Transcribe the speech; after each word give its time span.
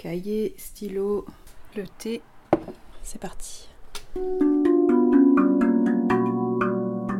Cahier, 0.00 0.54
stylo, 0.56 1.26
le 1.76 1.82
thé. 1.98 2.22
C'est 3.02 3.20
parti. 3.20 3.68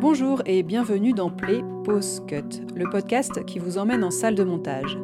Bonjour 0.00 0.42
et 0.46 0.62
bienvenue 0.62 1.12
dans 1.12 1.28
Play 1.28 1.64
Pause 1.82 2.22
Cut, 2.28 2.62
le 2.76 2.88
podcast 2.88 3.44
qui 3.46 3.58
vous 3.58 3.78
emmène 3.78 4.04
en 4.04 4.12
salle 4.12 4.36
de 4.36 4.44
montage. 4.44 4.96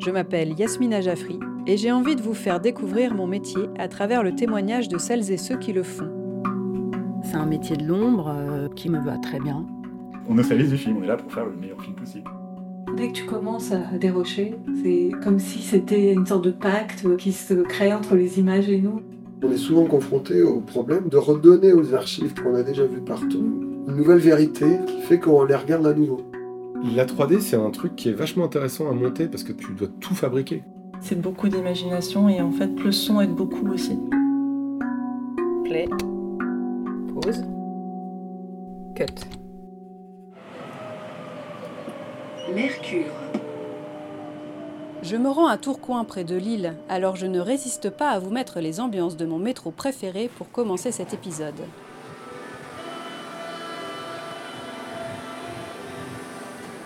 Je 0.00 0.10
m'appelle 0.10 0.58
Yasmina 0.58 1.00
Jaffri 1.00 1.38
et 1.68 1.76
j'ai 1.76 1.92
envie 1.92 2.16
de 2.16 2.22
vous 2.22 2.34
faire 2.34 2.58
découvrir 2.58 3.14
mon 3.14 3.28
métier 3.28 3.68
à 3.78 3.86
travers 3.86 4.24
le 4.24 4.34
témoignage 4.34 4.88
de 4.88 4.98
celles 4.98 5.30
et 5.30 5.36
ceux 5.36 5.58
qui 5.58 5.72
le 5.72 5.84
font. 5.84 6.10
C'est 7.22 7.36
un 7.36 7.46
métier 7.46 7.76
de 7.76 7.86
l'ombre 7.86 8.34
euh, 8.36 8.68
qui 8.74 8.90
me 8.90 8.98
va 8.98 9.16
très 9.18 9.38
bien. 9.38 9.64
On 10.28 10.34
neutralise 10.34 10.70
du 10.70 10.76
film, 10.76 10.96
on 10.96 11.04
est 11.04 11.06
là 11.06 11.16
pour 11.16 11.32
faire 11.32 11.46
le 11.46 11.54
meilleur 11.54 11.80
film 11.80 11.94
possible. 11.94 12.28
Dès 12.96 13.08
que 13.08 13.12
tu 13.12 13.24
commences 13.26 13.72
à 13.72 13.98
dérocher, 13.98 14.54
c'est 14.82 15.10
comme 15.22 15.38
si 15.38 15.58
c'était 15.58 16.14
une 16.14 16.24
sorte 16.24 16.44
de 16.44 16.50
pacte 16.50 17.04
qui 17.18 17.32
se 17.32 17.52
crée 17.52 17.92
entre 17.92 18.16
les 18.16 18.38
images 18.38 18.70
et 18.70 18.80
nous. 18.80 19.02
On 19.42 19.50
est 19.50 19.58
souvent 19.58 19.84
confronté 19.84 20.42
au 20.42 20.60
problème 20.60 21.10
de 21.10 21.18
redonner 21.18 21.74
aux 21.74 21.92
archives 21.92 22.32
qu'on 22.34 22.54
a 22.54 22.62
déjà 22.62 22.86
vues 22.86 23.02
partout 23.02 23.44
une 23.86 23.96
nouvelle 23.96 24.18
vérité 24.18 24.78
qui 24.86 25.02
fait 25.02 25.20
qu'on 25.20 25.44
les 25.44 25.54
regarde 25.54 25.86
à 25.86 25.92
nouveau. 25.92 26.22
La 26.96 27.04
3D, 27.04 27.40
c'est 27.40 27.56
un 27.56 27.70
truc 27.70 27.96
qui 27.96 28.08
est 28.08 28.14
vachement 28.14 28.46
intéressant 28.46 28.88
à 28.88 28.94
monter 28.94 29.26
parce 29.26 29.44
que 29.44 29.52
tu 29.52 29.74
dois 29.74 29.88
tout 30.00 30.14
fabriquer. 30.14 30.62
C'est 31.00 31.20
beaucoup 31.20 31.48
d'imagination 31.48 32.30
et 32.30 32.40
en 32.40 32.50
fait, 32.50 32.70
le 32.82 32.92
son 32.92 33.20
aide 33.20 33.34
beaucoup 33.34 33.68
aussi. 33.68 33.98
Play. 35.64 35.86
Pause. 37.14 37.44
Cut. 38.94 39.45
Mercure. 42.54 43.12
Je 45.02 45.16
me 45.16 45.28
rends 45.28 45.48
à 45.48 45.56
Tourcoing 45.56 46.04
près 46.04 46.22
de 46.22 46.36
Lille, 46.36 46.74
alors 46.88 47.16
je 47.16 47.26
ne 47.26 47.40
résiste 47.40 47.90
pas 47.90 48.10
à 48.10 48.20
vous 48.20 48.30
mettre 48.30 48.60
les 48.60 48.78
ambiances 48.78 49.16
de 49.16 49.26
mon 49.26 49.38
métro 49.38 49.72
préféré 49.72 50.30
pour 50.38 50.52
commencer 50.52 50.92
cet 50.92 51.12
épisode. 51.12 51.60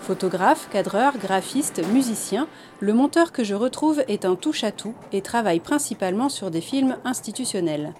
Photographe, 0.01 0.67
cadreur, 0.71 1.19
graphiste, 1.19 1.87
musicien, 1.93 2.47
le 2.79 2.93
monteur 2.93 3.31
que 3.31 3.43
je 3.43 3.53
retrouve 3.53 4.03
est 4.07 4.25
un 4.25 4.35
touche-à-tout 4.35 4.95
et 5.11 5.21
travaille 5.21 5.59
principalement 5.59 6.29
sur 6.29 6.49
des 6.49 6.61
films 6.61 6.97
institutionnels. 7.05 7.93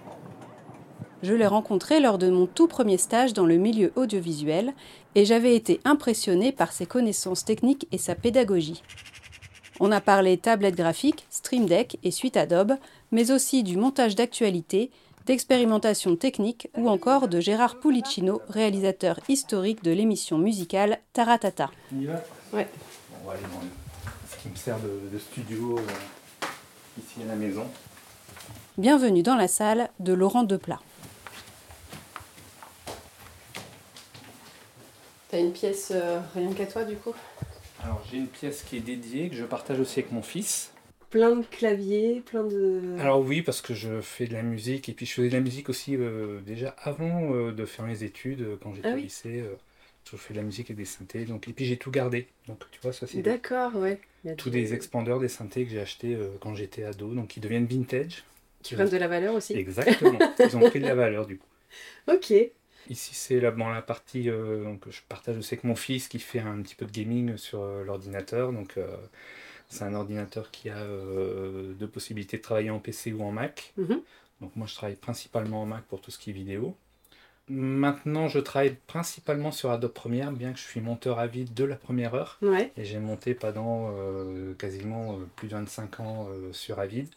Je 1.23 1.33
l'ai 1.33 1.45
rencontré 1.47 2.00
lors 2.00 2.17
de 2.17 2.30
mon 2.30 2.47
tout 2.47 2.67
premier 2.67 2.97
stage 2.97 3.33
dans 3.33 3.45
le 3.45 3.58
milieu 3.58 3.91
audiovisuel 3.95 4.73
et 5.16 5.23
j'avais 5.25 5.55
été 5.55 5.80
impressionnée 5.86 6.52
par 6.52 6.72
ses 6.72 6.86
connaissances 6.88 7.45
techniques 7.45 7.88
et 7.91 7.97
sa 8.00 8.16
pédagogie. 8.16 8.81
On 9.80 9.91
a 9.91 10.02
parlé 10.02 10.38
tablette 10.38 10.75
graphique, 10.75 11.25
Stream 11.30 11.66
Deck 11.67 11.97
et 12.03 12.11
suite 12.11 12.38
Adobe, 12.38 12.73
mais 13.11 13.31
aussi 13.31 13.61
du 13.63 13.78
montage 13.78 14.16
d'actualité, 14.16 14.89
d'expérimentation 15.28 16.16
technique 16.16 16.69
ou 16.75 16.89
encore 16.89 17.28
de 17.28 17.39
Gérard 17.39 17.80
Pulicino, 17.80 18.41
réalisateur 18.50 19.19
historique 19.28 19.83
de 19.83 19.91
l'émission 19.91 20.39
musicale 20.39 21.00
Taratata. 21.13 21.69
On 21.95 22.00
y 22.02 22.06
va? 22.06 22.23
Ouais. 22.53 22.67
On 23.23 23.28
va 23.28 23.33
aller 23.33 23.44
dans 23.44 23.61
le- 23.61 23.67
ce 24.31 24.41
qui 24.41 24.50
me 24.50 24.56
sert 24.56 24.80
de, 24.80 25.13
de 25.13 25.19
studio 25.19 25.78
euh, 25.78 26.45
ici 27.00 27.22
à 27.23 27.28
la 27.28 27.35
maison. 27.35 27.66
Bienvenue 28.80 29.22
dans 29.22 29.35
la 29.35 29.47
salle 29.47 29.89
de 30.00 30.13
Laurent 30.13 30.44
Deplat. 30.44 30.80
T'as 35.31 35.39
une 35.39 35.53
pièce 35.53 35.91
euh, 35.95 36.19
rien 36.35 36.51
qu'à 36.53 36.65
toi 36.65 36.83
du 36.83 36.95
coup 36.97 37.13
Alors 37.83 38.01
j'ai 38.11 38.17
une 38.17 38.27
pièce 38.27 38.63
qui 38.63 38.77
est 38.77 38.81
dédiée, 38.81 39.29
que 39.29 39.35
je 39.35 39.45
partage 39.45 39.79
aussi 39.79 39.99
avec 39.99 40.11
mon 40.11 40.21
fils. 40.21 40.73
Plein 41.09 41.35
de 41.35 41.45
claviers, 41.45 42.21
plein 42.25 42.43
de... 42.43 42.81
Alors 42.99 43.19
oui, 43.21 43.41
parce 43.41 43.61
que 43.61 43.73
je 43.73 44.01
fais 44.01 44.27
de 44.27 44.33
la 44.33 44.43
musique, 44.43 44.88
et 44.89 44.94
puis 44.94 45.06
je 45.06 45.13
faisais 45.13 45.29
de 45.29 45.33
la 45.33 45.41
musique 45.41 45.69
aussi 45.69 45.95
euh, 45.95 46.39
déjà 46.41 46.75
avant 46.83 47.33
euh, 47.33 47.51
de 47.51 47.66
faire 47.66 47.85
mes 47.85 48.03
études, 48.03 48.45
quand 48.63 48.73
j'étais 48.73 48.89
Ah 48.89 48.94
au 48.94 48.95
oui. 48.95 49.03
lycée. 49.03 49.41
euh, 49.41 49.56
je 50.09 50.17
fais 50.17 50.33
de 50.33 50.39
la 50.39 50.44
musique 50.45 50.69
et 50.69 50.73
des 50.73 50.85
synthés, 50.85 51.25
donc, 51.25 51.47
et 51.47 51.53
puis 51.53 51.66
j'ai 51.66 51.77
tout 51.77 51.91
gardé. 51.91 52.27
Donc 52.47 52.59
tu 52.72 52.79
vois, 52.81 52.91
ça 52.91 53.07
c'est 53.07 53.22
D'accord, 53.22 53.75
ouais. 53.75 54.00
Tous 54.38 54.50
des- 54.50 54.61
des 54.63 54.73
expandeurs, 54.73 55.19
des 55.19 55.27
synthés 55.29 55.63
que 55.66 55.72
j'ai 55.72 55.79
achetés 55.79 56.16
euh, 56.16 56.29
quand 56.41 56.56
j'étais 56.56 56.83
ado, 56.83 57.13
donc 57.13 57.29
qui 57.29 57.39
deviennent 57.39 57.66
vintage. 57.66 58.23
Qui 58.63 58.75
prennent 58.75 58.89
de 58.89 58.97
la 58.97 59.07
valeur 59.07 59.35
aussi. 59.35 59.53
Exactement, 59.53 60.19
ils 60.39 60.57
ont 60.57 60.61
pris 60.61 60.79
de 60.79 60.85
la 60.85 60.95
valeur 60.95 61.25
du 61.25 61.38
coup. 61.38 61.47
Ok. 62.07 62.33
Ici, 62.91 63.16
c'est 63.16 63.40
la, 63.40 63.52
bon, 63.52 63.69
la 63.69 63.81
partie 63.81 64.29
euh, 64.29 64.66
donc, 64.66 64.84
je 64.90 65.00
partage 65.07 65.38
aussi 65.38 65.53
avec 65.53 65.63
mon 65.63 65.78
fils 65.78 66.09
qui 66.09 66.19
fait 66.19 66.41
un 66.41 66.62
petit 66.62 66.75
peu 66.75 66.85
de 66.85 66.91
gaming 66.91 67.38
sur 67.38 67.62
euh, 67.62 67.85
l'ordinateur. 67.85 68.52
Donc, 68.52 68.75
euh, 68.78 68.85
c'est 69.69 69.85
un 69.85 69.94
ordinateur 69.94 70.52
qui 70.52 70.69
a 70.69 70.75
euh, 70.75 71.72
deux 71.72 71.88
possibilités 71.88 72.35
de 72.35 72.41
travailler 72.41 72.69
en 72.69 72.80
PC 72.80 73.13
ou 73.13 73.24
en 73.24 73.31
Mac. 73.31 73.72
Mhm. 73.78 74.01
Donc, 74.41 74.53
moi, 74.57 74.68
je 74.68 74.75
travaille 74.75 74.97
principalement 74.97 75.62
en 75.62 75.66
Mac 75.66 75.85
pour 75.85 76.01
tout 76.01 76.12
ce 76.12 76.19
qui 76.19 76.31
est 76.31 76.34
vidéo. 76.34 76.75
Maintenant, 77.47 78.28
je 78.28 78.40
travaille 78.40 78.75
principalement 78.88 79.51
sur 79.51 79.72
Adobe 79.72 79.91
Premiere, 79.91 80.31
bien 80.31 80.53
que 80.53 80.59
je 80.59 80.63
suis 80.63 80.80
monteur 80.80 81.19
à 81.19 81.28
vide 81.28 81.53
de 81.53 81.63
la 81.63 81.75
première 81.75 82.13
heure. 82.13 82.38
Ouais. 82.41 82.72
Et 82.78 82.85
j'ai 82.85 83.00
monté 83.00 83.34
pendant 83.34 83.91
euh, 83.94 84.53
quasiment 84.53 85.13
euh, 85.13 85.28
plus 85.35 85.47
de 85.47 85.53
25 85.53 86.00
ans 86.01 86.28
euh, 86.30 86.53
sur 86.53 86.80
Avid. 86.80 87.07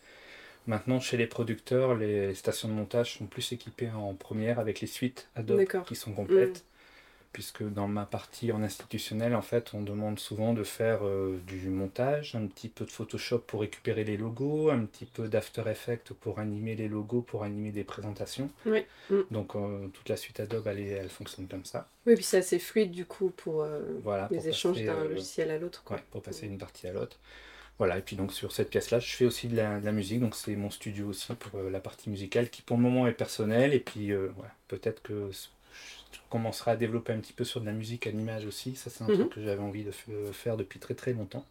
Maintenant, 0.66 0.98
chez 0.98 1.16
les 1.16 1.26
producteurs, 1.26 1.94
les 1.94 2.34
stations 2.34 2.68
de 2.68 2.72
montage 2.72 3.18
sont 3.18 3.26
plus 3.26 3.52
équipées 3.52 3.90
en 3.90 4.14
première 4.14 4.58
avec 4.58 4.80
les 4.80 4.86
suites 4.86 5.28
Adobe 5.36 5.64
qui 5.86 5.94
sont 5.94 6.12
complètes. 6.12 6.64
Puisque 7.32 7.64
dans 7.64 7.88
ma 7.88 8.06
partie 8.06 8.52
en 8.52 8.62
institutionnel, 8.62 9.34
en 9.34 9.42
fait, 9.42 9.74
on 9.74 9.82
demande 9.82 10.20
souvent 10.20 10.54
de 10.54 10.62
faire 10.62 11.00
euh, 11.04 11.36
du 11.48 11.68
montage, 11.68 12.36
un 12.36 12.46
petit 12.46 12.68
peu 12.68 12.84
de 12.84 12.92
Photoshop 12.92 13.40
pour 13.40 13.62
récupérer 13.62 14.04
les 14.04 14.16
logos, 14.16 14.70
un 14.70 14.84
petit 14.84 15.04
peu 15.04 15.26
d'After 15.26 15.64
Effects 15.66 16.12
pour 16.12 16.38
animer 16.38 16.76
les 16.76 16.86
logos, 16.86 17.22
pour 17.22 17.42
animer 17.42 17.72
des 17.72 17.82
présentations. 17.82 18.48
Oui. 18.66 18.84
Mm. 19.10 19.22
Donc, 19.32 19.56
euh, 19.56 19.88
toute 19.88 20.08
la 20.08 20.16
suite 20.16 20.38
Adobe, 20.38 20.68
elle, 20.68 21.08
fonctionne 21.08 21.48
comme 21.48 21.64
ça. 21.64 21.88
Oui, 22.06 22.14
puis 22.14 22.22
c'est 22.22 22.38
assez 22.38 22.60
fluide 22.60 22.92
du 22.92 23.04
coup 23.04 23.30
pour 23.30 23.64
euh, 23.64 23.80
Voilà. 24.04 24.28
pour 24.28 24.36
les 24.36 24.50
échanges 24.50 24.74
passer, 24.74 24.86
d'un 24.86 25.02
logiciel 25.02 25.50
à 25.50 25.58
l'autre. 25.58 25.82
Ouais, 25.90 26.04
pour 26.12 26.22
passer 26.22 26.46
d'une 26.46 26.58
partie 26.58 26.86
à 26.86 26.92
l'autre. 26.92 27.18
Voilà, 27.78 27.98
et 27.98 28.02
puis 28.02 28.14
donc 28.16 28.32
sur 28.32 28.52
cette 28.52 28.70
pièce-là, 28.70 29.00
je 29.00 29.14
fais 29.16 29.24
aussi 29.26 29.48
de 29.48 29.56
la, 29.56 29.80
de 29.80 29.84
la 29.84 29.92
musique, 29.92 30.20
donc 30.20 30.36
c'est 30.36 30.54
mon 30.54 30.70
studio 30.70 31.08
aussi 31.08 31.34
pour 31.34 31.58
euh, 31.58 31.70
la 31.70 31.80
partie 31.80 32.08
musicale 32.08 32.48
qui 32.48 32.62
pour 32.62 32.76
le 32.76 32.82
moment 32.82 33.06
est 33.08 33.12
personnelle, 33.12 33.74
et 33.74 33.80
puis 33.80 34.12
euh, 34.12 34.28
voilà, 34.36 34.52
peut-être 34.68 35.02
que 35.02 35.30
je 35.32 36.18
commencerai 36.30 36.70
à 36.72 36.76
développer 36.76 37.12
un 37.12 37.18
petit 37.18 37.32
peu 37.32 37.44
sur 37.44 37.60
de 37.60 37.66
la 37.66 37.72
musique 37.72 38.06
à 38.06 38.10
l'image 38.10 38.46
aussi, 38.46 38.76
ça 38.76 38.90
c'est 38.90 39.02
un 39.02 39.08
Mhm. 39.08 39.14
truc 39.16 39.30
que 39.30 39.42
j'avais 39.42 39.62
envie 39.62 39.82
de 39.84 39.90
f- 39.90 40.32
faire 40.32 40.56
depuis 40.56 40.78
très 40.78 40.94
très 40.94 41.12
longtemps. 41.12 41.44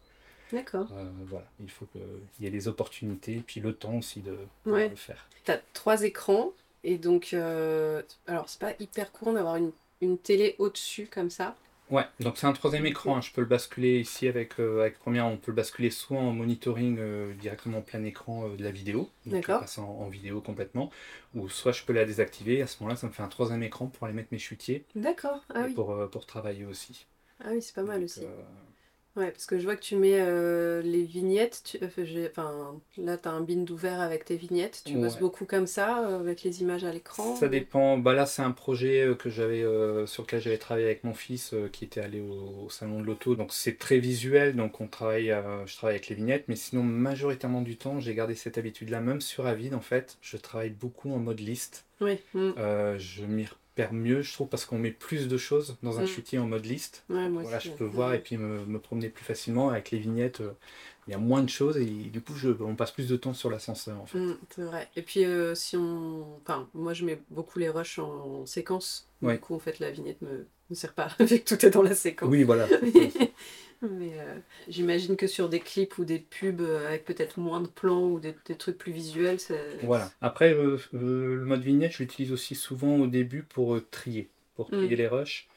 D'accord. 0.52 0.88
Euh, 0.92 1.10
voilà, 1.26 1.46
il 1.60 1.70
faut 1.70 1.86
qu'il 1.86 2.02
y 2.40 2.46
ait 2.46 2.50
les 2.50 2.68
opportunités, 2.68 3.34
et 3.36 3.40
puis 3.46 3.60
le 3.60 3.74
temps 3.74 3.96
aussi 3.96 4.20
de, 4.20 4.36
Ouais. 4.66 4.88
le 4.88 4.96
faire. 4.96 5.28
T'as 5.44 5.58
trois 5.74 6.02
écrans 6.04 6.52
et 6.84 6.98
donc, 6.98 7.30
euh, 7.32 8.02
alors 8.26 8.48
c'est 8.48 8.60
pas 8.60 8.72
hyper 8.78 9.12
courant 9.12 9.32
d'avoir 9.34 9.56
une, 9.56 9.72
une 10.00 10.18
télé 10.18 10.54
au-dessus 10.58 11.06
comme 11.06 11.30
ça. 11.30 11.54
Ouais, 11.90 12.04
donc 12.18 12.38
c'est 12.38 12.46
un 12.46 12.52
troisième 12.54 12.86
écran, 12.86 13.16
hein, 13.16 13.20
je 13.20 13.30
peux 13.30 13.42
le 13.42 13.46
basculer 13.46 14.00
ici 14.00 14.26
avec, 14.26 14.58
euh, 14.58 14.80
avec 14.80 14.98
Premiere, 14.98 15.26
on 15.26 15.36
peut 15.36 15.50
le 15.50 15.56
basculer 15.56 15.90
soit 15.90 16.18
en 16.18 16.32
monitoring 16.32 16.96
euh, 16.98 17.34
directement 17.34 17.78
en 17.78 17.82
plein 17.82 18.02
écran 18.04 18.48
euh, 18.48 18.56
de 18.56 18.64
la 18.64 18.70
vidéo, 18.70 19.10
donc 19.26 19.46
passe 19.46 19.76
en, 19.78 19.84
en 19.88 20.08
vidéo 20.08 20.40
complètement, 20.40 20.90
ou 21.34 21.48
soit 21.50 21.72
je 21.72 21.84
peux 21.84 21.92
la 21.92 22.06
désactiver, 22.06 22.62
à 22.62 22.66
ce 22.66 22.78
moment-là 22.80 22.96
ça 22.96 23.06
me 23.06 23.12
fait 23.12 23.22
un 23.22 23.28
troisième 23.28 23.62
écran 23.62 23.86
pour 23.88 24.06
aller 24.06 24.14
mettre 24.14 24.30
mes 24.32 24.38
chutiers 24.38 24.84
D'accord. 24.94 25.44
Ah 25.54 25.64
oui. 25.66 25.74
pour, 25.74 26.08
pour 26.10 26.26
travailler 26.26 26.64
aussi. 26.64 27.06
Ah 27.40 27.48
oui, 27.52 27.60
c'est 27.62 27.74
pas 27.74 27.82
mal 27.82 28.00
Donc, 28.00 28.04
aussi. 28.04 28.24
Euh, 29.16 29.20
Ouais, 29.20 29.30
parce 29.30 29.46
que 29.46 29.58
je 29.58 29.64
vois 29.64 29.76
que 29.76 29.82
tu 29.82 29.96
mets 29.96 30.18
euh, 30.20 30.82
les 30.82 31.04
vignettes. 31.04 31.62
Tu... 31.64 31.78
Enfin, 31.84 32.04
j'ai- 32.04 32.28
enfin, 32.28 32.80
là, 32.98 33.16
t'as 33.16 33.30
un 33.30 33.40
bind 33.40 33.68
ouvert 33.70 34.00
avec 34.00 34.24
tes 34.24 34.36
vignettes. 34.36 34.82
Tu 34.84 34.94
bosses 34.94 35.14
Ouais. 35.14 35.20
beaucoup 35.20 35.44
comme 35.44 35.66
ça, 35.66 36.04
euh, 36.08 36.20
avec 36.20 36.42
les 36.42 36.62
images 36.62 36.84
à 36.84 36.92
l'écran. 36.92 37.36
Ça 37.36 37.48
dépend. 37.48 37.96
Bah 37.98 38.12
là, 38.12 38.26
c'est 38.26 38.42
un 38.42 38.50
projet 38.50 39.02
euh, 39.02 39.14
que 39.14 39.30
j'avais 39.30 39.62
euh, 39.62 40.06
sur 40.06 40.24
lequel 40.24 40.40
j'avais 40.40 40.58
travaillé 40.58 40.86
avec 40.86 41.04
mon 41.04 41.14
fils 41.14 41.52
euh, 41.54 41.68
qui 41.68 41.84
était 41.84 42.00
allé 42.00 42.20
au, 42.20 42.64
au 42.66 42.70
salon 42.70 43.00
de 43.00 43.04
l'auto. 43.06 43.36
Donc 43.36 43.52
c'est 43.52 43.78
très 43.78 43.98
visuel. 43.98 44.56
Donc 44.56 44.80
on 44.80 44.88
travaille, 44.88 45.30
euh, 45.30 45.64
je 45.66 45.76
travaille 45.76 45.96
avec 45.96 46.08
les 46.08 46.16
vignettes, 46.16 46.44
mais 46.48 46.56
sinon 46.56 46.82
majoritairement 46.82 47.62
du 47.62 47.76
temps, 47.76 48.00
j'ai 48.00 48.14
gardé 48.14 48.34
cette 48.34 48.58
habitude-là. 48.58 49.00
Même 49.00 49.20
sur 49.20 49.46
Avid, 49.46 49.74
en 49.74 49.80
fait, 49.80 50.18
je 50.22 50.36
travaille 50.36 50.70
beaucoup 50.70 51.12
en 51.12 51.18
mode 51.18 51.40
liste. 51.40 51.84
Oui. 52.00 52.18
mm. 52.34 52.50
Euh, 52.58 52.98
je 52.98 53.24
m'y 53.24 53.46
repère 53.74 53.92
mieux, 53.92 54.22
je 54.22 54.32
trouve, 54.32 54.48
parce 54.48 54.64
qu'on 54.64 54.78
met 54.78 54.92
plus 54.92 55.26
de 55.28 55.36
choses 55.36 55.76
dans 55.82 55.98
un 55.98 56.04
Mm. 56.04 56.06
chutier 56.06 56.38
en 56.38 56.46
mode 56.46 56.64
liste. 56.64 57.04
Ouais, 57.08 57.28
moi 57.28 57.42
Voilà, 57.42 57.58
aussi, 57.58 57.68
je 57.68 57.72
peux 57.74 57.84
ouais. 57.84 57.90
voir 57.90 58.14
et 58.14 58.20
puis 58.20 58.36
me, 58.36 58.64
me 58.64 58.78
promener 58.78 59.08
plus 59.08 59.24
facilement. 59.24 59.70
Avec 59.70 59.90
les 59.90 59.98
vignettes, 59.98 60.40
euh, 60.40 60.52
il 61.08 61.10
y 61.10 61.14
a 61.14 61.18
moins 61.18 61.42
de 61.42 61.48
choses 61.48 61.76
et 61.76 61.84
du 61.84 62.20
coup, 62.20 62.34
je, 62.36 62.50
on 62.60 62.76
passe 62.76 62.92
plus 62.92 63.08
de 63.08 63.16
temps 63.16 63.34
sur 63.34 63.50
l'ascenseur 63.50 64.00
en 64.00 64.06
fait. 64.06 64.18
Mm, 64.18 64.36
c'est 64.54 64.62
vrai. 64.62 64.88
Et 64.96 65.02
puis, 65.02 65.24
euh, 65.24 65.54
si 65.56 65.76
on. 65.76 66.36
Enfin, 66.42 66.68
moi, 66.72 66.92
je 66.94 67.04
mets 67.04 67.20
beaucoup 67.30 67.58
les 67.58 67.68
rushs 67.68 67.98
en, 67.98 68.46
séquence. 68.46 69.08
Ouais. 69.22 69.34
Du 69.34 69.40
coup, 69.40 69.54
en 69.54 69.58
fait, 69.58 69.80
la 69.80 69.90
vignette 69.90 70.22
me, 70.22 70.46
me 70.70 70.74
sert 70.74 70.92
pas, 70.94 71.08
vu 71.18 71.40
que 71.40 71.54
tout 71.54 71.66
est 71.66 71.70
dans 71.70 71.82
la 71.82 71.94
séquence. 71.96 72.28
Oui, 72.30 72.44
voilà. 72.44 72.68
Mais 73.90 74.18
euh, 74.18 74.40
j'imagine 74.68 75.16
que 75.16 75.26
sur 75.26 75.48
des 75.48 75.60
clips 75.60 75.98
ou 75.98 76.04
des 76.04 76.18
pubs 76.18 76.60
euh, 76.60 76.86
avec 76.88 77.04
peut-être 77.04 77.38
moins 77.38 77.60
de 77.60 77.66
plans 77.68 78.02
ou 78.10 78.20
des, 78.20 78.34
des 78.46 78.56
trucs 78.56 78.78
plus 78.78 78.92
visuels. 78.92 79.38
Voilà. 79.82 80.10
Après, 80.20 80.52
euh, 80.54 80.78
euh, 80.94 81.36
le 81.36 81.44
mode 81.44 81.62
vignette, 81.62 81.92
je 81.92 82.02
l'utilise 82.02 82.32
aussi 82.32 82.54
souvent 82.54 82.96
au 82.96 83.06
début 83.06 83.42
pour 83.42 83.78
trier, 83.90 84.30
pour 84.54 84.70
trier 84.70 84.96
Mm. 84.96 84.98
les 84.98 85.08
rushs. 85.08 85.48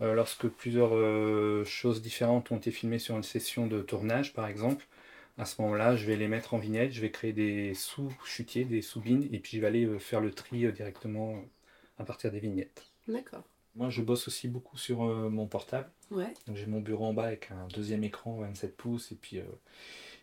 Lorsque 0.00 0.48
plusieurs 0.48 1.66
choses 1.66 2.02
différentes 2.02 2.50
ont 2.52 2.58
été 2.58 2.70
filmées 2.70 2.98
sur 2.98 3.16
une 3.16 3.22
session 3.24 3.66
de 3.66 3.82
tournage, 3.82 4.34
par 4.34 4.46
exemple, 4.48 4.86
À 5.38 5.46
ce 5.46 5.62
moment-là, 5.62 5.96
je 5.96 6.06
vais 6.06 6.16
les 6.16 6.28
mettre 6.28 6.54
en 6.54 6.58
vignette, 6.58 6.92
je 6.92 7.00
vais 7.02 7.10
créer 7.12 7.32
des 7.34 7.74
sous-chutiers, 7.74 8.64
des 8.66 8.82
sous-bines, 8.82 9.28
et 9.32 9.40
puis 9.40 9.58
je 9.58 9.62
vais 9.62 9.68
aller 9.68 10.00
faire 10.00 10.20
le 10.22 10.32
tri 10.32 10.72
directement 10.72 11.44
à 11.98 12.04
partir 12.06 12.32
des 12.32 12.40
vignettes. 12.40 12.90
D'accord. 13.08 13.48
Moi, 13.76 13.90
je 13.90 14.02
bosse 14.02 14.26
aussi 14.28 14.48
beaucoup 14.48 14.76
sur 14.78 15.04
euh, 15.04 15.28
mon 15.28 15.46
portable. 15.46 15.90
Ouais. 16.10 16.32
Donc, 16.46 16.56
j'ai 16.56 16.66
mon 16.66 16.80
bureau 16.80 17.04
en 17.06 17.12
bas 17.14 17.24
avec 17.24 17.50
un 17.50 17.68
deuxième 17.74 18.04
écran 18.04 18.36
27 18.38 18.76
pouces, 18.76 19.12
et 19.12 19.16
puis 19.16 19.38
euh, 19.38 19.44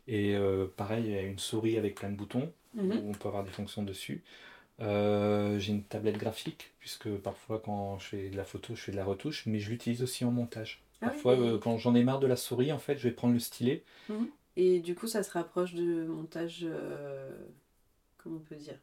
et 0.07 0.35
euh, 0.35 0.67
pareil, 0.75 1.05
il 1.05 1.11
y 1.11 1.17
a 1.17 1.21
une 1.21 1.39
souris 1.39 1.77
avec 1.77 1.95
plein 1.95 2.09
de 2.09 2.15
boutons 2.15 2.51
Mhm. 2.73 2.91
où 2.97 3.09
on 3.09 3.11
peut 3.13 3.27
avoir 3.27 3.43
des 3.43 3.51
fonctions 3.51 3.83
dessus. 3.83 4.23
J'ai 4.79 5.71
une 5.71 5.83
tablette 5.83 6.17
graphique, 6.17 6.71
puisque 6.79 7.07
parfois 7.17 7.59
quand 7.63 7.99
je 7.99 8.07
fais 8.07 8.29
de 8.29 8.35
la 8.35 8.43
photo, 8.43 8.73
je 8.75 8.81
fais 8.81 8.91
de 8.91 8.97
la 8.97 9.05
retouche, 9.05 9.45
mais 9.45 9.59
je 9.59 9.69
l'utilise 9.69 10.01
aussi 10.01 10.25
en 10.25 10.31
montage. 10.31 10.81
Ah 11.01 11.09
Parfois, 11.09 11.37
oui. 11.37 11.59
quand 11.61 11.77
j'en 11.77 11.93
ai 11.95 12.03
marre 12.03 12.19
de 12.19 12.27
la 12.27 12.35
souris, 12.35 12.71
en 12.71 12.79
fait, 12.79 12.97
je 12.97 13.07
vais 13.07 13.13
prendre 13.13 13.33
le 13.35 13.39
stylet. 13.39 13.83
Et 14.57 14.79
du 14.79 14.95
coup, 14.95 15.07
ça 15.07 15.21
se 15.23 15.31
rapproche 15.31 15.73
du 15.75 15.83
montage. 15.83 16.65
comment 18.17 18.37
on 18.37 18.39
peut 18.39 18.55
dire? 18.55 18.79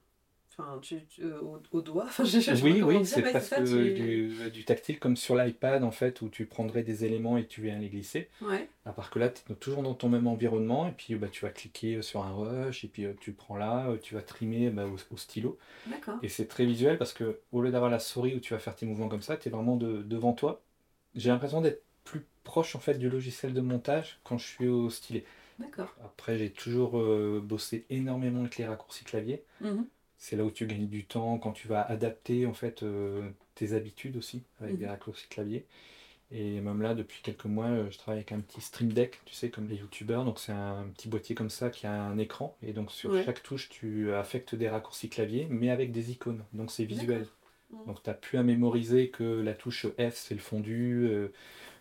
Enfin, 0.61 0.79
tu, 0.81 1.07
tu- 1.07 1.23
euh, 1.25 1.41
au, 1.41 1.61
au 1.73 1.81
doigt 1.83 2.05
Enfin, 2.09 2.25
je 2.25 2.51
pas 2.51 2.57
Oui, 2.65 2.83
oui, 2.83 3.07
c'est 3.07 3.23
ouais, 3.23 3.31
presque 3.33 3.55
tu- 3.65 3.93
du, 3.95 4.51
du 4.51 4.65
tactile, 4.65 4.99
comme 4.99 5.17
sur 5.17 5.35
l'iPad, 5.37 5.83
en 5.85 5.91
fait, 5.91 6.21
où 6.23 6.29
tu 6.29 6.47
prendrais 6.47 6.83
des 6.83 7.05
éléments 7.05 7.37
et 7.39 7.47
tu 7.47 7.63
viens 7.63 7.79
les 7.79 7.89
glisser. 7.89 8.29
Ouais, 8.43 8.69
À 8.87 8.93
part 8.93 9.11
que 9.11 9.19
là, 9.19 9.29
tu 9.31 9.53
es 9.53 9.57
toujours 9.57 9.83
dans 9.83 9.95
ton 9.95 10.09
même 10.09 10.27
environnement, 10.27 10.89
et 10.89 10.93
puis 10.93 11.15
bah, 11.17 11.29
tu 11.31 11.45
vas 11.45 11.51
cliquer 11.51 12.03
sur 12.03 12.25
un 12.25 12.33
rush, 12.33 12.85
et 12.85 12.89
puis 12.89 13.05
euh, 13.07 13.15
tu 13.21 13.33
prends 13.33 13.57
là, 13.57 13.89
euh, 13.91 13.99
tu 13.99 14.15
vas 14.15 14.23
trimer 14.23 14.71
bah, 14.71 14.87
au, 14.87 14.97
au 15.15 15.17
stylo. 15.19 15.59
d'accord. 15.87 16.19
Et 16.23 16.29
c'est 16.29 16.47
très 16.49 16.67
visuel 16.67 16.99
parce 16.99 17.13
que 17.13 17.41
au 17.53 17.63
lieu 17.63 17.71
d'avoir 17.71 17.91
la 17.91 17.99
souris 18.01 18.35
où 18.37 18.41
tu 18.41 18.55
vas 18.55 18.61
faire 18.61 18.77
tes 18.77 18.87
mouvements 18.87 19.09
comme 19.09 19.23
ça, 19.23 19.37
tu 19.37 19.49
es 19.49 19.53
vraiment 19.53 19.77
de- 19.77 20.03
devant 20.03 20.33
toi. 20.35 20.63
J'ai 21.15 21.31
l'impression 21.31 21.61
d'être 21.63 21.83
plus 22.05 22.27
proche 22.45 22.77
en 22.77 22.81
fait 22.81 22.95
du 22.99 23.09
logiciel 23.11 23.55
de 23.55 23.61
montage 23.61 24.21
quand 24.25 24.39
je 24.39 24.47
suis 24.47 24.69
au 24.69 24.91
stylet. 24.91 25.25
D'accord. 25.59 25.95
Après, 26.05 26.39
j'ai 26.39 26.51
toujours 26.51 26.99
euh, 26.99 27.41
bossé 27.45 27.87
énormément 27.91 28.41
avec 28.41 28.57
les 28.59 28.67
raccourcis 28.67 29.05
clavier. 29.05 29.45
Mhm. 29.61 29.91
C'est 30.21 30.37
là 30.37 30.45
où 30.45 30.53
tu 30.53 30.67
gagnes 30.69 30.89
du 30.89 31.07
temps 31.07 31.39
quand 31.39 31.53
tu 31.53 31.69
vas 31.69 31.83
adapter 31.83 32.47
en 32.47 32.55
fait 32.55 32.85
euh, 32.85 33.31
tes 33.57 33.73
habitudes 33.75 34.17
aussi 34.19 34.45
avec 34.61 34.79
des 34.79 34.87
Mhm. 34.87 34.91
raccourcis 34.93 35.29
clavier. 35.29 35.67
Et 36.33 36.61
même 36.61 36.83
là, 36.83 36.95
depuis 36.95 37.23
quelques 37.23 37.47
mois, 37.47 37.67
euh, 37.67 37.91
je 37.91 37.99
travaille 37.99 38.21
avec 38.21 38.33
un 38.33 38.41
petit 38.41 38.61
Stream 38.61 38.93
Deck, 38.93 39.21
tu 39.27 39.35
sais, 39.35 39.51
comme 39.51 39.69
les 39.69 39.77
youtubeurs. 39.77 40.25
Donc 40.25 40.39
c'est 40.41 40.53
un 40.53 40.85
petit 40.95 41.09
boîtier 41.09 41.35
comme 41.35 41.51
ça 41.51 41.71
qui 41.71 41.87
a 41.87 41.93
un 42.05 42.19
écran. 42.19 42.57
Et 42.63 42.73
donc 42.73 42.93
sur 42.93 43.13
Ouais. 43.13 43.25
chaque 43.25 43.43
touche, 43.43 43.69
tu 43.71 44.13
affectes 44.15 44.55
des 44.55 44.69
raccourcis 44.69 45.09
clavier, 45.11 45.47
mais 45.51 45.71
avec 45.71 45.93
des 45.93 46.13
icônes. 46.13 46.45
Donc 46.53 46.71
c'est 46.71 46.85
visuel. 46.85 47.29
D'accord. 47.71 47.87
Donc 47.87 48.03
tu 48.03 48.11
n'as 48.11 48.15
plus 48.15 48.39
à 48.39 48.43
mémoriser 48.45 49.11
que 49.11 49.25
la 49.25 49.55
touche 49.55 49.87
F 49.99 50.15
c'est 50.17 50.35
le 50.35 50.41
fondu, 50.41 51.07
euh, 51.09 51.33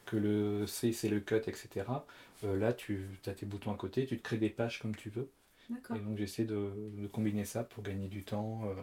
que 0.05 0.17
le 0.17 0.67
C 0.67 0.93
c'est 0.93 1.09
le 1.09 1.19
cut, 1.21 1.35
etc. 1.47 2.05
Euh, 2.43 2.57
là, 2.57 2.73
tu 2.73 3.07
as 3.27 3.33
tes 3.33 3.45
boutons 3.47 3.73
à 3.73 3.77
côté, 3.77 4.05
tu 4.07 4.17
te 4.17 4.23
crées 4.23 4.37
des 4.37 4.49
pages 4.49 4.79
comme 4.81 4.95
tu 4.95 5.09
veux. 5.09 5.29
Et 5.95 5.99
donc 5.99 6.17
j'essaie 6.17 6.45
de, 6.45 6.71
de 6.97 7.07
combiner 7.07 7.45
ça 7.45 7.63
pour 7.63 7.83
gagner 7.83 8.07
du 8.07 8.23
temps 8.23 8.61
euh, 8.65 8.73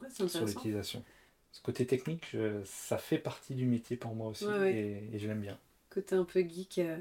Ouais, 0.00 0.08
sur 0.10 0.46
l'utilisation. 0.46 1.02
Ce 1.52 1.62
côté 1.62 1.86
technique, 1.86 2.26
je- 2.32 2.62
ça 2.64 2.98
fait 2.98 3.18
partie 3.18 3.54
du 3.54 3.64
métier 3.64 3.96
pour 3.96 4.14
moi 4.14 4.28
aussi 4.28 4.44
Ouais. 4.46 4.72
Et, 4.74 5.14
et 5.14 5.18
je 5.18 5.28
l'aime 5.28 5.40
bien. 5.40 5.58
Côté 5.90 6.14
un 6.16 6.24
peu 6.24 6.40
geek. 6.40 6.78
euh, 6.78 6.98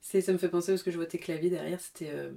c'est, 0.00 0.20
ça 0.20 0.32
me 0.32 0.38
fait 0.38 0.48
penser 0.50 0.72
parce 0.72 0.82
que 0.82 0.90
je 0.90 0.96
vois 0.96 1.06
tes 1.06 1.18
claviers 1.18 1.50
derrière. 1.50 1.80
C'était. 1.80 2.10
euh, 2.10 2.32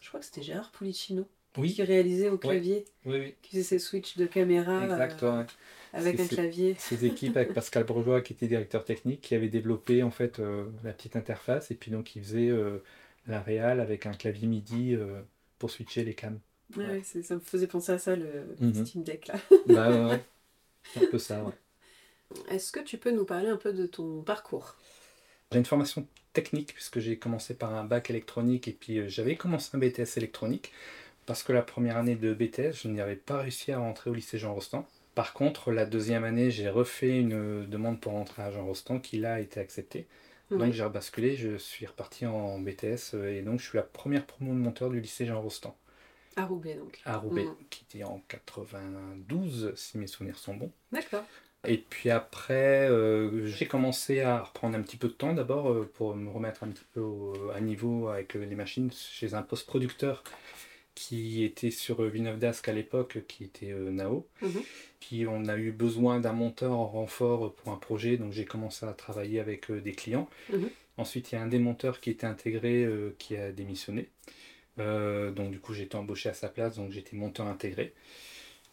je 0.00 0.08
crois 0.08 0.20
que 0.20 0.26
c'était 0.26 0.42
Gérard 0.42 0.72
Pulicino 0.72 1.26
Oui, 1.56 1.72
qui 1.74 1.82
réalisait 1.82 2.28
au 2.30 2.38
clavier, 2.38 2.84
oui, 3.06 3.18
oui. 3.18 3.34
qui 3.42 3.50
faisait 3.52 3.62
ses 3.62 3.78
switches 3.78 4.16
de 4.16 4.26
caméra 4.26 4.84
Exact. 4.84 5.22
euh, 5.22 5.38
ouais. 5.40 5.46
avec 5.92 6.18
un 6.18 6.26
clavier. 6.26 6.74
Ces 6.78 7.04
équipes 7.04 7.36
avec 7.36 7.52
Pascal 7.54 7.84
Bourgeois 7.84 8.20
qui 8.22 8.32
était 8.32 8.48
directeur 8.48 8.84
technique, 8.84 9.20
qui 9.20 9.34
avait 9.34 9.48
développé 9.48 10.02
en 10.02 10.10
fait 10.10 10.40
euh, 10.40 10.66
la 10.82 10.92
petite 10.92 11.14
interface 11.16 11.70
et 11.70 11.74
puis 11.74 11.90
donc 11.90 12.16
il 12.16 12.22
faisait 12.24 12.48
euh, 12.48 12.78
la 13.26 13.40
réal 13.40 13.80
avec 13.80 14.06
un 14.06 14.12
clavier 14.12 14.48
MIDI 14.48 14.96
pour 15.62 15.70
switcher 15.70 16.02
les 16.02 16.14
cams. 16.14 16.40
Ouais, 16.76 17.02
ça 17.04 17.36
me 17.36 17.40
faisait 17.40 17.68
penser 17.68 17.92
à 17.92 17.98
ça, 17.98 18.16
le 18.16 18.56
Mhm. 18.58 18.84
Steam 18.84 19.04
Deck 19.04 19.28
là. 19.28 19.34
Bah 19.68 19.90
ouais, 19.90 20.04
ouais. 20.10 20.20
C'est 20.92 21.04
un 21.06 21.10
peu 21.10 21.18
ça. 21.20 21.44
ouais. 21.44 21.52
Est-ce 22.50 22.72
que 22.72 22.80
tu 22.80 22.98
peux 22.98 23.12
nous 23.12 23.24
parler 23.24 23.48
un 23.48 23.56
peu 23.56 23.72
de 23.72 23.86
ton 23.86 24.22
parcours? 24.22 24.74
J'ai 25.52 25.58
une 25.58 25.64
formation 25.64 26.04
technique 26.32 26.74
puisque 26.74 26.98
j'ai 26.98 27.16
commencé 27.16 27.54
par 27.54 27.72
un 27.74 27.84
bac 27.84 28.10
électronique 28.10 28.66
et 28.66 28.72
puis 28.72 28.98
euh, 28.98 29.08
j'avais 29.08 29.36
commencé 29.36 29.70
un 29.76 29.78
BTS 29.78 30.16
électronique 30.16 30.72
parce 31.26 31.44
que 31.44 31.52
la 31.52 31.62
première 31.62 31.96
année 31.96 32.16
de 32.16 32.34
BTS, 32.34 32.72
je 32.82 32.88
n'y 32.88 33.00
avais 33.00 33.16
pas 33.16 33.38
réussi 33.38 33.70
à 33.70 33.78
rentrer 33.78 34.10
au 34.10 34.14
lycée 34.14 34.38
Jean 34.38 34.54
Rostand. 34.54 34.84
Par 35.14 35.32
contre, 35.32 35.70
la 35.70 35.86
deuxième 35.86 36.24
année, 36.24 36.50
j'ai 36.50 36.70
refait 36.70 37.18
une 37.20 37.34
euh, 37.34 37.66
demande 37.66 38.00
pour 38.00 38.12
rentrer 38.12 38.42
à 38.42 38.50
Jean 38.50 38.64
Rostand 38.66 38.98
qui 39.00 39.18
là 39.18 39.34
a 39.34 39.40
été 39.40 39.60
acceptée. 39.60 40.06
Donc 40.58 40.72
j'ai 40.72 40.84
rebasculé, 40.84 41.36
je 41.36 41.56
suis 41.56 41.86
reparti 41.86 42.26
en 42.26 42.58
BTS 42.58 43.14
euh, 43.14 43.32
et 43.38 43.42
donc 43.42 43.60
je 43.60 43.66
suis 43.68 43.76
la 43.76 43.82
première 43.84 44.26
promo 44.26 44.52
de 44.52 44.58
monteur 44.58 44.90
du 44.90 45.00
lycée 45.00 45.26
Jean 45.26 45.40
Rostand 45.40 45.76
À 46.36 46.44
Roubaix 46.46 46.74
donc. 46.74 47.00
à 47.04 47.16
Roubaix, 47.16 47.44
Mhm. 47.44 47.54
qui 47.70 47.84
était 47.88 48.04
en 48.04 48.22
92 48.28 49.72
si 49.76 49.98
mes 49.98 50.06
souvenirs 50.06 50.38
sont 50.38 50.54
bons. 50.54 50.72
D'accord. 50.92 51.24
Et 51.66 51.78
puis 51.78 52.10
après, 52.10 52.88
euh, 52.90 53.46
j'ai 53.46 53.66
commencé 53.66 54.20
à 54.20 54.42
reprendre 54.42 54.76
un 54.76 54.82
petit 54.82 54.96
peu 54.96 55.06
de 55.08 55.12
temps 55.12 55.32
d'abord 55.32 55.70
euh, 55.70 55.88
pour 55.94 56.16
me 56.16 56.28
remettre 56.28 56.64
un 56.64 56.68
petit 56.68 56.84
peu 56.92 57.00
au- 57.00 57.50
à 57.50 57.60
niveau 57.60 58.08
avec 58.08 58.34
les 58.34 58.56
machines 58.56 58.90
chez 58.90 59.34
un 59.34 59.42
post-producteur 59.42 60.24
qui 60.94 61.44
était 61.44 61.70
sur 61.70 62.02
Villeneuve 62.02 62.38
d'Ascq 62.38 62.68
à 62.68 62.72
l'époque, 62.72 63.18
qui 63.26 63.44
était 63.44 63.72
euh, 63.72 63.90
Nao. 63.90 64.26
Mhm. 64.42 64.62
Puis 65.00 65.26
on 65.26 65.46
a 65.46 65.56
eu 65.56 65.72
besoin 65.72 66.20
d'un 66.20 66.32
monteur 66.32 66.72
en 66.72 66.86
renfort 66.86 67.54
pour 67.54 67.72
un 67.72 67.76
projet, 67.76 68.16
donc 68.16 68.32
j'ai 68.32 68.44
commencé 68.44 68.86
à 68.86 68.92
travailler 68.92 69.40
avec 69.40 69.70
euh, 69.70 69.80
des 69.80 69.92
clients. 69.92 70.28
Mhm. 70.52 70.68
Ensuite, 70.98 71.32
il 71.32 71.36
y 71.36 71.38
a 71.38 71.42
un 71.42 71.46
des 71.46 71.58
monteurs 71.58 72.00
qui 72.00 72.10
était 72.10 72.26
intégré 72.26 72.84
euh, 72.84 73.14
qui 73.18 73.36
a 73.36 73.52
démissionné. 73.52 74.08
Donc 74.78 75.50
du 75.50 75.60
coup, 75.60 75.74
j'ai 75.74 75.84
été 75.84 75.96
embauché 75.96 76.30
à 76.30 76.34
sa 76.34 76.48
place, 76.48 76.76
donc 76.76 76.92
j'étais 76.92 77.14
monteur 77.14 77.46
intégré. 77.46 77.92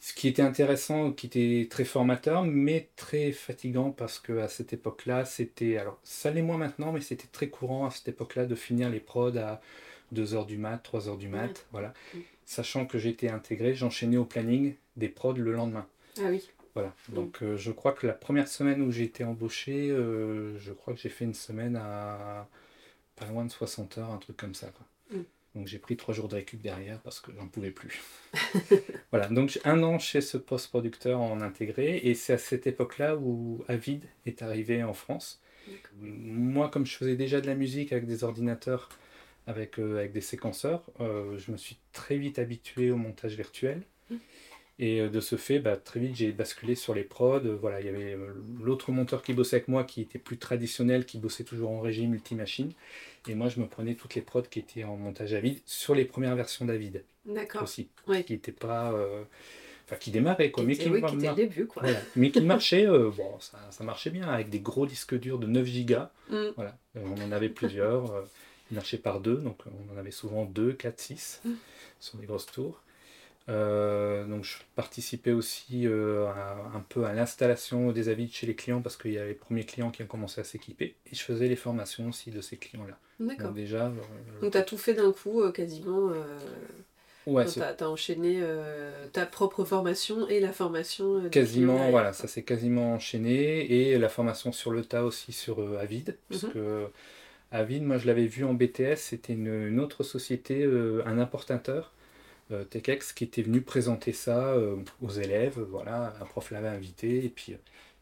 Ce 0.01 0.13
qui 0.13 0.29
était 0.29 0.41
intéressant, 0.41 1.11
qui 1.11 1.27
était 1.27 1.67
très 1.69 1.83
formateur, 1.83 2.43
mais 2.43 2.89
très 2.95 3.33
fatigant 3.33 3.91
parce 3.91 4.17
que 4.17 4.37
à 4.39 4.47
cette 4.47 4.71
époque-là, 4.71 5.25
c'était. 5.25 5.77
Alors, 5.77 5.99
ça 6.03 6.31
l'est 6.31 6.41
moins 6.41 6.57
maintenant, 6.57 6.93
mais 6.93 7.01
c'était 7.01 7.27
très 7.27 7.49
courant 7.49 7.85
à 7.85 7.91
cette 7.91 8.07
époque-là 8.07 8.45
de 8.45 8.55
finir 8.55 8.89
les 8.89 9.01
prods 9.01 9.37
à 9.37 9.61
2h 10.13 10.45
du 10.45 10.57
mat, 10.57 10.77
3h 10.83 11.17
du 11.17 11.27
mat, 11.27 11.47
Ouais. 11.47 11.53
voilà. 11.71 11.93
Mm. 12.13 12.19
Sachant 12.45 12.85
que 12.85 12.97
j'étais 12.97 13.29
intégré, 13.29 13.75
j'enchaînais 13.75 14.17
au 14.17 14.25
planning 14.25 14.73
des 14.97 15.09
prods 15.09 15.33
le 15.33 15.51
lendemain. 15.51 15.85
Ah 16.17 16.27
oui. 16.29 16.49
Voilà. 16.75 16.93
Donc, 17.09 17.41
euh, 17.43 17.57
je 17.57 17.71
crois 17.71 17.91
que 17.93 18.07
la 18.07 18.13
première 18.13 18.47
semaine 18.47 18.81
où 18.81 18.91
j'ai 18.91 19.03
été 19.03 19.23
embauché, 19.23 19.89
euh, 19.89 20.57
je 20.59 20.71
crois 20.71 20.93
que 20.93 20.99
j'ai 20.99 21.09
fait 21.09 21.25
une 21.25 21.33
semaine 21.33 21.75
à 21.75 22.47
pas 23.15 23.25
loin 23.25 23.43
de 23.43 23.51
60 23.51 23.97
heures, 23.97 24.11
un 24.11 24.17
truc 24.17 24.37
comme 24.37 24.53
ça. 24.55 24.67
quoi. 24.67 24.85
Mm. 25.17 25.23
Donc, 25.55 25.67
j'ai 25.67 25.79
pris 25.79 25.97
trois 25.97 26.13
jours 26.13 26.27
de 26.27 26.35
récup 26.35 26.61
derrière 26.61 26.99
parce 26.99 27.19
que 27.19 27.31
j'en 27.37 27.47
pouvais 27.47 27.71
plus. 27.71 28.01
voilà. 29.11 29.27
Donc, 29.27 29.59
un 29.65 29.81
an 29.83 29.99
chez 29.99 30.21
ce 30.21 30.37
post-producteur 30.37 31.19
en 31.19 31.41
intégré 31.41 31.97
et 32.03 32.13
c'est 32.13 32.33
à 32.33 32.37
cette 32.37 32.65
époque-là 32.67 33.15
où 33.17 33.63
Avid 33.67 34.03
est 34.25 34.41
arrivé 34.41 34.83
en 34.83 34.93
France. 34.93 35.41
Moi, 35.99 36.69
comme 36.69 36.85
je 36.85 36.95
faisais 36.95 37.15
déjà 37.15 37.41
de 37.41 37.47
la 37.47 37.55
musique 37.55 37.91
avec 37.91 38.05
des 38.07 38.23
ordinateurs, 38.23 38.89
avec, 39.49 39.79
euh, 39.79 39.97
avec 39.97 40.11
des 40.13 40.21
séquenceurs, 40.21 40.83
euh, 41.01 41.37
je 41.37 41.51
me 41.51 41.57
suis 41.57 41.77
très 41.91 42.17
vite 42.17 42.37
habitué 42.39 42.91
au 42.91 42.95
montage 42.97 43.33
virtuel. 43.35 43.81
Mm. 44.09 44.15
Et 44.81 45.01
euh, 45.01 45.09
de 45.09 45.19
ce 45.19 45.35
fait, 45.35 45.59
bah, 45.59 45.75
très 45.75 45.99
vite, 45.99 46.15
j'ai 46.15 46.31
basculé 46.31 46.75
sur 46.75 46.93
les 46.93 47.03
prods. 47.03 47.41
Voilà, 47.59 47.81
il 47.81 47.85
y 47.85 47.89
avait 47.89 48.17
l'autre 48.61 48.91
monteur 48.91 49.21
qui 49.23 49.33
bossait 49.33 49.57
avec 49.57 49.67
moi, 49.67 49.83
qui 49.83 50.01
était 50.01 50.19
plus 50.19 50.37
traditionnel, 50.37 51.05
qui 51.05 51.17
bossait 51.17 51.43
toujours 51.43 51.71
en 51.71 51.81
régie 51.81 52.07
multimachine. 52.07 52.71
Et 53.27 53.35
moi, 53.35 53.49
je 53.49 53.59
me 53.59 53.67
prenais 53.67 53.95
toutes 53.95 54.15
les 54.15 54.21
prods 54.21 54.43
qui 54.43 54.59
étaient 54.59 54.85
en 54.85 54.95
montage 54.95 55.33
à 55.33 55.41
vide 55.41 55.59
sur 55.65 55.95
les 55.95 56.05
premières 56.05 56.35
versions 56.35 56.63
d'Avid 56.65 57.03
D'accord. 57.25 57.63
aussi, 57.63 57.89
Ouais. 58.07 58.23
qui 58.23 58.31
n'étaient 58.33 58.53
pas, 58.53 58.93
enfin, 59.85 59.97
qui 59.97 60.11
démarraient 60.11 60.51
quoi, 60.51 60.63
mais 60.63 60.75
Qui 60.77 60.87
oui, 60.89 61.01
qui 61.05 61.15
était 61.15 61.27
le 61.29 61.35
début 61.35 61.65
quoi. 61.67 61.81
voilà. 61.83 61.99
mais 62.15 62.31
qui 62.31 62.41
marchaient. 62.41 62.87
euh, 62.87 63.09
bon, 63.09 63.37
ça, 63.39 63.57
ça 63.71 63.83
marchait 63.83 64.11
bien 64.11 64.29
avec 64.29 64.49
des 64.49 64.61
gros 64.61 64.85
disques 64.85 65.19
durs 65.19 65.39
de 65.39 65.47
9 65.47 65.65
gigas. 65.65 66.11
Mm. 66.29 66.47
Voilà, 66.55 66.77
Euh, 66.95 67.01
on 67.05 67.21
en 67.21 67.31
avait 67.33 67.49
plusieurs. 67.49 68.11
euh, 68.13 68.21
marchaient 68.75 68.97
par 68.97 69.19
deux, 69.21 69.37
donc 69.37 69.59
on 69.89 69.93
en 69.93 69.97
avait 69.97 70.11
souvent 70.11 70.45
deux, 70.45 70.73
quatre, 70.73 70.99
six 70.99 71.41
Mm. 71.45 71.53
sur 71.99 72.17
des 72.19 72.25
grosses 72.27 72.47
tours. 72.47 72.81
Euh, 73.49 74.25
donc 74.27 74.43
je 74.43 74.57
participais 74.75 75.31
aussi 75.31 75.87
euh, 75.87 76.27
à- 76.27 76.71
un 76.75 76.81
peu 76.87 77.05
à 77.05 77.13
l'installation 77.13 77.91
des 77.91 78.09
avis 78.09 78.31
chez 78.31 78.45
les 78.47 78.55
clients 78.55 78.81
parce 78.81 78.95
qu'il 78.95 79.11
y 79.13 79.17
a 79.17 79.25
les 79.25 79.33
premiers 79.33 79.65
clients 79.65 79.91
qui 79.91 80.03
ont 80.03 80.07
commencé 80.07 80.39
à 80.41 80.43
s'équiper 80.43 80.95
et 81.11 81.15
je 81.15 81.21
faisais 81.23 81.47
les 81.47 81.55
formations 81.55 82.09
aussi 82.09 82.31
de 82.31 82.41
ces 82.41 82.57
clients-là. 82.57 82.97
D'accord. 83.19 83.47
Donc 83.47 83.55
déjà, 83.55 83.87
euh, 83.87 83.91
Donc 84.41 84.53
t'as 84.53 84.61
tout 84.61 84.77
fait 84.77 84.93
d'un 84.93 85.11
coup 85.11 85.41
euh, 85.41 85.51
quasiment. 85.51 86.11
ouais, 87.25 87.45
t'as, 87.45 87.73
t'as 87.73 87.87
enchaîné 87.87 88.41
ta 89.13 89.25
propre 89.25 89.63
formation 89.65 90.27
et 90.27 90.39
la 90.39 90.51
formation. 90.51 91.21
quasiment, 91.31 91.89
voilà, 91.89 92.13
ça 92.13 92.27
s'est 92.27 92.43
quasiment 92.43 92.93
enchaîné 92.93 93.71
et 93.91 93.97
la 93.97 94.09
formation 94.09 94.51
sur 94.51 94.71
le 94.71 94.83
tas 94.83 95.03
aussi 95.03 95.31
sur 95.33 95.59
Avid, 95.79 96.17
parce 96.29 96.43
Mhm. 96.43 96.49
que 96.51 96.87
Avid, 97.51 97.83
moi 97.83 97.97
je 97.97 98.07
l'avais 98.07 98.27
vu 98.27 98.43
en 98.45 98.53
BTS, 98.53 98.97
c'était 98.97 99.33
une, 99.33 99.47
une 99.47 99.79
autre 99.79 100.03
société, 100.03 100.63
euh, 100.63 101.03
un 101.05 101.17
importateur, 101.17 101.93
euh, 102.51 102.63
TechEx, 102.63 103.13
qui 103.13 103.23
était 103.23 103.43
venu 103.43 103.61
présenter 103.61 104.11
ça 104.11 104.53
euh, 104.53 104.77
aux 105.01 105.09
élèves, 105.09 105.59
voilà, 105.59 106.15
un 106.19 106.25
prof 106.25 106.49
l'avait 106.51 106.67
invité 106.67 107.23
et 107.25 107.29
puis 107.29 107.53
euh, 107.53 107.57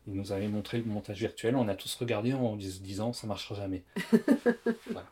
il 0.07 0.13
nous 0.13 0.31
avait 0.31 0.47
montré 0.47 0.77
le 0.77 0.85
montage 0.85 1.19
virtuel, 1.19 1.55
on 1.57 1.67
a 1.67 1.75
tous 1.75 1.93
regardé 1.95 2.33
en 2.33 2.57
se 2.57 2.79
disant 2.79 3.11
ça 3.11 3.27
marchera 3.27 3.55
jamais. 3.55 3.83
voilà. 4.91 5.07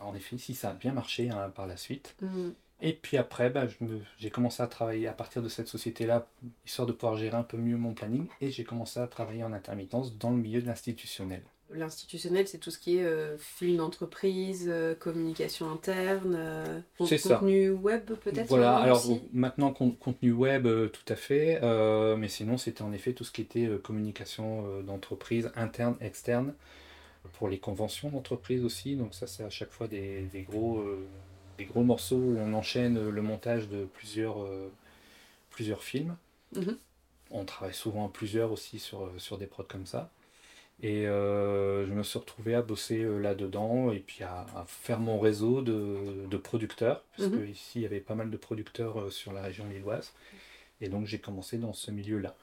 En 0.00 0.14
effet, 0.14 0.36
si 0.38 0.54
ça 0.54 0.70
a 0.70 0.74
bien 0.74 0.92
marché 0.92 1.30
hein, 1.30 1.50
par 1.54 1.66
la 1.66 1.76
suite. 1.76 2.16
Mhm. 2.22 2.54
Et 2.80 2.92
puis 2.92 3.16
après, 3.16 3.50
bah, 3.50 3.66
j'ai 4.18 4.30
commencé 4.30 4.62
à 4.62 4.66
travailler 4.66 5.06
à 5.06 5.12
partir 5.12 5.42
de 5.42 5.48
cette 5.48 5.68
société-là, 5.68 6.26
histoire 6.66 6.86
de 6.86 6.92
pouvoir 6.92 7.16
gérer 7.16 7.36
un 7.36 7.42
peu 7.42 7.56
mieux 7.56 7.76
mon 7.76 7.94
planning, 7.94 8.26
et 8.40 8.50
j'ai 8.50 8.64
commencé 8.64 9.00
à 9.00 9.06
travailler 9.06 9.44
en 9.44 9.52
intermittence 9.52 10.18
dans 10.18 10.30
le 10.30 10.36
milieu 10.36 10.60
de 10.60 10.66
l'institutionnel. 10.66 11.42
L'institutionnel, 11.72 12.46
c'est 12.46 12.58
tout 12.58 12.70
ce 12.70 12.78
qui 12.78 12.98
est 12.98 13.04
euh, 13.04 13.36
film 13.38 13.78
d'entreprise, 13.78 14.66
euh, 14.68 14.94
communication 14.94 15.70
interne, 15.70 16.36
euh, 16.38 16.80
ça. 16.98 17.38
contenu 17.38 17.70
web 17.70 18.12
peut-être 18.24 18.48
Voilà, 18.48 18.78
euh, 18.78 18.82
alors 18.82 19.02
maintenant 19.32 19.72
con- 19.72 19.90
contenu 19.90 20.32
web, 20.32 20.68
tout 20.92 21.12
à 21.12 21.16
fait, 21.16 21.60
mais 22.16 22.28
sinon 22.28 22.56
c'était 22.56 22.82
en 22.82 22.92
effet 22.92 23.12
tout 23.14 23.24
ce 23.24 23.32
qui 23.32 23.42
était 23.42 23.68
communication 23.82 24.80
d'entreprise, 24.82 25.50
interne, 25.56 25.96
externe, 26.00 26.54
pour 27.34 27.48
les 27.48 27.58
conventions 27.58 28.10
d'entreprise 28.10 28.64
aussi, 28.64 28.96
donc 28.96 29.14
ça 29.14 29.26
c'est 29.26 29.44
à 29.44 29.50
chaque 29.50 29.70
fois 29.72 29.88
des, 29.88 30.22
des 30.32 30.42
gros, 30.42 30.84
des 31.58 31.64
gros 31.64 31.82
morceaux 31.82 32.16
où 32.16 32.38
on 32.38 32.52
enchaîne 32.54 33.08
le 33.10 33.22
montage 33.22 33.68
de 33.68 33.84
plusieurs, 33.86 34.36
plusieurs 35.50 35.82
films. 35.82 36.16
Mhm. 36.52 36.78
On 37.30 37.44
travaille 37.44 37.74
souvent 37.74 38.06
à 38.06 38.10
plusieurs 38.10 38.52
aussi 38.52 38.78
sur, 38.78 39.10
sur 39.18 39.38
des 39.38 39.46
prods 39.46 39.64
comme 39.68 39.86
ça. 39.86 40.10
Et 40.82 41.06
euh, 41.06 41.86
je 41.86 41.92
me 41.92 42.02
suis 42.02 42.18
retrouvé 42.18 42.54
à 42.54 42.60
bosser 42.62 43.02
euh, 43.02 43.18
là-dedans 43.18 43.90
et 43.92 43.98
puis 44.00 44.22
à, 44.24 44.46
à 44.54 44.64
faire 44.66 45.00
mon 45.00 45.18
réseau 45.18 45.62
de, 45.62 46.26
de 46.30 46.36
producteurs, 46.36 47.02
parce 47.16 47.30
que 47.30 47.46
ici 47.46 47.72
il 47.76 47.82
y 47.82 47.86
avait 47.86 48.00
pas 48.00 48.14
mal 48.14 48.30
de 48.30 48.36
producteurs 48.36 49.00
euh, 49.00 49.10
sur 49.10 49.32
la 49.32 49.40
région 49.42 49.64
lilloise. 49.68 50.12
Et 50.82 50.88
donc 50.90 51.06
j'ai 51.06 51.18
commencé 51.18 51.56
dans 51.56 51.72
ce 51.72 51.90
milieu-là. 51.90 52.34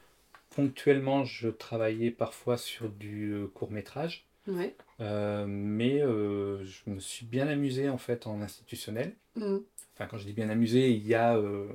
Ponctuellement, 0.55 1.25
je 1.25 1.47
travaillais 1.49 2.11
parfois 2.11 2.57
sur 2.57 2.89
du 2.89 3.35
court 3.53 3.71
métrage, 3.71 4.25
Ouais. 4.47 4.75
euh, 4.99 5.45
mais 5.47 6.01
euh, 6.01 6.63
je 6.65 6.89
me 6.89 6.99
suis 6.99 7.25
bien 7.25 7.47
amusé 7.47 7.87
en 7.89 7.97
fait 7.97 8.27
en 8.27 8.41
institutionnel. 8.41 9.13
Mhm. 9.35 9.61
Enfin, 9.95 10.07
quand 10.07 10.17
je 10.17 10.25
dis 10.25 10.33
bien 10.33 10.49
amusé, 10.49 10.89
il 10.91 11.05
y 11.07 11.13
a 11.15 11.37
euh, 11.37 11.67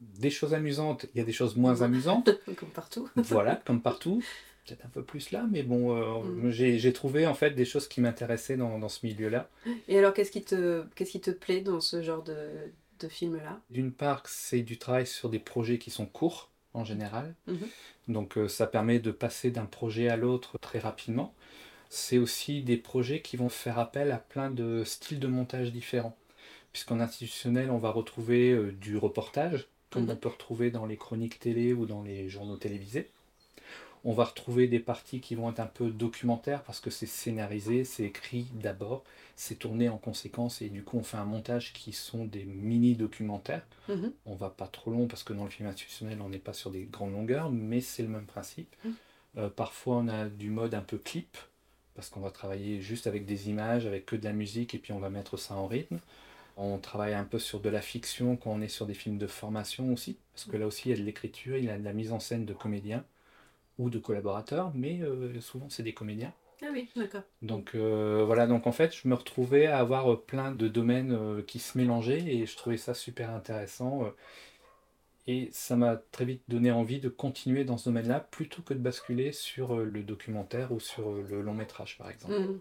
des 0.00 0.30
choses 0.30 0.54
amusantes, 0.54 1.06
il 1.14 1.18
y 1.18 1.20
a 1.20 1.24
des 1.24 1.32
choses 1.32 1.56
moins 1.56 1.82
amusantes. 1.82 2.30
Comme 2.56 2.70
partout. 2.70 3.08
voilà, 3.16 3.56
comme 3.56 3.80
partout. 3.82 4.22
Peut-être 4.66 4.84
un 4.84 4.88
peu 4.88 5.04
plus 5.04 5.30
là, 5.30 5.46
mais 5.50 5.62
bon, 5.62 5.96
euh, 5.96 6.22
Mm. 6.24 6.50
j'ai 6.50 6.92
trouvé 6.92 7.26
en 7.26 7.34
fait 7.34 7.50
des 7.52 7.64
choses 7.64 7.86
qui 7.88 8.00
m'intéressaient 8.00 8.56
dans, 8.56 8.78
dans 8.78 8.88
ce 8.88 9.06
milieu-là. 9.06 9.48
Et 9.88 9.98
alors, 9.98 10.12
qu'est-ce 10.12 10.30
qui 10.32 10.42
te, 10.42 10.84
qu'est-ce 10.94 11.12
qui 11.12 11.20
te 11.20 11.30
plaît 11.30 11.60
dans 11.60 11.80
ce 11.80 12.02
genre 12.02 12.22
de, 12.22 12.34
de 13.00 13.08
film-là? 13.08 13.60
D'une 13.70 13.92
part, 13.92 14.22
c'est 14.26 14.62
du 14.62 14.78
travail 14.78 15.06
sur 15.06 15.28
des 15.28 15.38
projets 15.38 15.78
qui 15.78 15.90
sont 15.90 16.06
courts 16.06 16.50
en 16.74 16.84
général. 16.84 17.34
Mhm. 17.46 17.58
Donc 18.08 18.38
euh, 18.38 18.48
ça 18.48 18.66
permet 18.66 18.98
de 18.98 19.10
passer 19.10 19.50
d'un 19.50 19.66
projet 19.66 20.08
à 20.08 20.16
l'autre 20.16 20.58
très 20.58 20.78
rapidement. 20.78 21.34
C'est 21.90 22.18
aussi 22.18 22.62
des 22.62 22.76
projets 22.76 23.20
qui 23.22 23.36
vont 23.36 23.48
faire 23.48 23.78
appel 23.78 24.12
à 24.12 24.18
plein 24.18 24.50
de 24.50 24.82
styles 24.84 25.20
de 25.20 25.28
montage 25.28 25.72
différents. 25.72 26.16
Puisqu'en 26.72 27.00
institutionnel, 27.00 27.70
on 27.70 27.78
va 27.78 27.90
retrouver 27.90 28.52
euh, 28.52 28.72
du 28.72 28.96
reportage, 28.98 29.68
comme 29.90 30.04
Mhm. 30.04 30.10
on 30.10 30.16
peut 30.16 30.28
retrouver 30.28 30.70
dans 30.70 30.86
les 30.86 30.96
chroniques 30.96 31.38
télé 31.38 31.72
ou 31.72 31.86
dans 31.86 32.02
les 32.02 32.28
journaux 32.28 32.56
télévisés. 32.56 33.10
On 34.08 34.12
va 34.12 34.22
retrouver 34.22 34.68
des 34.68 34.78
parties 34.78 35.20
qui 35.20 35.34
vont 35.34 35.50
être 35.50 35.58
un 35.58 35.66
peu 35.66 35.90
documentaires 35.90 36.62
parce 36.62 36.78
que 36.78 36.90
c'est 36.90 37.06
scénarisé, 37.06 37.82
c'est 37.82 38.04
écrit 38.04 38.46
d'abord, 38.54 39.02
c'est 39.34 39.56
tourné 39.58 39.88
en 39.88 39.98
conséquence 39.98 40.62
et 40.62 40.68
du 40.68 40.84
coup 40.84 40.96
on 40.96 41.02
fait 41.02 41.16
un 41.16 41.24
montage 41.24 41.72
qui 41.72 41.92
sont 41.92 42.24
des 42.24 42.44
mini-documentaires. 42.44 43.66
Mhm. 43.88 44.12
On 44.24 44.36
va 44.36 44.48
pas 44.48 44.68
trop 44.68 44.92
long 44.92 45.08
parce 45.08 45.24
que 45.24 45.32
dans 45.32 45.42
le 45.42 45.50
film 45.50 45.68
institutionnel 45.68 46.20
on 46.22 46.28
n'est 46.28 46.38
pas 46.38 46.52
sur 46.52 46.70
des 46.70 46.84
grandes 46.84 47.14
longueurs, 47.14 47.50
mais 47.50 47.80
c'est 47.80 48.04
le 48.04 48.08
même 48.08 48.26
principe. 48.26 48.76
Mhm. 48.84 48.94
Euh, 49.38 49.50
parfois 49.50 49.96
on 49.96 50.06
a 50.06 50.26
du 50.26 50.50
mode 50.50 50.74
un 50.74 50.82
peu 50.82 50.98
clip 50.98 51.36
parce 51.96 52.08
qu'on 52.08 52.20
va 52.20 52.30
travailler 52.30 52.80
juste 52.80 53.08
avec 53.08 53.26
des 53.26 53.50
images, 53.50 53.86
avec 53.86 54.06
que 54.06 54.14
de 54.14 54.22
la 54.22 54.32
musique 54.32 54.72
et 54.76 54.78
puis 54.78 54.92
on 54.92 55.00
va 55.00 55.10
mettre 55.10 55.36
ça 55.36 55.56
en 55.56 55.66
rythme. 55.66 55.98
On 56.56 56.78
travaille 56.78 57.14
un 57.14 57.24
peu 57.24 57.40
sur 57.40 57.58
de 57.58 57.70
la 57.70 57.82
fiction 57.82 58.36
quand 58.36 58.52
on 58.52 58.60
est 58.60 58.68
sur 58.68 58.86
des 58.86 58.94
films 58.94 59.18
de 59.18 59.26
formation 59.26 59.92
aussi, 59.92 60.16
parce 60.32 60.44
que 60.44 60.56
là 60.56 60.68
aussi 60.68 60.90
il 60.90 60.90
y 60.92 60.94
a 60.94 60.96
de 60.96 61.02
l'écriture, 61.02 61.56
il 61.56 61.64
y 61.64 61.70
a 61.70 61.76
de 61.76 61.84
la 61.84 61.92
mise 61.92 62.12
en 62.12 62.20
scène 62.20 62.46
de 62.46 62.54
comédiens 62.54 63.04
ou 63.78 63.90
de 63.90 63.98
collaborateurs, 63.98 64.72
mais 64.74 65.00
euh, 65.02 65.40
souvent 65.40 65.68
c'est 65.68 65.82
des 65.82 65.94
comédiens. 65.94 66.32
Ah 66.62 66.68
oui, 66.72 66.88
d'accord. 66.96 67.22
Donc 67.42 67.72
euh, 67.74 68.22
voilà, 68.24 68.46
donc 68.46 68.66
en 68.66 68.72
fait 68.72 68.94
je 68.94 69.06
me 69.08 69.14
retrouvais 69.14 69.66
à 69.66 69.78
avoir 69.78 70.10
euh, 70.12 70.16
plein 70.16 70.52
de 70.52 70.68
domaines 70.68 71.12
euh, 71.12 71.42
qui 71.42 71.58
se 71.58 71.76
mélangeaient 71.76 72.24
et 72.26 72.46
je 72.46 72.56
trouvais 72.56 72.78
ça 72.78 72.94
super 72.94 73.30
intéressant. 73.30 74.04
euh, 74.04 74.10
et 75.28 75.48
ça 75.52 75.74
m'a 75.76 75.96
très 75.96 76.24
vite 76.24 76.42
donné 76.48 76.70
envie 76.70 77.00
de 77.00 77.08
continuer 77.08 77.64
dans 77.64 77.76
ce 77.76 77.86
domaine-là 77.86 78.20
plutôt 78.20 78.62
que 78.62 78.74
de 78.74 78.78
basculer 78.78 79.32
sur 79.32 79.76
le 79.76 80.02
documentaire 80.02 80.70
ou 80.72 80.78
sur 80.78 81.12
le 81.12 81.42
long 81.42 81.54
métrage 81.54 81.98
par 81.98 82.10
exemple. 82.10 82.38
Mhm. 82.38 82.60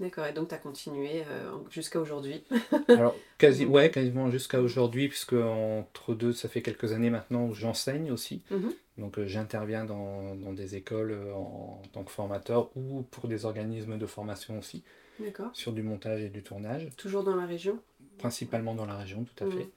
D'accord, 0.00 0.26
et 0.26 0.32
donc 0.32 0.48
tu 0.48 0.54
as 0.54 0.58
continué 0.58 1.24
jusqu'à 1.70 2.00
aujourd'hui. 2.00 2.44
Alors, 2.88 3.14
quasi, 3.36 3.66
ouais, 3.66 3.90
quasiment 3.90 4.30
jusqu'à 4.30 4.60
aujourd'hui, 4.62 5.08
puisque 5.08 5.32
entre 5.34 6.14
deux, 6.14 6.32
ça 6.32 6.48
fait 6.48 6.62
quelques 6.62 6.92
années 6.92 7.10
maintenant 7.10 7.46
où 7.46 7.52
j'enseigne 7.52 8.12
aussi. 8.12 8.42
Mhm. 8.50 8.72
Donc, 8.98 9.18
euh, 9.18 9.26
j'interviens 9.26 9.84
dans, 9.84 10.34
dans 10.34 10.52
des 10.52 10.76
écoles 10.76 11.12
euh, 11.12 11.32
en, 11.34 11.80
tant 11.92 12.02
que 12.04 12.10
formateur 12.10 12.70
ou 12.76 13.02
pour 13.10 13.28
des 13.28 13.44
organismes 13.44 13.96
de 13.96 14.06
formation 14.06 14.58
aussi, 14.58 14.82
D'accord. 15.20 15.50
sur 15.52 15.72
du 15.72 15.82
montage 15.82 16.22
et 16.22 16.28
du 16.28 16.42
tournage, 16.42 16.88
Toujours 16.96 17.24
dans 17.24 17.36
la 17.36 17.46
région? 17.46 17.78
Principalement 18.18 18.74
dans 18.74 18.86
la 18.86 18.96
région, 18.96 19.24
tout 19.24 19.44
à 19.44 19.46
Mhm. 19.46 19.52
fait. 19.52 19.68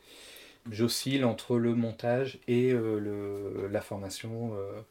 J'oscille 0.71 1.25
entre 1.25 1.57
le 1.57 1.73
montage 1.75 2.39
et 2.47 2.71
euh, 2.71 2.99
le, 2.99 3.67
la 3.67 3.81
formation 3.81 4.51
euh, 4.55 4.81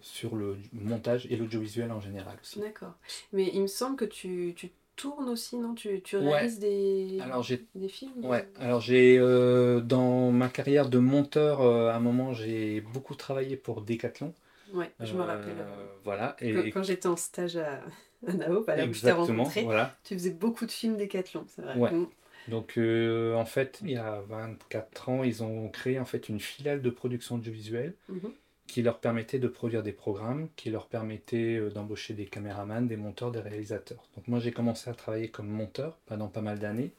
sur 0.00 0.36
le 0.36 0.56
montage 0.72 1.26
et 1.30 1.36
l'audiovisuel 1.36 1.90
en 1.92 2.00
général 2.00 2.36
aussi. 2.40 2.60
D'accord. 2.60 2.94
Mais 3.32 3.50
il 3.52 3.62
me 3.62 3.66
semble 3.66 3.96
que 3.96 4.04
tu, 4.04 4.54
tu 4.56 4.70
tournes 4.98 5.30
aussi, 5.30 5.58
non? 5.58 5.74
Tu, 5.74 6.02
tu 6.02 6.16
Ouais. 6.18 6.24
réalises 6.24 6.58
des, 6.60 7.22
Alors, 7.22 7.44
des 7.74 7.88
films? 7.88 8.24
Ouais, 8.24 8.48
alors 8.58 8.80
j'ai 8.80 9.18
euh, 9.18 9.80
dans 9.80 10.32
ma 10.32 10.48
carrière 10.48 10.88
de 10.90 10.98
monteur, 10.98 11.60
euh, 11.62 11.90
à 11.90 11.96
un 11.96 12.00
moment 12.00 12.32
j'ai 12.34 12.80
beaucoup 12.80 13.14
travaillé 13.14 13.56
pour 13.56 13.82
Decathlon. 13.82 14.34
Ouais, 14.72 14.92
je 15.00 15.16
me 15.16 15.22
Euh, 15.22 15.26
rappelle. 15.26 15.66
Voilà, 16.04 16.36
et 16.40 16.52
Quand, 16.52 16.80
quand 16.80 16.82
j'étais 16.82 17.06
en 17.08 17.16
stage 17.16 17.56
à, 17.56 17.82
à 18.26 18.32
Naop, 18.34 18.68
à 18.68 18.76
là 18.76 18.86
où 18.86 18.92
je 18.92 19.02
t'ai 19.02 19.10
exactement, 19.10 19.44
voilà. 19.60 19.96
tu 20.04 20.14
faisais 20.14 20.30
beaucoup 20.30 20.66
de 20.66 20.70
films 20.72 20.96
Décathlon, 20.96 21.46
c'est 21.48 21.62
vrai. 21.62 21.80
Ouais. 21.80 21.90
Mm. 21.90 22.04
Donc 22.48 22.78
euh, 22.78 23.34
en 23.34 23.44
fait, 23.46 23.80
il 23.82 23.90
y 23.90 23.96
a 23.96 24.20
24 24.22 25.08
ans, 25.10 25.22
ils 25.24 25.42
ont 25.42 25.68
créé 25.70 25.98
en 26.00 26.04
fait 26.06 26.28
une 26.28 26.40
filiale 26.40 26.82
de 26.82 26.90
production 26.90 27.36
audiovisuelle 27.36 27.94
Mhm. 28.08 28.32
Qui 28.68 28.82
leur 28.82 29.00
permettait 29.00 29.40
de 29.40 29.48
produire 29.48 29.82
des 29.82 29.92
programmes, 29.92 30.48
qui 30.54 30.70
leur 30.70 30.86
permettait 30.86 31.56
euh, 31.56 31.70
d'embaucher 31.70 32.14
des 32.14 32.26
caméramans, 32.26 32.86
des 32.86 32.96
monteurs, 32.96 33.32
des 33.32 33.40
réalisateurs. 33.40 34.06
Donc 34.14 34.28
moi 34.28 34.38
j'ai 34.38 34.52
commencé 34.52 34.88
à 34.90 34.94
travailler 34.94 35.28
comme 35.28 35.48
monteur 35.48 35.98
pendant 36.06 36.28
pas 36.28 36.42
mal 36.42 36.60
d'années. 36.60 36.92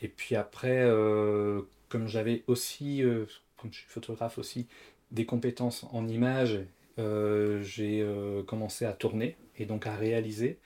Et 0.00 0.08
puis 0.08 0.36
après, 0.36 0.80
euh, 0.84 1.62
comme 1.88 2.06
j'avais 2.06 2.44
aussi, 2.46 3.02
euh, 3.02 3.26
comme 3.56 3.72
je 3.72 3.78
suis 3.80 3.88
photographe 3.88 4.38
aussi, 4.38 4.68
des 5.10 5.26
compétences 5.26 5.84
en 5.92 6.08
images, 6.08 6.60
j'ai 7.62 8.04
commencé 8.48 8.84
à 8.84 8.92
tourner 8.92 9.36
et 9.56 9.66
donc 9.66 9.86
à 9.86 9.94
réaliser. 9.94 10.58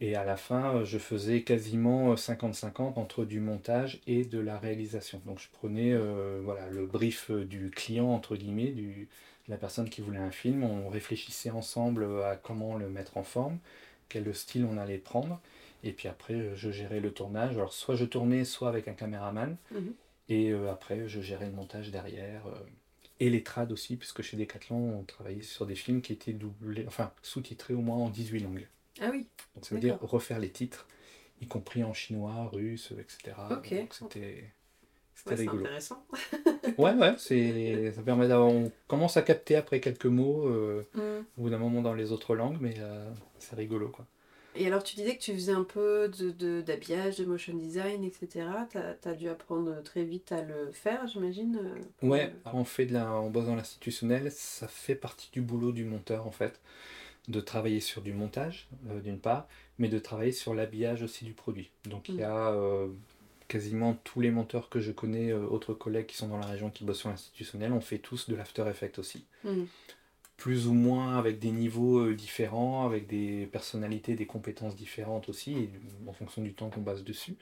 Et 0.00 0.16
à 0.16 0.24
la 0.24 0.36
fin, 0.36 0.76
euh, 0.76 0.84
je 0.84 0.98
faisais 0.98 1.42
quasiment 1.42 2.12
euh, 2.12 2.16
50-50 2.16 2.98
entre 2.98 3.24
du 3.24 3.40
montage 3.40 4.00
et 4.06 4.24
de 4.24 4.38
la 4.38 4.58
réalisation. 4.58 5.20
Donc 5.26 5.38
je 5.38 5.48
prenais 5.52 5.92
euh, 5.92 6.40
voilà, 6.42 6.68
le 6.68 6.86
brief 6.86 7.30
euh, 7.30 7.44
du 7.44 7.70
client, 7.70 8.08
entre 8.08 8.36
guillemets, 8.36 8.70
du, 8.72 9.08
de 9.46 9.50
la 9.52 9.56
personne 9.56 9.88
qui 9.88 10.00
voulait 10.00 10.18
un 10.18 10.30
film. 10.32 10.64
On 10.64 10.88
réfléchissait 10.88 11.50
ensemble 11.50 12.02
euh, 12.02 12.28
à 12.30 12.36
comment 12.36 12.76
le 12.76 12.88
mettre 12.90 13.16
en 13.16 13.22
forme, 13.22 13.58
quel 14.08 14.34
style 14.34 14.64
on 14.64 14.78
allait 14.78 14.98
prendre. 14.98 15.40
Et 15.84 15.92
puis 15.92 16.08
après, 16.08 16.34
euh, 16.34 16.56
je 16.56 16.70
gérais 16.70 17.00
le 17.00 17.12
tournage. 17.12 17.54
Alors 17.56 17.72
soit 17.72 17.94
je 17.96 18.04
tournais, 18.04 18.44
soit 18.44 18.68
avec 18.68 18.88
un 18.88 18.94
caméraman. 18.94 19.56
Mhm. 19.70 19.94
Et 20.28 20.50
euh, 20.52 20.70
après, 20.72 21.08
je 21.08 21.20
gérais 21.20 21.46
le 21.46 21.52
montage 21.52 21.90
derrière. 21.90 22.46
euh, 22.48 22.58
et 23.20 23.30
les 23.30 23.42
trades 23.44 23.72
aussi, 23.72 23.96
puisque 23.96 24.22
chez 24.22 24.36
Decathlon, 24.36 24.98
on 25.00 25.04
travaillait 25.04 25.42
sur 25.42 25.66
des 25.66 25.76
films 25.76 26.02
qui 26.02 26.12
étaient 26.12 26.32
doublés, 26.32 26.84
enfin 26.88 27.12
sous-titrés 27.22 27.74
au 27.74 27.80
moins 27.80 27.96
en 27.96 28.10
18 28.10 28.40
langues. 28.40 28.68
Ah 29.00 29.08
oui, 29.10 29.26
Donc 29.54 29.64
ça 29.64 29.74
veut 29.74 29.80
dire 29.80 29.98
refaire 30.00 30.38
les 30.38 30.50
titres, 30.50 30.86
y 31.40 31.46
compris 31.46 31.82
en 31.84 31.92
chinois, 31.92 32.48
russe, 32.52 32.92
etc. 32.98 33.36
Ok. 33.50 33.74
Donc 33.74 33.94
c'était 33.94 34.52
c'était 35.14 35.30
Ouais, 35.30 35.36
c'est 35.36 35.42
rigolo. 35.42 35.60
intéressant. 35.60 36.06
Ouais, 36.78 36.94
ouais, 36.94 37.14
c'est 37.18 37.92
ça 37.92 38.02
permet 38.02 38.26
d'avoir. 38.26 38.48
On 38.48 38.72
commence 38.88 39.16
à 39.16 39.22
capter 39.22 39.54
après 39.56 39.80
quelques 39.80 40.06
mots 40.06 40.48
euh, 40.48 40.84
Mm. 40.94 41.24
au 41.38 41.42
bout 41.42 41.50
d'un 41.50 41.58
moment 41.58 41.82
dans 41.82 41.94
les 41.94 42.10
autres 42.10 42.34
langues, 42.34 42.56
mais 42.60 42.74
euh, 42.78 43.08
c'est 43.38 43.54
rigolo 43.54 43.90
quoi. 43.90 44.06
Et 44.56 44.66
alors, 44.68 44.84
tu 44.84 44.94
disais 44.94 45.16
que 45.16 45.20
tu 45.22 45.32
faisais 45.34 45.52
un 45.52 45.64
peu 45.64 46.08
de, 46.08 46.30
de- 46.30 46.60
d'habillage, 46.62 47.16
de, 47.18 47.24
motion 47.24 47.54
design, 47.54 48.04
etc. 48.04 48.46
Tu 48.70 48.78
as, 49.08 49.14
dû 49.14 49.28
apprendre 49.28 49.82
très 49.82 50.04
vite 50.04 50.30
à 50.30 50.42
le 50.42 50.70
faire, 50.72 51.06
j'imagine 51.08 51.58
euh, 52.02 52.06
Ouais, 52.08 52.32
on 52.52 52.64
fait 52.64 52.86
de 52.86 52.92
la, 52.94 53.12
on 53.20 53.30
bosse 53.30 53.46
dans 53.46 53.56
l'institutionnel, 53.56 54.30
ça 54.30 54.68
fait 54.68 54.94
partie 54.94 55.28
du 55.32 55.40
boulot 55.42 55.72
du 55.72 55.84
monteur 55.84 56.26
en 56.26 56.30
fait, 56.30 56.60
de 57.28 57.40
travailler 57.40 57.80
sur 57.80 58.02
du 58.02 58.12
montage 58.12 58.68
euh, 58.90 59.00
d'une 59.00 59.18
part, 59.18 59.48
mais 59.78 59.88
de 59.88 59.98
travailler 59.98 60.32
sur 60.32 60.54
l'habillage 60.54 61.02
aussi 61.02 61.24
du 61.24 61.32
produit. 61.32 61.70
Donc 61.88 62.08
il 62.08 62.16
y 62.16 62.22
a 62.22 62.52
euh, 62.52 62.88
quasiment 63.48 63.94
tous 64.04 64.20
les 64.20 64.30
monteurs 64.30 64.68
que 64.68 64.80
je 64.80 64.92
connais, 64.92 65.30
euh, 65.30 65.46
autres 65.46 65.74
collègues 65.74 66.06
qui 66.06 66.16
sont 66.16 66.28
dans 66.28 66.38
la 66.38 66.46
région 66.46 66.70
qui 66.70 66.84
bossent 66.84 66.98
sur 66.98 67.08
l'institutionnel, 67.08 67.72
on 67.72 67.80
fait 67.80 67.98
tous 67.98 68.28
de 68.28 68.34
l'After 68.34 68.64
Effects 68.68 68.98
aussi. 68.98 69.24
Mm. 69.44 69.64
Plus 70.36 70.66
ou 70.66 70.74
moins 70.74 71.16
avec 71.16 71.38
des 71.38 71.52
niveaux 71.52 72.12
différents, 72.12 72.84
avec 72.84 73.06
des 73.06 73.46
personnalités, 73.46 74.16
des 74.16 74.26
compétences 74.26 74.74
différentes 74.74 75.28
aussi, 75.28 75.52
et 75.52 75.70
en 76.08 76.12
fonction 76.12 76.42
du 76.42 76.52
temps 76.52 76.70
qu'on 76.70 76.80
base 76.80 77.04
dessus. 77.04 77.36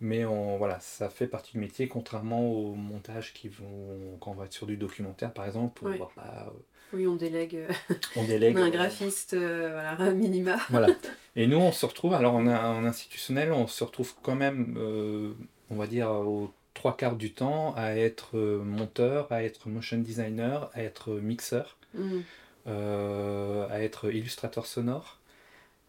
Mais 0.00 0.24
on, 0.24 0.56
voilà, 0.56 0.80
ça 0.80 1.08
fait 1.10 1.26
partie 1.26 1.52
du 1.52 1.58
métier, 1.58 1.86
contrairement 1.88 2.48
aux 2.50 2.74
montages 2.74 3.32
qui 3.34 3.48
vont, 3.48 4.16
quand 4.20 4.30
on 4.30 4.34
va 4.34 4.46
être 4.46 4.52
sur 4.52 4.66
du 4.66 4.76
documentaire 4.76 5.32
par 5.32 5.44
exemple, 5.46 5.82
on 5.84 5.90
Oui. 5.90 5.98
pas, 6.14 6.52
euh, 6.94 7.06
on 7.06 7.16
délègue 7.16 7.54
euh, 7.56 7.94
on 8.16 8.24
délègue. 8.24 8.56
un 8.58 8.66
euh, 8.66 8.70
graphiste, 8.70 9.34
euh, 9.34 9.70
voilà, 9.72 10.12
minima. 10.12 10.56
Voilà. 10.70 10.88
Et 11.36 11.46
nous, 11.46 11.58
on 11.58 11.70
se 11.72 11.84
retrouve, 11.86 12.14
alors 12.14 12.34
en, 12.34 12.46
en 12.46 12.84
institutionnel, 12.84 13.52
on 13.52 13.66
se 13.66 13.84
retrouve 13.84 14.14
quand 14.22 14.34
même, 14.34 14.74
euh, 14.78 15.32
on 15.70 15.76
va 15.76 15.86
dire, 15.86 16.10
aux 16.10 16.50
trois 16.74 16.96
quarts 16.96 17.16
du 17.16 17.32
temps 17.34 17.74
à 17.76 17.90
être 17.96 18.38
monteur, 18.38 19.30
à 19.30 19.42
être 19.44 19.68
motion 19.68 19.98
designer, 19.98 20.70
à 20.74 20.82
être 20.82 21.10
mixeur, 21.12 21.76
Mm. 21.94 22.20
euh, 22.68 23.66
à 23.70 23.82
être 23.82 24.10
illustrateur 24.12 24.66
sonore. 24.66 25.18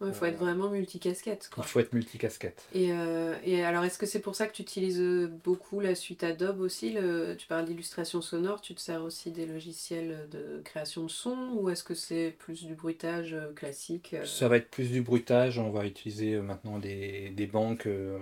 Il 0.08 0.14
faut 0.14 0.24
être 0.26 0.38
vraiment 0.38 0.70
multicasquette. 0.70 1.50
Quoi. 1.52 1.64
Il 1.66 1.68
faut 1.68 1.80
être 1.80 1.92
multicasquette. 1.92 2.64
Et, 2.74 2.92
euh, 2.92 3.34
et 3.44 3.64
alors, 3.64 3.84
est-ce 3.84 3.98
que 3.98 4.06
c'est 4.06 4.20
pour 4.20 4.34
ça 4.34 4.46
que 4.46 4.52
tu 4.52 4.62
utilises 4.62 5.00
beaucoup 5.44 5.80
la 5.80 5.94
suite 5.94 6.24
Adobe 6.24 6.60
aussi 6.60 6.92
le, 6.92 7.34
Tu 7.38 7.46
parles 7.46 7.64
d'illustration 7.64 8.20
sonore, 8.22 8.60
tu 8.60 8.74
te 8.74 8.80
sers 8.80 9.02
aussi 9.02 9.30
des 9.30 9.46
logiciels 9.46 10.28
de 10.30 10.60
création 10.64 11.04
de 11.04 11.10
son 11.10 11.50
ou 11.54 11.70
est-ce 11.70 11.84
que 11.84 11.94
c'est 11.94 12.34
plus 12.38 12.64
du 12.64 12.74
bruitage 12.74 13.34
euh, 13.34 13.52
classique 13.52 14.14
euh? 14.14 14.24
Ça 14.24 14.48
va 14.48 14.56
être 14.56 14.70
plus 14.70 14.90
du 14.90 15.02
bruitage, 15.02 15.58
on 15.58 15.70
va 15.70 15.86
utiliser 15.86 16.34
euh, 16.34 16.42
maintenant 16.42 16.78
des, 16.78 17.30
des 17.30 17.46
banques, 17.46 17.86
euh, 17.86 18.18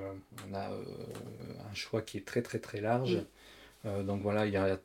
on 0.50 0.54
a 0.54 0.70
euh, 0.70 0.82
un 1.70 1.74
choix 1.74 2.02
qui 2.02 2.18
est 2.18 2.26
très 2.26 2.42
très 2.42 2.58
très 2.58 2.80
large. 2.80 3.18
Euh, 3.86 4.02
donc 4.02 4.22
voilà, 4.22 4.46
il 4.46 4.52
y 4.52 4.56
a 4.56 4.78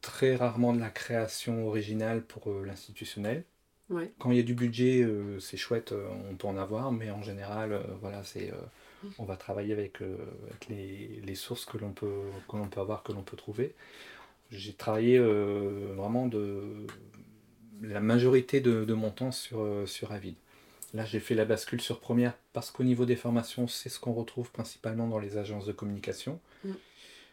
très 0.00 0.34
rarement 0.34 0.72
de 0.72 0.80
la 0.80 0.90
création 0.90 1.66
originale 1.68 2.22
pour 2.22 2.50
euh, 2.50 2.64
l'institutionnel. 2.66 3.44
Ouais. 3.92 4.10
Quand 4.18 4.30
il 4.30 4.38
y 4.38 4.40
a 4.40 4.44
du 4.44 4.54
budget, 4.54 5.02
euh, 5.02 5.38
c'est 5.38 5.56
chouette, 5.56 5.92
euh, 5.92 6.08
on 6.30 6.34
peut 6.34 6.48
en 6.48 6.56
avoir, 6.56 6.92
mais 6.92 7.10
en 7.10 7.22
général, 7.22 7.72
euh, 7.72 7.82
voilà, 8.00 8.24
c'est, 8.24 8.52
on 9.18 9.24
va 9.24 9.36
travailler 9.36 9.72
avec, 9.72 10.00
avec 10.00 10.68
les, 10.68 11.20
les 11.24 11.34
sources 11.34 11.64
que 11.64 11.76
l'on 11.76 11.90
peut, 11.90 12.22
que 12.48 12.56
l'on 12.56 12.68
peut 12.68 12.80
avoir, 12.80 13.02
que 13.02 13.12
l'on 13.12 13.22
peut 13.22 13.36
trouver. 13.36 13.74
J'ai 14.50 14.72
travaillé 14.72 15.18
vraiment 15.18 16.26
de 16.26 16.86
la 17.80 18.00
majorité 18.00 18.60
de, 18.60 18.84
de 18.84 18.94
mon 18.94 19.10
temps 19.10 19.32
sur, 19.32 19.66
sur 19.86 20.12
Avid. 20.12 20.34
Là, 20.94 21.04
j'ai 21.04 21.20
fait 21.20 21.34
la 21.34 21.46
bascule 21.46 21.80
sur 21.80 22.00
Première 22.00 22.34
parce 22.52 22.70
qu'au 22.70 22.84
niveau 22.84 23.06
des 23.06 23.16
formations, 23.16 23.66
c'est 23.66 23.88
ce 23.88 23.98
qu'on 23.98 24.12
retrouve 24.12 24.50
principalement 24.52 25.08
dans 25.08 25.18
les 25.18 25.38
agences 25.38 25.64
de 25.64 25.72
communication. 25.72 26.38
Mm. 26.64 26.72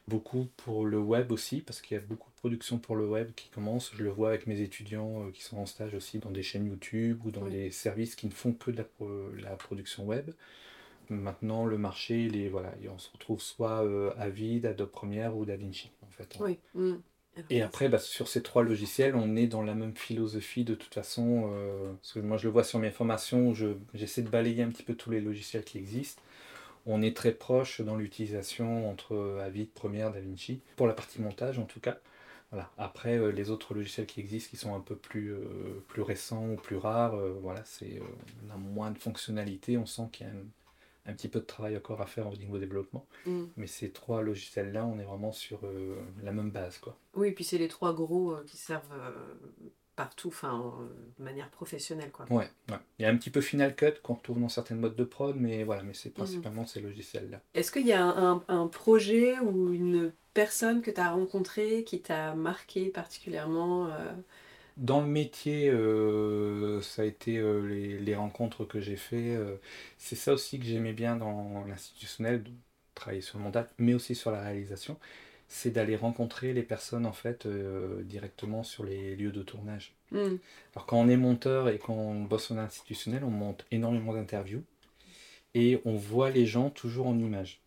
Beaucoup 0.08 0.48
pour 0.58 0.86
le 0.86 0.98
web 0.98 1.32
aussi, 1.32 1.62
parce 1.62 1.82
qu'il 1.82 1.96
y 1.96 2.00
a 2.00 2.04
beaucoup 2.04 2.29
de 2.40 2.42
productions 2.42 2.78
pour 2.80 2.96
le 2.96 3.06
web 3.06 3.32
qui 3.36 3.50
commencent. 3.50 3.92
Je 3.96 4.04
le 4.04 4.10
vois 4.10 4.30
avec 4.30 4.48
mes 4.48 4.62
étudiants 4.62 5.26
euh, 5.28 5.32
qui 5.32 5.44
sont 5.44 5.58
en 5.58 5.66
stage 5.66 5.94
aussi 5.94 6.20
dans 6.20 6.32
des 6.32 6.44
chaînes 6.44 6.68
YouTube 6.68 7.20
ou 7.26 7.32
dans 7.32 7.44
Oui. 7.44 7.52
des 7.52 7.70
services 7.72 8.16
qui 8.16 8.28
ne 8.28 8.32
font 8.32 8.54
que 8.54 8.72
de 8.72 8.78
la, 8.78 8.84
pro- 8.86 9.30
la 9.38 9.52
production 9.58 10.06
web. 10.06 10.32
Maintenant, 11.10 11.66
le 11.66 11.78
marché, 11.78 12.24
il 12.26 12.38
est, 12.38 12.50
voilà, 12.50 12.74
on 12.94 13.00
se 13.00 13.12
retrouve 13.12 13.42
soit 13.42 13.84
euh, 13.86 14.12
Avid, 14.18 14.66
Adobe 14.66 14.90
Premiere 14.92 15.36
ou 15.38 15.46
DaVinci. 15.46 15.92
En 16.08 16.12
fait. 16.12 16.38
Oui. 16.40 16.58
Mm. 16.74 17.02
Et 17.50 17.62
après, 17.62 17.90
bah, 17.90 17.98
sur 18.00 18.28
ces 18.28 18.44
trois 18.44 18.64
logiciels, 18.64 19.16
on 19.16 19.36
est 19.36 19.48
dans 19.48 19.64
la 19.64 19.74
même 19.74 19.96
philosophie 19.96 20.64
de 20.64 20.76
toute 20.76 20.94
façon. 20.94 21.50
euh, 21.54 21.94
parce 21.94 22.14
que 22.14 22.20
moi, 22.20 22.38
je 22.38 22.46
le 22.46 22.52
vois 22.52 22.64
sur 22.64 22.80
mes 22.80 22.92
formations, 22.92 23.54
je- 23.54 23.76
j'essaie 23.94 24.22
de 24.22 24.30
balayer 24.30 24.64
un 24.64 24.70
petit 24.70 24.84
peu 24.84 24.94
tous 24.96 25.10
les 25.12 25.22
logiciels 25.22 25.64
qui 25.64 25.78
existent. 25.78 26.22
On 26.88 27.02
est 27.04 27.16
très 27.16 27.32
proche 27.34 27.82
dans 27.82 27.96
l'utilisation 27.98 28.90
entre 28.90 29.40
Avid, 29.44 29.72
Premiere, 29.72 30.12
DaVinci, 30.12 30.62
pour 30.78 30.88
la 30.88 30.94
partie 30.94 31.22
montage 31.22 31.60
en 31.60 31.66
tout 31.66 31.80
cas. 31.82 32.00
Voilà. 32.52 32.72
Après, 32.78 33.18
euh, 33.18 33.32
les 33.32 33.52
autres 33.52 33.74
logiciels 33.74 34.08
qui 34.08 34.20
existent, 34.20 34.50
qui 34.50 34.58
sont 34.58 34.74
un 34.74 34.80
peu 34.80 34.96
plus, 34.96 35.34
euh, 35.34 35.84
plus 35.88 36.02
récents 36.02 36.50
ou 36.50 36.56
plus 36.56 36.78
rares, 36.78 37.16
euh, 37.16 37.38
voilà, 37.42 37.64
c'est, 37.64 38.02
on 38.46 38.54
a 38.54 38.58
moins 38.58 38.92
de 38.92 38.98
fonctionnalités. 38.98 39.78
On 39.78 39.86
sent 39.86 40.10
qu'il 40.12 40.26
y 40.26 40.30
a 40.30 40.34
un, 40.34 41.12
un 41.12 41.14
petit 41.14 41.28
peu 41.28 41.40
de 41.40 41.46
travail 41.46 41.78
encore 41.78 42.02
à 42.02 42.08
faire 42.08 42.28
au 42.28 42.36
niveau 42.36 42.58
développement. 42.58 43.06
Mm. 43.26 43.44
Mais 43.56 43.68
ces 43.68 43.92
trois 43.92 44.24
logiciels-là, 44.24 44.86
on 44.86 44.98
est 45.00 45.04
vraiment 45.04 45.32
sur 45.32 45.62
la 46.24 46.32
même 46.32 46.50
base. 46.50 46.80
Quoi. 46.80 46.98
Oui, 47.14 47.28
et 47.30 47.32
puis 47.32 47.44
c'est 47.44 47.60
les 47.60 47.68
trois 47.68 47.94
gros 47.94 48.36
qui 48.48 48.58
servent 48.58 49.14
partout, 50.00 50.30
enfin, 50.30 50.74
de 51.18 51.24
manière 51.26 51.50
professionnelle. 51.50 52.10
Quoi. 52.10 52.26
Ouais, 52.30 52.50
ouais. 52.70 52.78
Il 52.98 53.02
y 53.02 53.06
a 53.06 53.10
un 53.10 53.18
petit 53.18 53.30
peu 53.30 53.42
Final 53.42 53.76
Cut 53.76 53.96
qu'on 54.02 54.14
retrouve 54.14 54.40
dans 54.40 54.48
certaines 54.48 54.80
modes 54.80 54.96
de 54.96 55.04
prod, 55.04 55.36
mais 55.36 55.66
voilà, 55.66 55.84
mais 55.84 55.94
c'est 55.94 56.12
principalement 56.12 56.66
ces 56.66 56.80
logiciels-là. 56.80 57.42
Est-ce 57.54 57.70
qu'il 57.70 57.86
y 57.86 57.92
a 57.92 58.02
un, 58.02 58.42
un 58.48 58.68
projet 58.68 59.38
ou 59.40 59.74
une 59.74 60.14
personne 60.34 60.82
que 60.82 60.90
tu 60.90 61.02
as 61.02 61.12
rencontrée 61.12 61.84
qui 61.84 62.02
t'a 62.02 62.34
marqué 62.34 62.86
particulièrement 62.86 63.88
euh, 63.88 64.14
Dans 64.78 65.02
le 65.02 65.08
métier, 65.08 65.70
euh, 65.70 66.80
ça 66.80 67.02
a 67.02 67.06
été 67.06 67.36
euh, 67.36 67.60
les, 67.68 68.00
les 68.00 68.16
rencontres 68.16 68.64
que 68.64 68.80
j'ai 68.80 68.96
fait. 68.96 69.38
c'est 69.98 70.16
ça 70.16 70.32
aussi 70.32 70.60
que 70.60 70.66
j'aimais 70.66 70.94
bien 70.94 71.18
dans 71.18 71.66
l'institutionnel, 71.66 72.46
travailler 72.96 73.20
sur 73.20 73.38
le 73.38 73.44
montage, 73.44 73.66
mais 73.78 73.94
aussi 73.94 74.16
sur 74.16 74.32
la 74.32 74.40
réalisation. 74.40 74.98
C'est 75.52 75.72
d'aller 75.72 75.96
rencontrer 75.96 76.54
les 76.54 76.62
personnes 76.62 77.08
en 77.08 77.12
fait 77.12 77.46
euh, 77.46 78.04
directement 78.04 78.64
sur 78.64 78.84
les 78.84 79.16
lieux 79.16 79.32
de 79.32 79.42
tournage. 79.42 79.94
hmm, 80.12 80.36
Alors 80.76 80.86
quand 80.86 80.98
on 80.98 81.10
est 81.10 81.18
monteur 81.18 81.70
et 81.70 81.80
qu'on 81.80 82.22
bosse 82.22 82.52
en 82.52 82.58
institutionnel, 82.58 83.24
on 83.24 83.32
monte 83.32 83.66
énormément 83.72 84.14
d'interviews 84.14 84.64
et 85.56 85.82
on 85.86 85.96
voit 85.96 86.30
les 86.30 86.46
gens 86.46 86.70
toujours 86.70 87.08
en 87.08 87.18
images. 87.18 87.60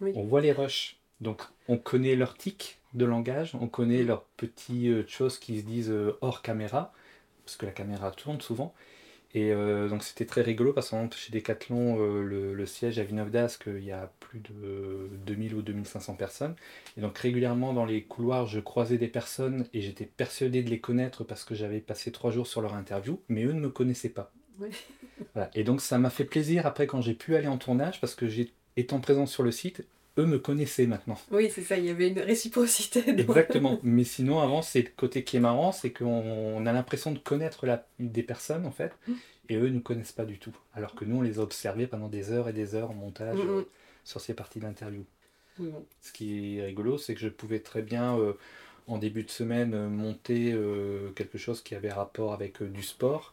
Oui. 0.00 0.12
On 0.14 0.22
voit 0.22 0.40
les 0.40 0.52
rushs. 0.52 0.96
Donc 1.20 1.42
on 1.68 1.76
connaît 1.76 2.16
leurs 2.16 2.36
tics 2.36 2.78
de 2.94 3.04
langage, 3.04 3.54
on 3.60 3.66
connaît 3.66 4.04
leurs 4.04 4.24
petites 4.36 4.86
euh, 4.86 5.04
choses 5.08 5.38
qui 5.38 5.60
se 5.60 5.66
disent 5.66 5.90
euh, 5.90 6.16
hors 6.20 6.42
caméra, 6.42 6.92
parce 7.44 7.56
que 7.56 7.66
la 7.66 7.72
caméra 7.72 8.10
tourne 8.12 8.40
souvent. 8.40 8.74
Et 9.34 9.52
euh, 9.52 9.88
donc 9.88 10.04
c'était 10.04 10.26
très 10.26 10.42
rigolo 10.42 10.72
parce 10.72 10.90
que 10.90 10.96
chez 11.16 11.32
Decathlon, 11.32 11.98
euh, 11.98 12.22
le, 12.22 12.54
le 12.54 12.66
siège 12.66 13.00
à 13.00 13.02
Villeneuve 13.02 13.32
d'Ascq, 13.32 13.64
il 13.66 13.84
y 13.84 13.90
a 13.90 14.12
plus 14.20 14.38
de 14.38 15.10
2000 15.26 15.54
ou 15.56 15.62
2500 15.62 16.14
personnes. 16.14 16.54
Et 16.96 17.00
donc 17.00 17.18
régulièrement 17.18 17.72
dans 17.72 17.84
les 17.84 18.04
couloirs, 18.04 18.46
je 18.46 18.60
croisais 18.60 18.96
des 18.96 19.08
personnes 19.08 19.66
et 19.74 19.80
j'étais 19.80 20.06
persuadé 20.06 20.62
de 20.62 20.70
les 20.70 20.78
connaître 20.78 21.24
parce 21.24 21.42
que 21.44 21.56
j'avais 21.56 21.80
passé 21.80 22.12
trois 22.12 22.30
jours 22.30 22.46
sur 22.46 22.60
leur 22.62 22.74
interview, 22.74 23.20
mais 23.28 23.44
eux 23.44 23.52
ne 23.52 23.60
me 23.60 23.70
connaissaient 23.70 24.08
pas. 24.08 24.30
Oui. 24.60 24.68
Voilà. 25.34 25.50
Et 25.54 25.64
donc 25.64 25.80
ça 25.80 25.98
m'a 25.98 26.10
fait 26.10 26.24
plaisir 26.24 26.64
après 26.66 26.86
quand 26.86 27.00
j'ai 27.00 27.14
pu 27.14 27.34
aller 27.34 27.48
en 27.48 27.58
tournage 27.58 28.00
parce 28.00 28.14
que 28.14 28.28
j'ai 28.28 28.52
étant 28.76 29.00
présent 29.00 29.26
sur 29.26 29.42
le 29.42 29.50
site, 29.50 29.84
eux 30.18 30.26
me 30.26 30.38
connaissaient 30.38 30.86
maintenant. 30.86 31.18
Oui, 31.30 31.50
c'est 31.54 31.62
ça, 31.62 31.76
il 31.76 31.86
y 31.86 31.90
avait 31.90 32.08
une 32.08 32.20
réciprocité. 32.20 33.02
Exactement. 33.18 33.78
Mais 33.82 34.04
sinon, 34.04 34.40
avant, 34.40 34.62
c'est 34.62 34.82
le 34.82 34.90
côté 34.96 35.24
qui 35.24 35.36
est 35.36 35.40
marrant, 35.40 35.72
c'est 35.72 35.90
qu'on 35.92 36.06
on 36.06 36.66
a 36.66 36.72
l'impression 36.72 37.12
de 37.12 37.18
connaître 37.18 37.66
la, 37.66 37.86
des 37.98 38.22
personnes, 38.22 38.66
en 38.66 38.70
fait, 38.70 38.92
et 39.48 39.56
eux 39.56 39.64
ne 39.68 39.74
nous 39.74 39.80
connaissent 39.80 40.12
pas 40.12 40.24
du 40.24 40.38
tout. 40.38 40.56
Alors 40.74 40.94
que 40.94 41.04
nous, 41.04 41.16
on 41.16 41.22
les 41.22 41.38
a 41.38 41.42
observés 41.42 41.86
pendant 41.86 42.08
des 42.08 42.30
heures 42.30 42.48
et 42.48 42.52
des 42.52 42.74
heures 42.74 42.90
en 42.90 42.94
montage 42.94 43.36
Mhm. 43.38 43.48
euh, 43.50 43.62
sur 44.04 44.20
ces 44.20 44.34
parties 44.34 44.60
d'interview. 44.60 45.04
Mm. 45.58 45.68
Ce 46.02 46.12
qui 46.12 46.58
est 46.58 46.64
rigolo, 46.64 46.98
c'est 46.98 47.14
que 47.14 47.20
je 47.20 47.28
pouvais 47.28 47.60
très 47.60 47.82
bien, 47.82 48.18
euh, 48.18 48.32
en 48.86 48.98
début 48.98 49.22
de 49.24 49.30
semaine, 49.30 49.72
euh, 49.74 49.88
monter 49.88 50.52
euh, 50.52 51.10
quelque 51.16 51.38
chose 51.38 51.62
qui 51.62 51.74
avait 51.74 51.92
rapport 51.92 52.32
avec 52.32 52.62
du 52.62 52.82
sport, 52.82 53.32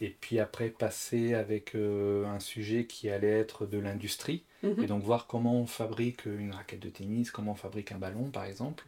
et 0.00 0.10
puis 0.10 0.38
après 0.40 0.68
passer 0.70 1.34
avec 1.34 1.74
euh, 1.74 2.26
un 2.26 2.40
sujet 2.40 2.86
qui 2.86 3.10
allait 3.10 3.28
être 3.40 3.66
de 3.66 3.78
l'industrie, 3.78 4.44
Mhm. 4.62 4.82
et 4.82 4.86
donc 4.86 5.02
voir 5.02 5.26
comment 5.26 5.54
on 5.60 5.66
fabrique 5.66 6.24
une 6.26 6.52
raquette 6.52 6.80
de 6.80 6.88
tennis, 6.90 7.30
comment 7.30 7.52
on 7.52 7.54
fabrique 7.56 7.92
un 7.92 7.98
ballon 7.98 8.30
par 8.30 8.44
exemple. 8.44 8.84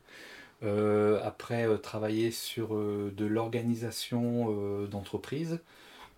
Euh, 0.64 1.20
après, 1.22 1.66
euh, 1.68 1.78
travailler 1.78 2.30
sur 2.32 2.74
euh, 2.76 3.12
de 3.16 3.24
l'organisation 3.26 4.46
euh, 4.50 4.86
d'entreprise. 4.88 5.60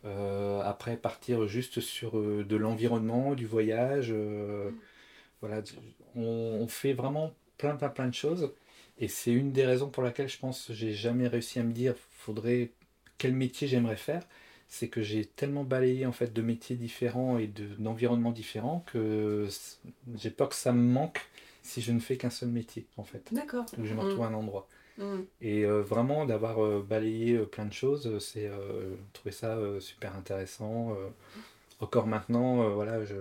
Euh, 0.07 0.61
après, 0.62 0.96
partir 0.96 1.46
juste 1.48 1.81
sur 1.81 2.18
euh, 2.18 2.44
de 2.44 2.57
l'environnement, 2.57 3.35
du 3.35 3.46
voyage. 3.46 4.09
euh, 4.12 4.70
voilà, 5.40 5.62
on, 6.16 6.22
on 6.22 6.68
fait 6.68 6.92
vraiment 6.92 7.33
plein, 7.59 7.76
plein, 7.76 7.88
plein 7.88 8.09
de 8.09 8.14
choses. 8.14 8.53
Et 8.98 9.09
c'est 9.09 9.33
une 9.33 9.53
des 9.53 9.64
raisons 9.66 9.88
pour 9.90 10.03
laquelle 10.03 10.29
je 10.29 10.38
pense 10.38 10.66
que 10.66 10.74
j'ai 10.74 10.92
jamais 10.94 11.29
réussi 11.29 11.59
à 11.59 11.62
me 11.62 11.72
dire 11.72 11.94
faudrait 12.12 12.70
quel 13.18 13.35
métier 13.35 13.68
j'aimerais 13.68 13.96
faire. 13.96 14.22
C'est 14.73 14.89
que 14.89 15.03
j'ai 15.03 15.25
tellement 15.27 15.65
balayé 15.65 16.07
en 16.07 16.13
fait 16.13 16.33
de 16.33 16.43
métiers 16.43 16.77
différents 16.77 17.39
et 17.39 17.49
de- 17.49 17.67
d'environnements 17.79 18.31
différents 18.31 18.85
que 18.87 19.47
j'ai 20.17 20.31
peur 20.31 20.49
que 20.49 20.55
ça 20.55 20.73
me 20.73 20.81
manque 20.81 21.21
si 21.63 21.83
je 21.83 21.93
ne 21.93 21.99
fais 22.01 22.17
qu'un 22.17 22.31
seul 22.31 22.49
métier 22.51 22.87
en 22.97 23.05
fait. 23.05 23.23
D'accord. 23.33 23.67
Que 23.67 23.85
je 23.85 23.93
me 23.95 23.99
Mm. 24.01 24.05
retrouve 24.05 24.25
à 24.25 24.29
un 24.29 24.35
endroit. 24.35 24.69
Mm. 24.99 25.05
Et 25.43 25.65
euh, 25.65 25.83
vraiment 25.83 26.25
d'avoir 26.25 26.63
euh, 26.65 26.85
balayé 26.89 27.35
euh, 27.37 27.45
plein 27.47 27.67
de 27.67 27.73
choses, 27.73 28.19
c'est 28.21 28.49
trouver 29.13 29.33
ça 29.33 29.59
super 29.81 30.15
intéressant. 30.17 30.97
encore 31.81 32.07
maintenant, 32.07 32.69
voilà, 32.75 33.05
je, 33.05 33.15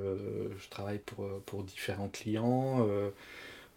je 0.57 0.69
travaille 0.69 0.99
pour, 0.99 1.25
pour 1.45 1.63
différents 1.63 2.09
clients. 2.09 2.85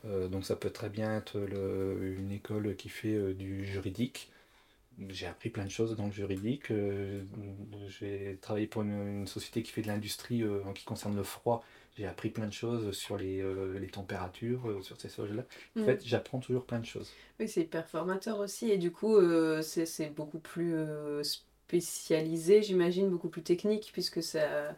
donc 0.05 0.45
ça 0.45 0.57
peut 0.57 0.71
très 0.71 0.89
bien 0.89 1.17
être 1.17 1.39
le- 1.39 2.17
une 2.19 2.33
école 2.33 2.75
qui 2.77 2.89
fait 2.89 3.35
du 3.35 3.65
juridique. 3.65 4.31
J'ai 5.09 5.27
appris 5.27 5.51
plein 5.51 5.65
de 5.65 5.71
choses 5.71 5.97
dans 5.97 6.07
le 6.07 6.13
juridique. 6.13 6.71
euh, 6.71 7.23
j'ai 7.89 8.39
travaillé 8.41 8.67
pour 8.67 8.83
une, 8.83 9.21
une 9.21 9.27
société 9.27 9.63
qui 9.63 9.73
fait 9.73 9.83
de 9.83 9.89
l'industrie 9.89 10.43
euh, 10.43 10.63
en 10.65 10.73
qui 10.73 10.85
concerne 10.85 11.17
le 11.17 11.23
froid. 11.23 11.65
J'ai 11.97 12.07
appris 12.07 12.31
plein 12.31 12.47
de 12.47 12.53
choses 12.53 12.93
sur 12.97 13.17
les, 13.17 13.41
euh, 13.41 13.79
les 13.79 13.89
températures, 13.89 14.79
sur 14.83 15.01
ces 15.01 15.09
choses-là. 15.09 15.43
En 15.77 15.81
Mm. 15.81 15.85
fait, 15.85 16.03
j'apprends 16.05 16.39
toujours 16.41 16.65
plein 16.65 16.79
de 16.79 16.87
choses. 16.87 17.11
Oui, 17.41 17.49
c'est 17.49 17.63
hyper 17.63 17.87
formateur 17.87 18.39
aussi. 18.39 18.71
Et 18.71 18.79
du 18.79 18.91
coup, 18.93 19.17
c'est 19.63 20.11
beaucoup 20.15 20.39
plus 20.39 20.75
spécialisé, 21.23 22.63
j'imagine, 22.63 23.09
beaucoup 23.11 23.29
plus 23.29 23.43
technique, 23.43 23.91
puisque 23.93 24.23
ça, 24.23 24.77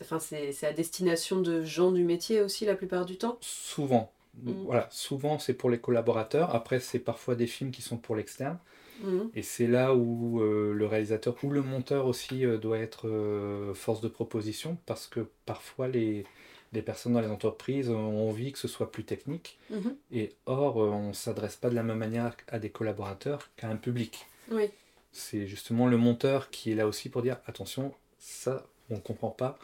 Enfin, 0.00 0.18
c'est 0.18 0.52
c'est 0.52 0.66
à 0.66 0.72
destination 0.72 1.40
de 1.40 1.62
gens 1.62 1.92
du 1.92 2.02
métier 2.02 2.40
aussi 2.40 2.64
la 2.64 2.74
plupart 2.74 3.06
du 3.06 3.18
temps 3.18 3.38
Souvent. 3.40 4.10
Mm. 4.42 4.52
Voilà, 4.64 4.88
souvent 4.90 5.38
c'est 5.38 5.54
pour 5.54 5.70
les 5.70 5.78
collaborateurs. 5.78 6.54
Après, 6.54 6.80
c'est 6.80 6.98
parfois 6.98 7.34
des 7.34 7.46
films 7.46 7.70
qui 7.70 7.82
sont 7.82 7.98
pour 7.98 8.16
l'externe. 8.16 8.58
Mhm. 9.02 9.30
Et 9.34 9.42
c'est 9.42 9.66
là 9.66 9.94
où 9.94 10.40
euh, 10.40 10.72
le 10.72 10.86
réalisateur 10.86 11.36
ou 11.42 11.50
le 11.50 11.62
monteur 11.62 12.06
aussi 12.06 12.44
euh, 12.44 12.58
doit 12.58 12.78
être 12.78 13.08
euh, 13.08 13.74
force 13.74 14.00
de 14.00 14.08
proposition 14.08 14.78
parce 14.86 15.06
que 15.06 15.26
parfois 15.46 15.88
les, 15.88 16.24
les 16.72 16.82
personnes 16.82 17.12
dans 17.12 17.20
les 17.20 17.28
entreprises 17.28 17.90
ont 17.90 18.28
envie 18.28 18.52
que 18.52 18.58
ce 18.58 18.68
soit 18.68 18.90
plus 18.90 19.04
technique. 19.04 19.58
Mhm. 19.70 19.96
Et 20.12 20.32
or, 20.46 20.76
on 20.76 21.08
ne 21.08 21.12
s'adresse 21.12 21.56
pas 21.56 21.70
de 21.70 21.74
la 21.74 21.82
même 21.82 21.98
manière 21.98 22.36
à 22.48 22.58
des 22.58 22.70
collaborateurs 22.70 23.50
qu'à 23.56 23.68
un 23.68 23.76
public. 23.76 24.26
Oui. 24.50 24.70
C'est 25.12 25.46
justement 25.46 25.86
le 25.86 25.96
monteur 25.96 26.50
qui 26.50 26.72
est 26.72 26.74
là 26.74 26.86
aussi 26.86 27.08
pour 27.08 27.22
dire 27.22 27.38
attention, 27.46 27.92
ça 28.18 28.66
on 28.90 28.96
ne 28.96 29.00
comprend 29.00 29.30
pas. 29.30 29.58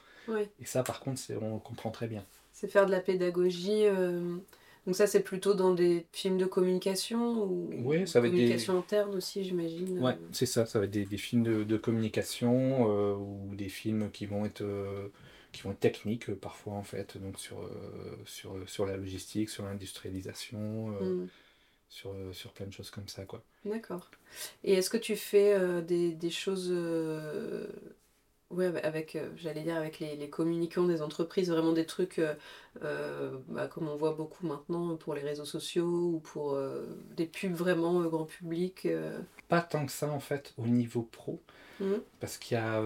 Et 0.60 0.66
ça 0.66 0.82
par 0.82 1.00
contre, 1.00 1.22
on 1.40 1.58
comprend 1.58 1.90
très 1.90 2.06
bien. 2.06 2.22
C'est 2.52 2.68
faire 2.68 2.84
de 2.84 2.90
la 2.90 3.00
pédagogie. 3.00 3.86
Donc 4.88 4.96
ça, 4.96 5.06
c'est 5.06 5.20
plutôt 5.22 5.52
dans 5.52 5.74
des 5.74 6.06
films 6.12 6.38
de 6.38 6.46
communication 6.46 7.44
ou 7.44 7.68
Oui, 7.84 8.08
ça 8.08 8.20
va 8.22 8.26
être 8.26 8.32
des- 8.32 8.38
communication 8.38 8.78
interne 8.78 9.14
aussi, 9.14 9.44
j'imagine. 9.44 9.98
Ouais, 9.98 10.14
euh. 10.14 10.28
c'est 10.32 10.46
ça, 10.46 10.64
ça 10.64 10.78
va 10.78 10.86
être 10.86 10.90
des, 10.90 11.04
des 11.04 11.18
films 11.18 11.42
de, 11.42 11.62
de 11.62 11.76
communication 11.76 12.88
euh, 12.90 13.14
ou 13.14 13.54
des 13.54 13.68
films 13.68 14.10
qui 14.10 14.24
vont 14.26 14.46
être, 14.46 14.62
euh, 14.62 15.08
qui 15.52 15.60
vont 15.62 15.72
être 15.72 15.80
techniques 15.80 16.32
parfois 16.34 16.72
en 16.74 16.82
fait, 16.84 17.18
donc 17.18 17.38
sur, 17.38 17.60
euh, 17.60 18.16
sur, 18.24 18.56
sur 18.66 18.86
la 18.86 18.96
logistique, 18.96 19.50
sur 19.50 19.64
l'industrialisation, 19.64 20.94
euh, 20.96 21.02
Mm. 21.04 21.28
sur, 21.90 22.14
sur 22.32 22.52
plein 22.52 22.66
de 22.66 22.72
choses 22.72 22.90
comme 22.90 23.08
ça 23.08 23.24
quoi. 23.26 23.42
D'accord. 23.64 24.10
Et 24.64 24.74
est-ce 24.74 24.90
que 24.90 24.96
tu 24.96 25.16
fais 25.16 25.82
des, 25.82 26.12
des 26.12 26.30
choses 26.30 26.72
euh, 28.52 28.54
ouais, 28.54 28.82
avec, 28.82 29.16
euh, 29.16 29.28
j'allais 29.36 29.62
dire, 29.62 29.76
avec 29.76 29.98
les, 29.98 30.16
les 30.16 30.30
communicants 30.30 30.84
des 30.84 31.02
entreprises, 31.02 31.50
vraiment 31.50 31.72
des 31.72 31.86
trucs 31.86 32.18
euh, 32.18 32.34
euh, 32.82 33.36
bah, 33.48 33.68
comme 33.68 33.88
on 33.88 33.96
voit 33.96 34.12
beaucoup 34.12 34.46
maintenant 34.46 34.96
pour 34.96 35.14
les 35.14 35.22
réseaux 35.22 35.44
sociaux 35.44 36.12
ou 36.14 36.20
pour 36.20 36.58
des 37.16 37.26
pubs 37.26 37.52
vraiment 37.52 38.00
grand 38.02 38.24
public. 38.24 38.88
Pas 39.48 39.60
tant 39.62 39.86
que 39.86 39.92
ça 39.92 40.10
en 40.10 40.20
fait 40.20 40.54
au 40.58 40.66
niveau 40.66 41.02
pro, 41.02 41.40
Mhm. 41.80 42.00
parce 42.20 42.38
qu'il 42.38 42.56
y 42.56 42.60
a 42.60 42.82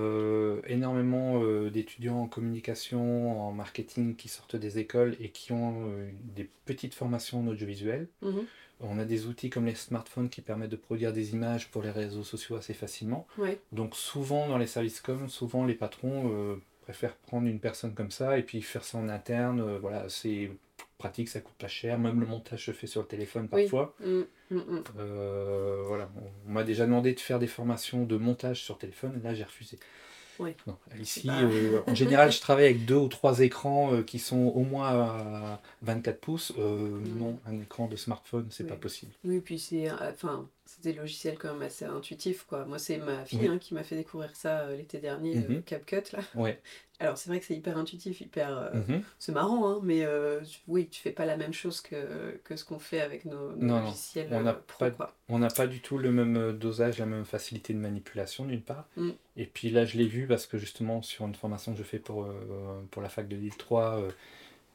énormément 0.67 1.43
d'étudiants 1.71 2.21
en 2.21 2.27
communication, 2.29 3.49
en 3.49 3.53
marketing 3.53 4.17
qui 4.17 4.29
sortent 4.29 4.57
des 4.57 4.79
écoles 4.79 5.17
et 5.21 5.31
qui 5.31 5.53
ont 5.53 5.89
des 6.35 6.49
petites 6.67 6.95
formations 6.95 7.41
en 7.41 7.47
audiovisuel. 7.49 8.09
Mhm. 8.23 8.47
On 8.83 8.99
a 8.99 9.05
des 9.05 9.27
outils 9.27 9.51
comme 9.51 9.67
les 9.67 9.75
smartphones 9.75 10.29
qui 10.29 10.41
permettent 10.41 10.71
de 10.71 10.77
produire 10.77 11.13
des 11.13 11.33
images 11.33 11.71
pour 11.71 11.83
les 11.83 11.91
réseaux 11.91 12.25
sociaux 12.25 12.57
assez 12.57 12.75
facilement. 12.75 13.27
Ouais. 13.39 13.61
Donc 13.73 13.95
souvent 13.95 14.49
dans 14.49 14.59
les 14.59 14.67
services 14.67 15.01
com, 15.01 15.29
souvent 15.29 15.65
les 15.65 15.75
patrons 15.75 16.31
euh, 16.33 16.57
préfèrent 16.83 17.15
prendre 17.17 17.47
une 17.47 17.61
personne 17.61 17.95
comme 17.95 18.11
ça 18.11 18.39
et 18.39 18.43
puis 18.43 18.61
faire 18.63 18.85
ça 18.85 18.99
en 18.99 19.09
interne. 19.09 19.61
euh, 19.61 19.79
voilà, 19.79 20.09
c'est 20.09 20.51
pratique, 20.99 21.29
ça 21.29 21.41
coûte 21.41 21.55
pas 21.59 21.69
cher. 21.69 21.99
Même 21.99 22.21
le 22.21 22.27
montage 22.27 22.67
se 22.67 22.73
fait 22.73 22.87
sur 22.87 23.01
le 23.03 23.07
téléphone 23.07 23.49
parfois. 23.49 23.95
Mm, 24.01 24.21
mm, 24.51 24.57
mm. 24.57 24.85
Euh, 24.99 25.83
voilà, 25.87 26.11
on, 26.17 26.51
on 26.51 26.53
m'a 26.53 26.65
déjà 26.65 26.85
demandé 26.87 27.15
de 27.15 27.21
faire 27.21 27.39
des 27.39 27.47
formations 27.47 28.05
de 28.05 28.17
montage 28.17 28.63
sur 28.63 28.79
téléphone. 28.79 29.21
Là, 29.23 29.35
j'ai 29.35 29.45
refusé. 29.45 29.79
Non, 30.67 30.77
ici, 31.01 31.27
pas- 31.27 31.41
euh, 31.43 31.81
en 31.87 31.95
général, 31.95 32.31
je 32.33 32.41
travaille 32.41 32.65
avec 32.67 32.85
deux 32.85 32.97
ou 32.97 33.09
trois 33.09 33.41
écrans 33.41 33.93
euh, 33.95 34.03
qui 34.03 34.19
sont 34.19 34.37
au 34.55 34.61
moins 34.65 34.89
à 34.89 35.61
24 35.83 36.21
pouces. 36.21 36.53
Euh, 36.59 36.99
Non, 37.19 37.39
un 37.47 37.61
écran 37.61 37.87
de 37.87 37.97
smartphone, 37.97 38.47
c'est. 38.51 38.65
Oui. 38.65 38.69
pas 38.71 38.77
possible. 38.77 39.13
Oui, 39.25 39.41
puis 39.41 39.59
c'est 39.59 39.91
enfin, 39.91 40.49
c'est 40.65 40.83
des 40.83 40.93
logiciels 40.93 41.39
quand 41.39 41.53
même 41.53 41.63
assez 41.63 41.85
intuitifs 41.85 42.45
quoi. 42.49 42.65
Moi, 42.65 42.79
c'est 42.79 42.99
ma 42.99 43.25
fille 43.25 43.39
Oui. 43.43 43.49
hein, 43.49 43.59
qui 43.59 43.75
m'a 43.75 43.83
fait 43.83 43.97
découvrir 43.97 44.31
ça 44.35 44.71
l'été 44.73 44.99
dernier, 44.99 45.35
Mhm. 45.37 45.63
CapCut 45.63 46.03
là. 46.13 46.21
Ouais. 46.35 46.61
Alors, 47.03 47.19
c'est 47.19 47.29
vrai 47.31 47.41
que 47.41 47.47
c'est 47.47 47.57
hyper 47.57 47.77
intuitif, 47.77 48.21
hyper 48.21 48.57
euh, 48.57 48.71
Mhm. 48.75 49.03
C'est 49.19 49.33
marrant, 49.33 49.69
hein, 49.69 49.81
mais 49.83 50.05
euh, 50.05 50.41
tu- 50.43 50.61
oui, 50.69 50.89
tu 50.89 51.01
fais 51.01 51.11
pas 51.11 51.27
la 51.27 51.37
même 51.37 51.53
chose 51.53 51.81
que, 51.81 52.39
que 52.45 52.55
ce 52.55 52.65
qu'on 52.65 52.79
fait 52.79 53.01
avec 53.01 53.25
nos, 53.25 53.51
nos 53.51 53.57
Non, 53.57 53.75
non, 53.79 53.85
logiciels 53.87 54.29
on 54.31 54.43
n'a 54.43 54.51
euh, 54.51 54.61
pro, 54.67 54.79
pas- 54.85 54.91
quoi. 54.93 55.17
On 55.29 55.41
n'a 55.41 55.49
pas 55.49 55.67
du 55.67 55.81
tout 55.81 55.99
le 55.99 56.13
même 56.13 56.37
euh, 56.37 56.53
dosage, 56.53 56.99
la 56.99 57.07
même 57.07 57.25
facilité 57.25 57.75
de 57.75 57.79
manipulation 57.81 58.45
d'une 58.45 58.63
part. 58.63 58.87
Mm. 58.97 59.11
Et 59.37 59.47
puis 59.47 59.71
là, 59.71 59.85
je 59.85 59.99
l'ai 59.99 60.07
vu 60.07 60.27
parce 60.29 60.47
que 60.47 60.59
justement, 60.59 61.03
sur 61.03 61.27
une 61.27 61.35
formation 61.35 61.73
que 61.73 61.79
je 61.79 61.83
fais 61.83 61.99
pour, 61.99 62.25
euh, 62.25 62.83
pour 62.93 63.03
la 63.03 63.09
fac 63.09 63.27
de 63.27 63.35
Lille 63.37 63.57
3, 63.57 63.99
euh, 63.99 64.11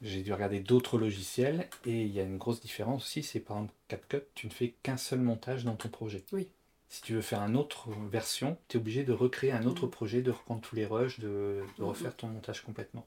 j'ai 0.02 0.22
dû 0.22 0.32
regarder 0.32 0.60
d'autres 0.60 0.98
logiciels. 0.98 1.66
Et 1.86 2.02
il 2.02 2.12
y 2.12 2.20
a 2.20 2.24
une 2.24 2.36
grosse 2.38 2.60
différence 2.60 3.04
aussi, 3.04 3.22
c'est 3.22 3.40
par 3.40 3.56
exemple 3.56 3.72
CapCut, 3.88 4.22
tu 4.34 4.46
ne 4.48 4.52
fais 4.52 4.74
qu'un 4.82 4.96
seul 4.98 5.20
montage 5.20 5.64
dans 5.64 5.76
ton 5.76 5.88
projet. 5.88 6.22
Oui. 6.32 6.48
Si 6.88 7.02
tu 7.02 7.14
veux 7.14 7.20
faire 7.22 7.40
une 7.42 7.56
autre 7.56 7.88
version, 8.10 8.58
tu 8.68 8.76
es 8.76 8.80
obligé 8.80 9.04
de 9.04 9.12
recréer 9.12 9.52
un 9.52 9.64
autre 9.66 9.86
Mm. 9.86 9.90
projet, 9.90 10.22
de 10.22 10.30
reprendre 10.30 10.60
tous 10.60 10.74
les 10.76 10.86
rushs, 10.86 11.20
de, 11.20 11.62
de 11.78 11.84
Mm, 11.84 11.84
refaire 11.84 12.16
ton 12.16 12.28
montage 12.28 12.62
complètement. 12.62 13.06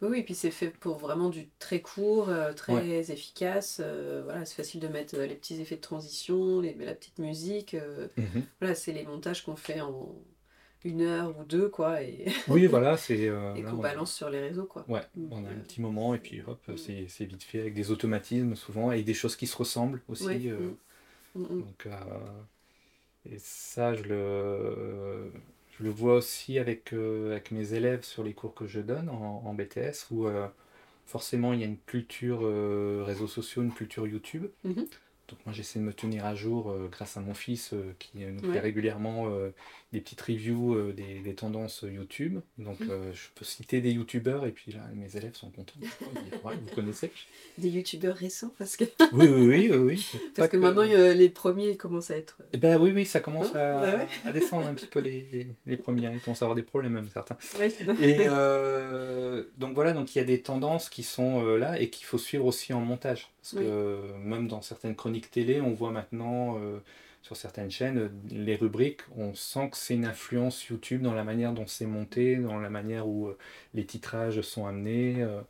Oui, 0.00 0.08
oui, 0.10 0.22
puis 0.24 0.34
c'est 0.34 0.50
fait 0.50 0.70
pour 0.70 0.98
vraiment 0.98 1.28
du 1.30 1.48
très 1.60 1.80
court, 1.80 2.28
euh, 2.28 2.52
très 2.52 2.74
Ouais. 2.74 3.12
efficace. 3.12 3.80
euh, 3.82 4.22
voilà, 4.24 4.44
c'est 4.44 4.56
facile 4.56 4.80
de 4.80 4.88
mettre 4.88 5.14
euh, 5.16 5.26
les 5.26 5.36
petits 5.36 5.60
effets 5.60 5.76
de 5.76 5.80
transition, 5.80 6.60
les, 6.60 6.74
la 6.74 6.94
petite 6.94 7.18
musique. 7.18 7.74
euh, 7.74 8.08
Mhm. 8.16 8.46
voilà, 8.60 8.74
c'est 8.74 8.92
les 8.92 9.04
montages 9.04 9.44
qu'on 9.44 9.54
fait 9.56 9.80
en 9.80 10.12
une 10.84 11.02
heure 11.02 11.38
ou 11.38 11.44
deux, 11.44 11.68
quoi, 11.68 12.02
et, 12.02 12.26
Oui, 12.46 12.66
voilà, 12.66 12.96
c'est... 12.96 13.28
euh, 13.28 13.54
et 13.54 13.62
là, 13.62 13.70
qu'on 13.70 13.76
on- 13.76 13.82
balance 13.82 14.14
sur 14.14 14.30
les 14.30 14.40
réseaux, 14.40 14.66
quoi. 14.66 14.88
Ouais, 14.88 15.02
Donc, 15.16 15.30
on 15.30 15.44
a 15.44 15.48
un 15.50 15.60
petit 15.60 15.80
moment 15.80 16.14
et 16.14 16.18
puis 16.18 16.42
hop, 16.42 16.60
Mm. 16.68 16.76
c'est 16.76 17.06
c'est 17.08 17.24
vite 17.24 17.42
fait 17.44 17.60
avec 17.60 17.74
des 17.74 17.90
automatismes 17.92 18.56
souvent 18.56 18.90
et 18.92 19.02
des 19.04 19.14
choses 19.14 19.36
qui 19.36 19.46
se 19.46 19.56
ressemblent 19.56 20.02
aussi. 20.08 20.48
Ouais, 20.56 20.74
mm, 21.34 21.42
mm. 21.42 21.62
donc, 21.62 21.86
et 23.26 23.38
ça, 23.38 23.94
je 23.94 24.02
le, 24.04 25.32
je 25.78 25.84
le 25.84 25.90
vois 25.90 26.14
aussi 26.16 26.58
avec, 26.58 26.92
euh, 26.92 27.32
avec 27.32 27.50
mes 27.52 27.74
élèves 27.74 28.02
sur 28.04 28.24
les 28.24 28.34
cours 28.34 28.54
que 28.54 28.66
je 28.66 28.80
donne 28.80 29.08
en, 29.08 29.42
en 29.46 29.54
BTS 29.54 30.10
où 30.10 30.26
euh, 30.26 30.48
forcément 31.06 31.52
il 31.52 31.60
y 31.60 31.62
a 31.64 31.66
une 31.66 31.78
culture 31.78 32.40
euh, 32.44 33.02
réseaux 33.06 33.28
sociaux, 33.28 33.62
une 33.62 33.72
culture 33.74 34.06
YouTube. 34.06 34.46
Mhm. 34.64 34.86
Donc 35.28 35.38
moi 35.46 35.54
j'essaie 35.54 35.78
de 35.80 35.84
me 35.84 35.94
tenir 35.94 36.26
à 36.26 36.34
jour 36.34 36.70
euh, 36.70 36.88
grâce 36.90 37.16
à 37.16 37.20
mon 37.20 37.34
fils 37.34 37.72
euh, 37.74 37.94
qui 37.98 38.18
nous 38.26 38.42
Ouais. 38.42 38.48
fait 38.52 38.60
régulièrement 38.60 39.28
euh, 39.30 39.50
des 39.92 40.00
petites 40.00 40.20
reviews 40.22 40.74
euh, 40.74 40.92
des, 40.92 41.20
des 41.20 41.34
tendances 41.34 41.84
YouTube. 41.88 42.40
Donc 42.58 42.80
Mhm. 42.80 42.90
euh, 42.90 43.12
je 43.12 43.28
peux 43.34 43.44
citer 43.44 43.80
des 43.80 43.90
YouTubeurs 43.92 44.46
et 44.46 44.50
puis 44.52 44.72
là 44.72 44.80
mes 44.94 45.16
élèves 45.16 45.34
sont 45.34 45.50
contents. 45.50 45.74
Ils 45.80 46.22
disent, 46.24 46.40
Ouais, 46.44 46.54
vous 46.56 46.74
connaissez 46.74 47.12
Des 47.58 47.68
youtubeurs 47.68 48.16
récents, 48.16 48.52
parce 48.58 48.76
que, 48.76 48.84
Oui, 49.12 49.26
oui, 49.28 49.68
oui, 49.70 49.76
oui. 49.76 50.06
parce 50.36 50.48
que 50.48 50.56
maintenant, 50.56 50.82
les 50.82 51.28
premiers 51.28 51.76
commencent 51.76 52.10
à 52.10 52.16
être... 52.16 52.38
Eh 52.52 52.56
ben 52.56 52.80
oui, 52.80 52.90
oui, 52.94 53.04
ça 53.04 53.20
commence 53.20 53.54
Hein 53.54 53.58
à, 53.58 53.80
Bah 53.80 53.96
ouais. 53.98 54.06
à 54.24 54.32
descendre 54.32 54.66
un 54.66 54.74
petit 54.74 54.86
peu 54.86 55.00
les, 55.00 55.26
les, 55.32 55.46
les 55.66 55.76
premiers. 55.76 56.10
Ils 56.12 56.20
commencent 56.20 56.42
à 56.42 56.46
avoir 56.46 56.56
des 56.56 56.62
problèmes 56.62 56.92
même 56.92 57.08
certains. 57.12 57.36
Ouais. 57.58 57.68
Et 58.00 58.26
euh, 58.28 59.44
donc 59.58 59.74
voilà, 59.74 59.92
donc 59.92 60.14
il 60.14 60.18
y 60.18 60.20
a 60.20 60.24
des 60.24 60.40
tendances 60.40 60.88
qui 60.88 61.02
sont 61.02 61.44
là 61.56 61.80
et 61.80 61.90
qu'il 61.90 62.06
faut 62.06 62.18
suivre 62.18 62.46
aussi 62.46 62.72
en 62.72 62.80
montage. 62.80 63.30
Parce 63.42 63.54
Oui. 63.54 63.64
que 63.64 63.98
même 64.24 64.48
dans 64.48 64.62
certaines 64.62 64.94
chroniques 64.96 65.30
télé, 65.30 65.60
on 65.60 65.72
voit 65.72 65.90
maintenant 65.90 66.58
sur 67.22 67.36
certaines 67.36 67.70
chaînes, 67.70 67.98
euh, 67.98 68.08
les 68.30 68.56
rubriques, 68.56 69.00
on 69.16 69.34
sent 69.34 69.70
que 69.70 69.76
c'est 69.76 69.94
une 69.94 70.04
influence 70.04 70.66
YouTube 70.66 71.02
dans 71.02 71.14
la 71.14 71.24
manière 71.24 71.52
dont 71.52 71.66
c'est 71.66 71.86
monté, 71.86 72.36
dans 72.36 72.58
la 72.60 72.70
manière 72.70 73.06
où 73.08 73.28
euh, 73.28 73.38
les 73.74 73.86
titrages 73.86 74.40
sont 74.42 74.66
amenés. 74.66 75.22
euh. 75.22 75.40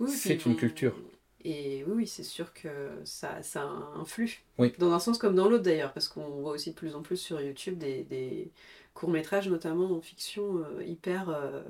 Oui, 0.00 0.10
C'est 0.10 0.44
une 0.46 0.56
culture. 0.56 0.96
Et 1.44 1.84
oui, 1.86 1.92
oui, 1.96 2.06
c'est 2.06 2.22
sûr 2.22 2.52
que 2.52 2.68
ça, 3.04 3.42
ça 3.42 3.62
influe. 3.96 4.42
Oui. 4.58 4.72
Dans 4.78 4.92
un 4.92 4.98
sens 4.98 5.16
comme 5.18 5.34
dans 5.34 5.48
l'autre 5.48 5.64
d'ailleurs, 5.64 5.92
parce 5.94 6.08
qu'on 6.08 6.40
voit 6.42 6.52
aussi 6.52 6.70
de 6.70 6.74
plus 6.74 6.94
en 6.94 7.02
plus 7.02 7.16
sur 7.16 7.40
YouTube 7.40 7.78
des, 7.78 8.02
des 8.04 8.50
courts-métrages, 8.92 9.48
notamment 9.48 9.90
en 9.96 10.00
fiction, 10.02 10.58
euh, 10.58 10.84
hyper, 10.84 11.30
euh, 11.30 11.62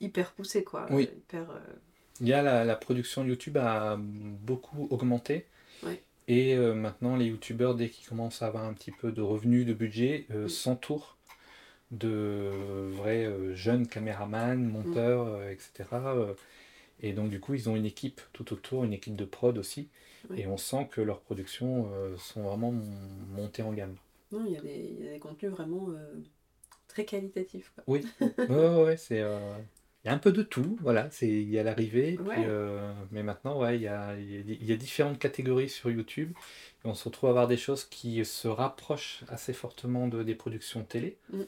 hyper 0.00 0.32
poussés, 0.32 0.64
quoi. 0.64 0.86
Oui. 0.90 1.04
Hyper, 1.16 1.50
euh, 1.50 1.58
Il 2.20 2.28
y 2.28 2.32
a 2.32 2.42
la, 2.42 2.64
la 2.64 2.76
production 2.76 3.24
YouTube 3.24 3.56
a 3.56 3.96
beaucoup 3.98 4.86
augmenté. 4.90 5.46
Ouais. 5.82 6.02
Et 6.28 6.54
euh, 6.56 6.74
maintenant, 6.74 7.16
les 7.16 7.26
youtubeurs, 7.26 7.74
dès 7.74 7.88
qu'ils 7.88 8.06
commencent 8.08 8.42
à 8.42 8.46
avoir 8.46 8.64
un 8.64 8.74
petit 8.74 8.90
peu 8.92 9.12
de 9.12 9.22
revenus, 9.22 9.66
de 9.66 9.74
budget, 9.74 10.26
euh, 10.30 10.44
Mm. 10.44 10.48
s'entourent 10.48 11.16
de 11.92 12.50
vrais 12.96 13.24
euh, 13.26 13.54
jeunes 13.54 13.86
caméramans, 13.88 14.64
monteurs, 14.64 15.26
euh, 15.28 15.50
etc. 15.50 16.16
et 17.02 17.12
donc, 17.12 17.30
du 17.30 17.40
coup, 17.40 17.54
ils 17.54 17.68
ont 17.70 17.76
une 17.76 17.86
équipe 17.86 18.20
tout 18.32 18.52
autour, 18.52 18.84
une 18.84 18.92
équipe 18.94 19.16
de 19.16 19.24
prod 19.26 19.58
aussi. 19.58 19.88
Oui. 20.30 20.38
Et 20.38 20.46
on 20.46 20.56
sent 20.56 20.88
que 20.90 21.00
leurs 21.02 21.20
productions 21.20 21.90
euh, 21.94 22.16
sont 22.18 22.42
vraiment 22.42 22.72
mon- 22.72 22.84
montées 23.36 23.62
en 23.62 23.72
gamme. 23.72 23.96
Non, 24.32 24.44
il 24.46 24.52
y, 24.52 24.56
a 24.56 24.60
des- 24.60 24.96
il 24.98 25.04
y 25.04 25.08
a 25.08 25.12
des 25.12 25.18
contenus 25.20 25.52
vraiment 25.52 25.90
euh, 25.90 26.14
très 26.88 27.04
qualitatifs. 27.04 27.72
quoi. 27.74 27.84
Oui, 27.86 28.06
ouais, 28.48 28.56
ouais, 28.56 28.84
ouais, 28.84 28.96
c'est. 28.96 29.20
euh, 29.20 29.58
Il 30.04 30.08
y 30.08 30.10
a 30.10 30.14
un 30.14 30.18
peu 30.18 30.32
de 30.32 30.42
tout, 30.42 30.76
voilà, 30.82 31.08
c'est 31.10 31.28
il 31.28 31.48
y 31.48 31.58
a 31.58 31.62
l'arrivée, 31.62 32.18
Ouais. 32.18 32.34
euh, 32.38 32.92
mais 33.12 33.22
maintenant, 33.22 33.60
ouais, 33.60 33.76
il 33.76 33.82
y 33.82 33.86
a, 33.88 34.16
il 34.18 34.64
y 34.64 34.72
a- 34.72 34.76
différentes 34.76 35.18
catégories 35.18 35.68
sur 35.68 35.90
YouTube, 35.90 36.32
et 36.84 36.88
on 36.88 36.94
se 36.94 37.04
retrouve 37.04 37.28
à 37.28 37.30
avoir 37.30 37.46
des 37.46 37.56
choses 37.56 37.84
qui 37.84 38.24
se 38.24 38.48
rapprochent 38.48 39.22
assez 39.28 39.52
fortement 39.52 40.08
de, 40.08 40.22
des 40.24 40.34
productions 40.34 40.82
télé, 40.84 41.18
Mm. 41.32 41.42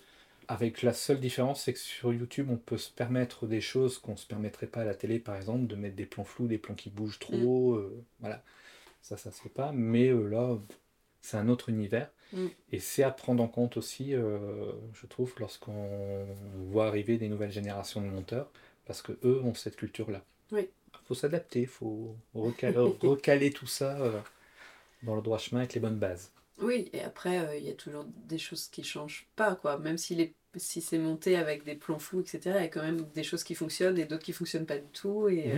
avec 0.47 0.83
la 0.83 0.93
seule 0.93 1.19
différence, 1.21 1.63
c'est 1.63 1.73
que 1.73 1.79
sur 1.81 2.13
YouTube, 2.13 2.49
on 2.51 2.57
peut 2.57 2.79
se 2.79 2.91
permettre 2.93 3.47
des 3.49 3.61
choses 3.61 3.99
qu'on 3.99 4.17
se 4.17 4.27
permettrait 4.27 4.69
pas 4.69 4.83
à 4.83 4.85
la 4.85 4.95
télé, 4.95 5.19
par 5.19 5.35
exemple, 5.37 5.67
de 5.67 5.75
mettre 5.75 5.97
des 5.97 6.07
plans 6.07 6.25
flous, 6.25 6.47
des 6.47 6.59
plans 6.59 6.75
qui 6.77 6.91
bougent 6.91 7.19
trop, 7.19 7.75
euh, 7.75 8.05
voilà, 8.21 8.43
ça, 9.03 9.17
ça 9.17 9.33
se 9.33 9.43
fait 9.43 9.49
pas, 9.49 9.73
mais 9.73 10.09
euh, 10.11 10.29
là, 10.29 10.59
c'est 11.25 11.39
un 11.39 11.49
autre 11.49 11.71
univers. 11.71 12.11
Mm. 12.35 12.47
Et 12.71 12.81
c'est 12.81 13.03
à 13.03 13.11
prendre 13.11 13.43
en 13.43 13.49
compte 13.49 13.79
aussi, 13.79 14.15
euh, 14.15 14.73
je 14.93 15.07
trouve, 15.07 15.33
lorsqu'on 15.39 16.27
voit 16.67 16.87
arriver 16.87 17.17
des 17.17 17.29
nouvelles 17.29 17.51
générations 17.51 18.03
de 18.03 18.07
monteurs, 18.07 18.51
parce 18.85 19.01
que 19.01 19.13
eux 19.25 19.41
ont 19.43 19.55
cette 19.55 19.77
culture-là. 19.77 20.23
Oui. 20.53 20.69
faut 21.07 21.15
s'adapter, 21.15 21.63
il 21.63 21.67
faut 21.67 22.15
recaler, 22.35 22.77
recaler 22.77 23.51
tout 23.51 23.67
ça 23.67 23.99
euh, 24.01 24.21
dans 25.03 25.17
le 25.17 25.23
droit 25.23 25.39
chemin 25.39 25.63
avec 25.63 25.73
les 25.73 25.81
bonnes 25.81 25.99
bases. 25.99 26.31
Oui, 26.59 26.91
et 26.93 27.01
après, 27.01 27.39
euh, 27.39 27.57
il 27.57 27.65
y 27.65 27.71
a 27.71 27.75
toujours 27.75 28.05
des 28.27 28.39
choses 28.39 28.69
qui 28.69 28.85
changent 28.85 29.27
pas, 29.35 29.57
quoi. 29.57 29.79
Même 29.79 29.97
si, 29.97 30.15
les, 30.15 30.35
si 30.57 30.83
c'est 30.83 30.99
monté 30.99 31.37
avec 31.37 31.65
des 31.65 31.75
plans 31.75 31.99
flous, 31.99 32.21
etc., 32.21 32.41
il 32.45 32.53
y 32.53 32.57
a 32.57 32.69
quand 32.69 32.83
même 32.83 33.01
des 33.15 33.25
choses 33.25 33.45
qui 33.45 33.55
fonctionnent 33.55 33.99
et 33.99 34.05
d'autres 34.05 34.25
qui 34.25 34.35
fonctionnent 34.35 34.67
pas 34.67 34.79
du 34.79 34.89
tout. 34.93 35.29
Et. 35.31 35.55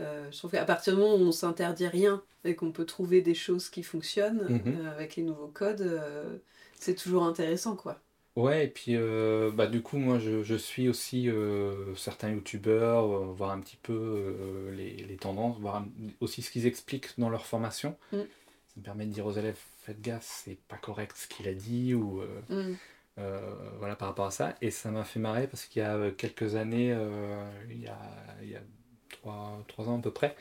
Euh, 0.00 0.30
je 0.30 0.38
trouve 0.38 0.50
qu'à 0.52 0.64
partir 0.64 0.94
du 0.94 1.00
moment 1.00 1.14
où 1.16 1.26
on 1.28 1.32
s'interdit 1.32 1.86
rien 1.86 2.22
et 2.44 2.54
qu'on 2.54 2.72
peut 2.72 2.86
trouver 2.86 3.20
des 3.20 3.34
choses 3.34 3.68
qui 3.68 3.82
fonctionnent 3.82 4.46
Mhm. 4.48 4.62
euh, 4.80 4.90
avec 4.92 5.16
les 5.16 5.22
nouveaux 5.22 5.48
codes, 5.48 5.82
euh, 5.82 6.38
c'est 6.78 6.94
toujours 6.94 7.24
intéressant, 7.24 7.76
quoi. 7.76 7.98
Ouais, 8.34 8.64
et 8.64 8.68
puis 8.68 8.96
bah, 9.54 9.66
du 9.66 9.82
coup, 9.82 9.98
moi 9.98 10.18
je, 10.18 10.42
je 10.42 10.54
suis 10.54 10.88
aussi 10.88 11.28
certains 11.96 12.30
youtubeurs, 12.30 13.06
voir 13.34 13.50
un 13.50 13.60
petit 13.60 13.76
peu 13.76 14.70
les, 14.74 14.96
les 14.96 15.16
tendances, 15.16 15.58
voir 15.60 15.84
aussi 16.20 16.40
ce 16.40 16.50
qu'ils 16.50 16.66
expliquent 16.66 17.10
dans 17.18 17.28
leur 17.28 17.44
formation. 17.44 17.94
Mm. 18.12 18.16
Ça 18.68 18.74
me 18.78 18.82
permet 18.84 19.04
de 19.04 19.10
dire 19.12 19.26
aux 19.26 19.32
élèves, 19.32 19.58
faites 19.82 20.00
gaffe, 20.00 20.24
c'est 20.26 20.56
pas 20.66 20.78
correct 20.78 21.14
ce 21.18 21.28
qu'il 21.28 21.46
a 21.46 21.52
dit, 21.52 21.94
ou 21.94 22.22
Mm. 22.48 22.72
euh, 23.18 23.54
voilà 23.78 23.96
par 23.96 24.08
rapport 24.08 24.24
à 24.26 24.30
ça. 24.30 24.54
Et 24.62 24.70
ça 24.70 24.90
m'a 24.90 25.04
fait 25.04 25.20
marrer 25.20 25.46
parce 25.46 25.66
qu'il 25.66 25.82
y 25.82 25.84
a 25.84 26.10
quelques 26.12 26.54
années, 26.54 26.90
euh, 26.92 27.44
il 27.68 27.82
y 27.82 27.88
a, 27.88 27.98
il 28.42 28.48
y 28.48 28.56
a 28.56 28.62
trois, 29.12 29.62
trois 29.68 29.88
ans 29.88 29.98
à 29.98 30.02
peu 30.02 30.10
près, 30.10 30.34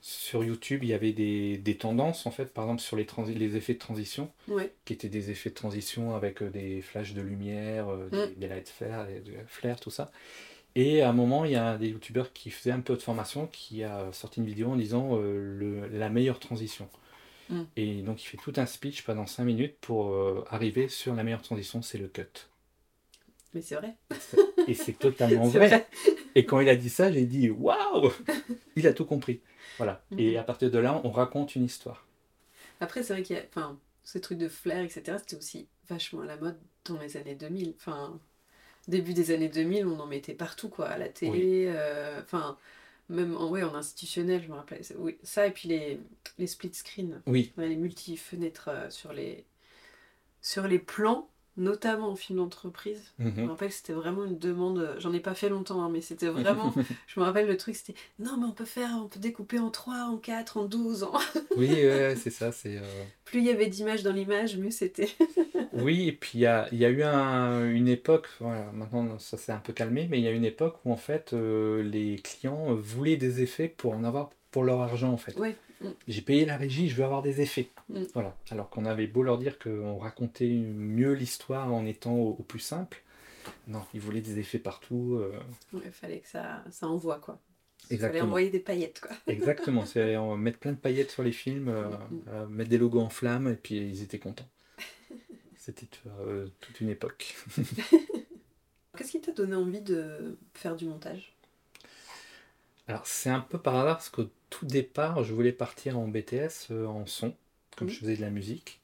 sur 0.00 0.42
YouTube, 0.44 0.82
il 0.82 0.88
y 0.90 0.94
avait 0.94 1.12
des, 1.12 1.58
des 1.58 1.76
tendances 1.76 2.26
en 2.26 2.30
fait, 2.32 2.46
par 2.52 2.64
exemple 2.64 2.82
sur 2.82 2.96
les, 2.96 3.06
les 3.34 3.56
effets 3.56 3.74
de 3.74 3.78
transition 3.78 4.32
Ouais. 4.48 4.72
qui 4.84 4.92
étaient 4.94 5.08
des 5.08 5.30
effets 5.30 5.50
de 5.50 5.54
transition 5.54 6.14
avec 6.16 6.42
euh, 6.42 6.50
des 6.50 6.80
flashs 6.82 7.14
de 7.14 7.22
lumière, 7.22 7.88
euh, 7.88 8.08
des, 8.10 8.34
des 8.34 8.48
lights 8.48 8.68
flares, 8.68 9.06
des 9.06 9.22
flares, 9.46 9.78
tout 9.80 9.90
ça. 9.90 10.10
Et 10.74 11.02
à 11.02 11.10
un 11.10 11.12
moment, 11.12 11.44
il 11.44 11.52
y 11.52 11.56
a 11.56 11.66
un 11.72 11.78
des 11.78 11.88
youtubeurs 11.88 12.32
qui 12.32 12.50
faisait 12.50 12.72
un 12.72 12.80
peu 12.80 12.94
de 12.96 13.02
formation 13.02 13.46
qui 13.46 13.84
a 13.84 14.10
sorti 14.12 14.40
une 14.40 14.46
vidéo 14.46 14.70
en 14.70 14.76
disant 14.76 15.10
euh, 15.12 15.56
le- 15.58 15.86
la 15.88 16.08
meilleure 16.08 16.40
transition. 16.40 16.88
Mm. 17.50 17.62
Et 17.76 18.02
donc 18.02 18.22
il 18.24 18.26
fait 18.26 18.38
tout 18.38 18.54
un 18.56 18.66
speech 18.66 19.02
pendant 19.04 19.26
5 19.26 19.44
minutes 19.44 19.76
pour 19.80 20.08
euh, 20.12 20.44
arriver 20.50 20.88
sur 20.88 21.14
la 21.14 21.22
meilleure 21.24 21.42
transition, 21.42 21.80
c'est 21.82 21.98
le 21.98 22.08
cut. 22.08 22.22
Mais 23.54 23.60
c'est 23.62 23.74
vrai. 23.74 23.96
Et 24.66 24.74
c'est 24.74 24.98
totalement 24.98 25.44
vrai. 25.48 25.68
vrai. 25.68 25.88
Et 26.34 26.46
quand 26.46 26.60
il 26.60 26.68
a 26.68 26.76
dit 26.76 26.88
ça, 26.88 27.12
j'ai 27.12 27.26
dit 27.26 27.50
waouh 27.50 28.10
Il 28.76 28.86
a 28.86 28.92
tout 28.92 29.04
compris. 29.04 29.40
Voilà. 29.78 30.02
Mhm. 30.10 30.18
Et 30.20 30.36
à 30.38 30.42
partir 30.42 30.70
de 30.70 30.78
là, 30.78 31.00
on 31.04 31.10
raconte 31.10 31.54
une 31.54 31.64
histoire. 31.64 32.06
Après, 32.80 33.02
c'est 33.02 33.12
vrai 33.12 33.22
qu'il 33.22 33.36
y 33.36 33.38
a. 33.38 33.42
Enfin, 33.48 33.78
ces 34.04 34.20
trucs 34.20 34.38
de 34.38 34.48
flair, 34.48 34.82
etc., 34.82 35.18
c'était 35.18 35.36
aussi 35.36 35.68
vachement 35.88 36.22
à 36.22 36.26
la 36.26 36.36
mode 36.36 36.58
dans 36.86 36.98
les 36.98 37.16
années 37.16 37.34
2000. 37.34 37.74
Enfin, 37.76 38.18
début 38.88 39.14
des 39.14 39.30
années 39.30 39.48
2000, 39.48 39.86
on 39.86 40.00
en 40.00 40.06
mettait 40.06 40.34
partout, 40.34 40.68
quoi. 40.68 40.88
À 40.88 40.98
la 40.98 41.08
télé, 41.08 41.66
euh, 41.68 42.20
enfin, 42.22 42.56
même 43.08 43.36
en, 43.36 43.48
ouais, 43.50 43.62
en 43.62 43.74
institutionnel, 43.74 44.42
je 44.42 44.48
me 44.48 44.54
rappelle. 44.54 44.80
Oui, 44.96 45.18
ça, 45.22 45.46
et 45.46 45.50
puis 45.50 45.68
les, 45.68 46.00
les 46.38 46.46
split 46.46 46.72
screen, 46.74 47.20
Oui, 47.26 47.52
Ouais, 47.58 47.68
les 47.68 47.76
multi-fenêtres 47.76 48.68
euh, 48.68 48.90
sur 48.90 49.12
les, 49.12 49.44
sur 50.40 50.66
les 50.66 50.78
plans, 50.78 51.28
notamment 51.56 52.10
en 52.10 52.16
film 52.16 52.38
d'entreprise. 52.38 53.12
Je 53.18 53.24
me 53.24 53.30
Mhm. 53.30 53.48
rappelle 53.50 53.68
que 53.68 53.74
c'était 53.74 53.92
vraiment 53.92 54.24
une 54.24 54.38
demande. 54.38 54.96
J'en 54.98 55.12
ai 55.12 55.20
pas 55.20 55.34
fait 55.34 55.48
longtemps, 55.48 55.82
hein, 55.82 55.90
mais 55.92 56.00
c'était 56.00 56.28
vraiment. 56.66 56.72
je 57.06 57.20
me 57.20 57.24
rappelle 57.24 57.46
le 57.46 57.56
truc, 57.56 57.74
c'était 57.76 57.94
non, 58.18 58.36
mais 58.38 58.46
on 58.46 58.52
peut 58.52 58.64
faire, 58.64 58.90
on 59.02 59.08
peut 59.08 59.20
découper 59.20 59.58
en 59.58 59.70
3, 59.70 60.04
en 60.06 60.16
4, 60.16 60.56
en 60.56 60.64
12. 60.64 61.02
En... 61.04 61.12
oui, 61.56 61.68
ouais, 61.70 62.14
c'est 62.16 62.30
ça. 62.30 62.52
C'est. 62.52 62.78
euh, 62.78 63.04
Plus 63.24 63.40
il 63.40 63.46
y 63.46 63.50
avait 63.50 63.66
d'images 63.66 64.02
dans 64.02 64.12
l'image, 64.12 64.56
mieux 64.56 64.70
c'était. 64.70 65.08
Oui, 65.74 66.08
et 66.08 66.12
puis 66.12 66.32
il 66.34 66.40
y 66.42 66.46
a, 66.46 66.68
y 66.74 66.84
a 66.84 66.90
eu 66.90 67.02
un- 67.02 67.64
une 67.70 67.88
époque, 67.88 68.28
voilà, 68.40 68.70
maintenant 68.72 69.18
ça 69.18 69.38
s'est 69.38 69.52
un 69.52 69.58
peu 69.58 69.72
calmé, 69.72 70.06
mais 70.10 70.18
il 70.18 70.24
y 70.24 70.28
a 70.28 70.30
une 70.30 70.44
époque 70.44 70.76
où 70.84 70.92
en 70.92 70.96
fait 70.98 71.32
euh, 71.32 71.82
les 71.82 72.16
clients 72.16 72.74
voulaient 72.74 73.16
des 73.16 73.40
effets 73.42 73.68
pour 73.68 73.94
en 73.94 74.04
avoir 74.04 74.30
pour 74.50 74.64
leur 74.64 74.80
argent 74.82 75.10
en 75.10 75.16
fait. 75.16 75.34
Ouais. 75.38 75.56
Mm. 75.82 75.88
J'ai 76.08 76.22
payé 76.22 76.44
la 76.44 76.56
régie, 76.56 76.88
je 76.88 76.96
veux 76.96 77.04
avoir 77.04 77.22
des 77.22 77.40
effets. 77.40 77.68
Mm. 77.88 78.02
Voilà. 78.14 78.36
Alors 78.50 78.70
qu'on 78.70 78.84
avait 78.84 79.06
beau 79.06 79.22
leur 79.22 79.38
dire 79.38 79.58
qu'on 79.58 79.98
racontait 79.98 80.48
mieux 80.48 81.12
l'histoire 81.12 81.72
en 81.72 81.84
étant 81.86 82.14
au, 82.14 82.30
au 82.38 82.42
plus 82.42 82.60
simple. 82.60 83.02
Non, 83.66 83.82
ils 83.92 84.00
voulaient 84.00 84.20
des 84.20 84.38
effets 84.38 84.58
partout. 84.60 85.16
euh, 85.20 85.32
Il 85.72 85.90
fallait 85.90 86.20
que 86.20 86.28
ça, 86.28 86.62
ça 86.70 86.86
envoie 86.86 87.18
quoi. 87.18 87.38
Il 87.90 87.96
fallait 87.98 88.06
Exactement. 88.06 88.26
envoyer 88.26 88.50
des 88.50 88.60
paillettes 88.60 89.00
quoi. 89.00 89.10
Exactement, 89.26 89.84
c'est 89.84 90.14
euh, 90.14 90.36
mettre 90.36 90.58
plein 90.58 90.72
de 90.72 90.76
paillettes 90.78 91.10
sur 91.10 91.22
les 91.24 91.32
films, 91.32 91.68
euh, 91.68 91.88
Mm. 91.88 92.22
euh, 92.28 92.46
mettre 92.46 92.70
des 92.70 92.78
logos 92.78 93.00
en 93.00 93.08
flammes, 93.08 93.48
et 93.48 93.56
puis 93.56 93.76
ils 93.76 94.02
étaient 94.02 94.18
contents. 94.20 94.48
C'était 95.56 95.86
toute 96.60 96.80
une 96.80 96.88
époque. 96.88 97.36
Qu'est-ce 98.96 99.12
qui 99.12 99.20
t'a 99.20 99.32
donné 99.32 99.54
envie 99.54 99.80
de 99.80 100.36
faire 100.54 100.74
du 100.76 100.84
montage? 100.86 101.32
Alors 102.88 103.06
c'est 103.06 103.30
un 103.30 103.40
peu 103.40 103.58
par 103.58 103.76
hasard 103.76 103.96
parce 103.96 104.08
qu'au 104.10 104.24
tout 104.52 104.66
départ, 104.66 105.24
je 105.24 105.32
voulais 105.32 105.52
partir 105.52 105.98
en 105.98 106.06
BTS 106.06 106.70
euh, 106.70 106.86
en 106.86 107.06
son, 107.06 107.34
comme 107.76 107.88
je 107.88 107.98
faisais 107.98 108.16
de 108.16 108.20
la 108.20 108.30
musique. 108.30 108.80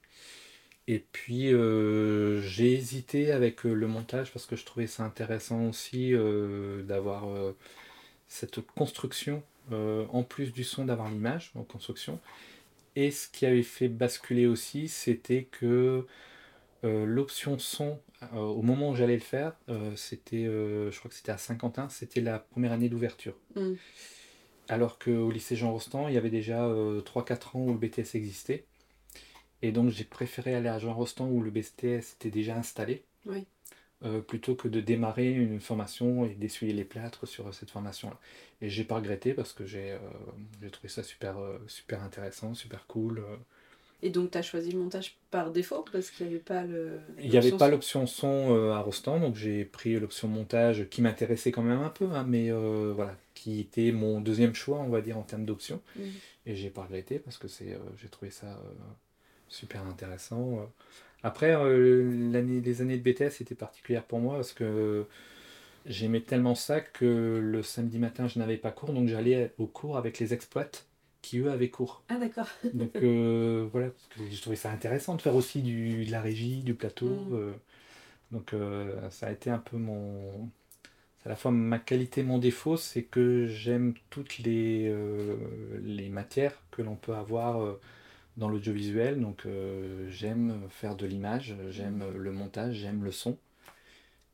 Et 0.86 1.04
puis 1.12 1.52
euh, 1.52 2.40
j'ai 2.40 2.72
hésité 2.72 3.30
avec 3.30 3.66
euh, 3.66 3.74
le 3.74 3.86
montage 3.86 4.32
parce 4.32 4.46
que 4.46 4.56
je 4.56 4.64
trouvais 4.64 4.86
ça 4.86 5.04
intéressant 5.04 5.68
aussi 5.68 6.14
d'avoir 6.84 7.26
cette 8.26 8.60
construction, 8.60 9.42
en 9.70 10.22
plus 10.22 10.52
du 10.52 10.64
son, 10.64 10.86
d'avoir 10.86 11.10
l'image 11.10 11.52
en 11.54 11.62
construction. 11.62 12.18
Et 12.96 13.10
ce 13.10 13.28
qui 13.28 13.44
avait 13.44 13.62
fait 13.62 13.88
basculer 13.88 14.46
aussi, 14.46 14.88
c'était 14.88 15.44
que 15.44 16.06
euh, 16.84 17.04
l'option 17.06 17.58
son, 17.58 17.98
euh, 18.34 18.36
au 18.36 18.62
moment 18.62 18.90
où 18.90 18.94
j'allais 18.94 19.14
le 19.14 19.20
faire, 19.20 19.52
euh, 19.68 19.94
c'était, 19.96 20.44
je 20.44 20.96
crois 20.98 21.08
que 21.08 21.16
c'était 21.16 21.32
à 21.32 21.38
Saint-Quentin, 21.38 21.88
c'était 21.88 22.20
la 22.20 22.38
première 22.38 22.72
année 22.72 22.88
d'ouverture. 22.88 23.34
Mm. 23.56 23.74
Alors 24.68 24.98
qu'au 24.98 25.30
lycée 25.30 25.56
Jean 25.56 25.72
Rostand, 25.72 26.08
il 26.08 26.14
y 26.14 26.18
avait 26.18 26.30
déjà 26.30 26.64
euh, 26.66 27.00
3-4 27.02 27.56
ans 27.56 27.60
où 27.60 27.72
le 27.72 27.78
BTS 27.78 28.14
existait. 28.14 28.64
Et 29.62 29.72
donc 29.72 29.90
j'ai 29.90 30.04
préféré 30.04 30.54
aller 30.54 30.68
à 30.68 30.78
Jean 30.78 30.94
Rostand 30.94 31.28
où 31.28 31.42
le 31.42 31.50
BTS 31.50 32.14
était 32.14 32.30
déjà 32.30 32.56
installé, 32.56 33.04
Oui. 33.26 33.46
euh, 34.04 34.20
plutôt 34.20 34.54
que 34.54 34.68
de 34.68 34.80
démarrer 34.80 35.30
une 35.32 35.60
formation 35.60 36.24
et 36.26 36.34
d'essuyer 36.34 36.72
les 36.72 36.84
plâtres 36.84 37.26
sur 37.26 37.52
cette 37.52 37.70
formation-là. 37.70 38.18
Et 38.60 38.68
j'ai 38.70 38.84
pas 38.84 38.96
regretté 38.96 39.34
parce 39.34 39.52
que 39.52 39.66
j'ai 39.66 39.92
euh, 39.92 40.68
trouvé 40.70 40.88
ça 40.88 41.02
super, 41.02 41.38
euh, 41.38 41.58
super 41.66 42.02
intéressant, 42.02 42.54
super 42.54 42.86
cool. 42.86 43.22
Et 44.00 44.10
donc 44.10 44.30
t'as 44.30 44.42
choisi 44.42 44.70
le 44.70 44.78
montage 44.78 45.16
par 45.32 45.50
défaut 45.50 45.84
parce 45.92 46.10
qu'il 46.10 46.26
n'y 46.28 46.34
avait 46.34 46.42
pas 46.42 46.62
le. 46.64 47.00
Il 47.18 47.30
n'y 47.30 47.36
avait 47.36 47.50
l'option 47.50 47.58
pas 47.58 47.66
son 47.66 47.70
l'option 47.70 48.06
son 48.06 48.70
à 48.72 48.78
Rostand, 48.80 49.18
donc 49.20 49.34
j'ai 49.34 49.64
pris 49.64 49.98
l'option 49.98 50.28
montage 50.28 50.88
qui 50.88 51.02
m'intéressait 51.02 51.50
quand 51.50 51.62
même 51.62 51.80
un 51.82 51.88
peu, 51.90 52.04
hein, 52.12 52.24
mais 52.26 52.50
euh, 52.52 52.92
voilà, 52.94 53.16
qui 53.38 53.60
était 53.60 53.92
mon 53.92 54.20
deuxième 54.20 54.54
choix, 54.54 54.78
on 54.80 54.88
va 54.88 55.00
dire, 55.00 55.16
en 55.18 55.22
termes 55.22 55.44
d'options. 55.44 55.80
Mm. 55.96 56.02
Et 56.46 56.56
j'ai 56.56 56.70
pas 56.70 56.82
regretté 56.82 57.18
parce 57.18 57.38
que 57.38 57.48
c'est, 57.48 57.72
euh, 57.74 57.78
j'ai 57.96 58.08
trouvé 58.08 58.30
ça 58.30 58.46
euh, 58.46 58.72
super 59.48 59.86
intéressant. 59.86 60.58
euh. 60.60 60.66
Après, 61.22 61.54
euh, 61.56 62.30
l'année, 62.32 62.60
les 62.60 62.82
années 62.82 62.98
de 62.98 63.02
BTS 63.02 63.40
étaient 63.40 63.54
particulières 63.54 64.04
pour 64.04 64.18
moi 64.20 64.36
parce 64.36 64.52
que 64.52 65.06
j'aimais 65.86 66.20
tellement 66.20 66.54
ça 66.54 66.80
que 66.80 67.40
le 67.42 67.62
samedi 67.62 67.98
matin, 67.98 68.28
je 68.28 68.38
n'avais 68.38 68.56
pas 68.56 68.70
cours, 68.72 68.92
donc 68.92 69.08
j'allais 69.08 69.52
au 69.58 69.66
cours 69.66 69.96
avec 69.96 70.18
les 70.18 70.34
exploits 70.34 70.70
qui, 71.22 71.38
eux, 71.38 71.50
avaient 71.50 71.70
cours. 71.70 72.02
Ah 72.08 72.16
d'accord. 72.16 72.48
Donc 72.74 72.96
voilà, 72.96 73.90
parce 73.90 74.06
que 74.08 74.30
je 74.30 74.40
trouvais 74.40 74.56
ça 74.56 74.70
intéressant 74.70 75.16
de 75.16 75.22
faire 75.22 75.34
aussi 75.34 75.62
du, 75.62 76.04
de 76.04 76.10
la 76.12 76.20
régie, 76.20 76.62
du 76.62 76.74
plateau. 76.74 77.06
Mm. 77.08 77.52
donc 78.32 78.54
ça 79.10 79.26
a 79.26 79.32
été 79.32 79.50
un 79.50 79.58
peu 79.58 79.76
mon... 79.76 80.50
À 81.28 81.32
la 81.32 81.36
fois 81.36 81.50
ma 81.50 81.78
qualité, 81.78 82.22
mon 82.22 82.38
défaut, 82.38 82.78
c'est 82.78 83.02
que 83.02 83.46
j'aime 83.48 83.92
toutes 84.08 84.38
les, 84.38 84.88
euh, 84.88 85.36
les 85.82 86.08
matières 86.08 86.62
que 86.70 86.80
l'on 86.80 86.96
peut 86.96 87.12
avoir 87.12 87.60
euh, 87.60 87.78
dans 88.38 88.48
l'audiovisuel. 88.48 89.20
Donc 89.20 89.44
euh, 89.44 90.08
j'aime 90.08 90.58
faire 90.70 90.96
de 90.96 91.04
l'image, 91.04 91.54
j'aime 91.68 92.02
le 92.16 92.32
montage, 92.32 92.76
j'aime 92.76 93.04
le 93.04 93.12
son. 93.12 93.36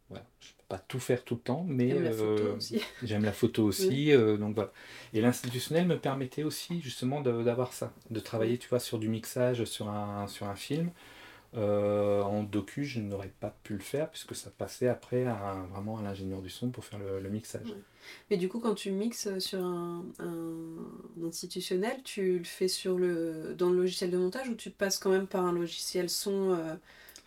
Voilà. 0.09 0.25
Je 0.39 0.51
peux 0.51 0.63
pas 0.69 0.79
tout 0.79 1.01
faire 1.01 1.25
tout 1.25 1.35
le 1.35 1.41
temps, 1.41 1.67
mais 1.67 1.89
T'aimes 1.89 2.05
la 2.05 2.13
photo 2.13 2.57
aussi. 2.57 2.81
J'aime 3.03 3.25
la 3.25 3.33
photo 3.33 3.65
aussi, 3.65 4.13
donc 4.39 4.55
voilà. 4.55 4.73
Et 5.15 5.21
l'institutionnel 5.21 5.89
me 5.89 5.99
permettait 5.99 6.45
aussi 6.45 6.81
justement 6.81 7.23
d'avoir 7.23 7.73
ça, 7.73 7.93
de 8.11 8.21
travailler, 8.21 8.57
tu 8.57 8.69
vois, 8.69 8.79
sur 8.79 9.01
du 9.01 9.09
mixage, 9.09 9.65
sur 9.65 9.89
un, 9.89 10.29
sur 10.29 10.47
un 10.47 10.55
film. 10.55 10.93
Euh, 11.57 12.23
en 12.23 12.43
docu, 12.43 12.85
je 12.85 13.01
n'aurais 13.01 13.29
pas 13.41 13.51
pu 13.63 13.75
le 13.75 13.81
faire 13.81 14.11
puisque 14.11 14.35
ça 14.35 14.51
passait 14.51 14.89
après 14.89 15.25
à 15.27 15.67
vraiment 15.71 15.99
à 15.99 16.03
l'ingénieur 16.03 16.43
du 16.43 16.51
son 16.51 16.71
pour 16.71 16.85
faire 16.85 16.99
le, 16.99 17.21
le 17.21 17.29
mixage. 17.31 17.71
Ouais. 17.71 17.83
Mais 18.31 18.37
du 18.37 18.49
coup, 18.49 18.61
quand 18.61 18.75
tu 18.75 18.91
mixes 18.91 19.39
sur 19.39 19.65
un, 19.65 20.05
un 20.19 21.25
institutionnel, 21.27 22.03
tu 22.03 22.39
le 22.39 22.45
fais 22.45 22.69
sur 22.69 22.99
le, 22.99 23.55
dans 23.57 23.71
le 23.71 23.77
logiciel 23.79 24.11
de 24.11 24.19
montage 24.19 24.49
ou 24.51 24.55
tu 24.55 24.71
passes 24.71 24.99
quand 24.99 25.11
même 25.11 25.27
par 25.27 25.45
un 25.47 25.53
logiciel 25.53 26.11
son 26.11 26.51
euh, 26.53 26.75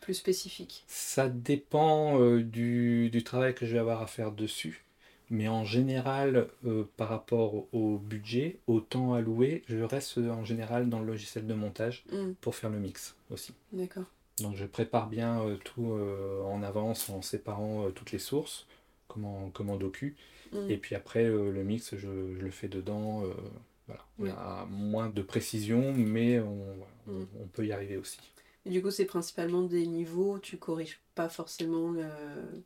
plus 0.01 0.13
spécifique? 0.13 0.85
Ça 0.87 1.29
dépend 1.29 2.19
euh, 2.19 2.43
du, 2.43 3.09
du 3.09 3.23
travail 3.23 3.55
que 3.55 3.65
je 3.65 3.73
vais 3.73 3.79
avoir 3.79 4.01
à 4.01 4.07
faire 4.07 4.31
dessus. 4.33 4.83
Mais 5.29 5.47
en 5.49 5.65
général, 5.65 6.47
par 6.95 7.09
rapport 7.09 7.65
au 7.73 7.97
budget, 7.97 8.59
au 8.67 8.79
temps 8.79 9.13
alloué, 9.13 9.63
je 9.67 9.77
reste 9.79 10.17
en 10.19 10.45
général 10.45 10.89
dans 10.89 10.99
le 11.01 11.05
logiciel 11.07 11.45
de 11.45 11.53
montage 11.53 12.05
Hmm, 12.09 12.33
pour 12.41 12.55
faire 12.55 12.69
le 12.69 12.79
mix 12.79 13.15
aussi. 13.29 13.53
D'accord. 13.71 14.07
Donc 14.39 14.56
je 14.56 14.65
prépare 14.65 15.08
bien 15.10 15.41
euh, 15.41 15.58
tout 15.58 15.91
euh, 15.93 16.43
en 16.43 16.62
avance 16.63 17.10
en 17.10 17.21
séparant 17.21 17.88
euh, 17.88 17.89
toutes 17.91 18.12
les 18.12 18.19
sources, 18.19 18.67
comme 19.08 19.26
en, 19.26 19.50
comme 19.50 19.69
en 19.69 19.78
docu. 19.78 20.15
Mm. 20.52 20.69
Et 20.69 20.78
puis 20.78 20.95
après, 20.95 21.23
le 21.26 21.63
mix, 21.63 21.95
je, 21.95 22.00
je 22.00 22.39
le 22.41 22.52
fais 22.52 22.67
dedans. 22.67 23.23
voilà. 23.88 24.06
On 24.19 24.26
Oui. 24.26 24.32
a 24.32 24.65
moins 24.69 25.10
de 25.10 25.21
précision, 25.21 25.93
mais 25.93 26.39
on, 26.39 26.62
Mm. 27.08 27.28
on 27.41 27.47
peut 27.47 27.65
y 27.65 27.71
arriver 27.71 27.97
aussi. 27.97 28.19
Et 28.65 28.69
du 28.69 28.82
coup, 28.84 28.91
c'est 28.91 29.06
principalement 29.06 29.63
des 29.63 29.88
niveaux, 29.88 30.38
tu 30.39 30.58
corriges 30.60 31.02
pas 31.15 31.28
forcément 31.30 31.89
le- 31.91 32.63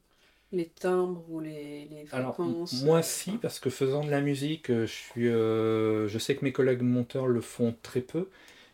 les 0.52 0.70
timbres 0.70 1.26
ou 1.30 1.40
les, 1.42 1.86
les 1.88 2.06
Alors, 2.12 2.42
fréquences. 2.46 2.84
m- 2.84 2.86
moi, 2.86 3.02
si, 3.04 3.38
parce 3.38 3.60
que 3.60 3.70
faisant 3.70 4.04
de 4.04 4.10
la 4.12 4.22
musique, 4.22 4.68
je 4.68 4.86
suis, 4.86 5.26
je 5.28 6.18
sais 6.20 6.36
que 6.36 6.44
mes 6.46 6.52
collègues 6.54 6.82
monteurs 6.82 7.28
le 7.28 7.42
font 7.42 7.76
très 7.84 8.02
peu, 8.02 8.30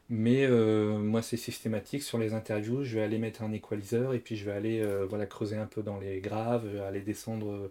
mais 0.10 0.46
euh, 0.46 0.98
moi, 0.98 1.22
c'est 1.22 1.38
systématique. 1.38 2.04
Sur 2.04 2.18
les 2.18 2.34
interviews, 2.34 2.84
je 2.84 2.96
vais 2.96 3.04
aller 3.04 3.18
mettre 3.18 3.44
un 3.44 3.52
équaliseur 3.52 4.14
et 4.14 4.20
puis 4.20 4.36
je 4.38 4.46
vais 4.46 4.52
aller 4.54 4.80
euh, 4.82 5.06
voilà, 5.06 5.26
creuser 5.26 5.58
un 5.58 5.66
peu 5.66 5.84
dans 5.84 6.00
les 6.00 6.22
graves, 6.22 6.68
aller 6.82 7.02
descendre 7.02 7.70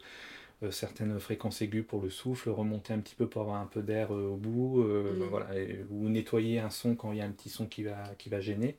euh, 0.62 0.70
certaines 0.70 1.18
fréquences 1.20 1.62
aiguës 1.62 1.86
pour 1.86 2.02
le 2.02 2.10
souffle, 2.10 2.50
remonter 2.50 2.94
un 2.94 3.00
petit 3.00 3.14
peu 3.16 3.28
pour 3.28 3.42
avoir 3.42 3.60
un 3.60 3.66
peu 3.66 3.82
d'air 3.82 4.10
au 4.12 4.36
bout, 4.36 4.82
Mm. 4.84 5.28
voilà, 5.30 5.56
et- 5.58 5.84
ou 5.90 6.08
nettoyer 6.08 6.60
un 6.60 6.70
son 6.70 6.94
quand 6.96 7.12
il 7.12 7.18
y 7.18 7.20
a 7.22 7.24
un 7.26 7.32
petit 7.32 7.50
son 7.50 7.66
qui 7.66 7.84
va, 7.84 8.14
qui 8.18 8.28
va 8.30 8.40
gêner, 8.40 8.78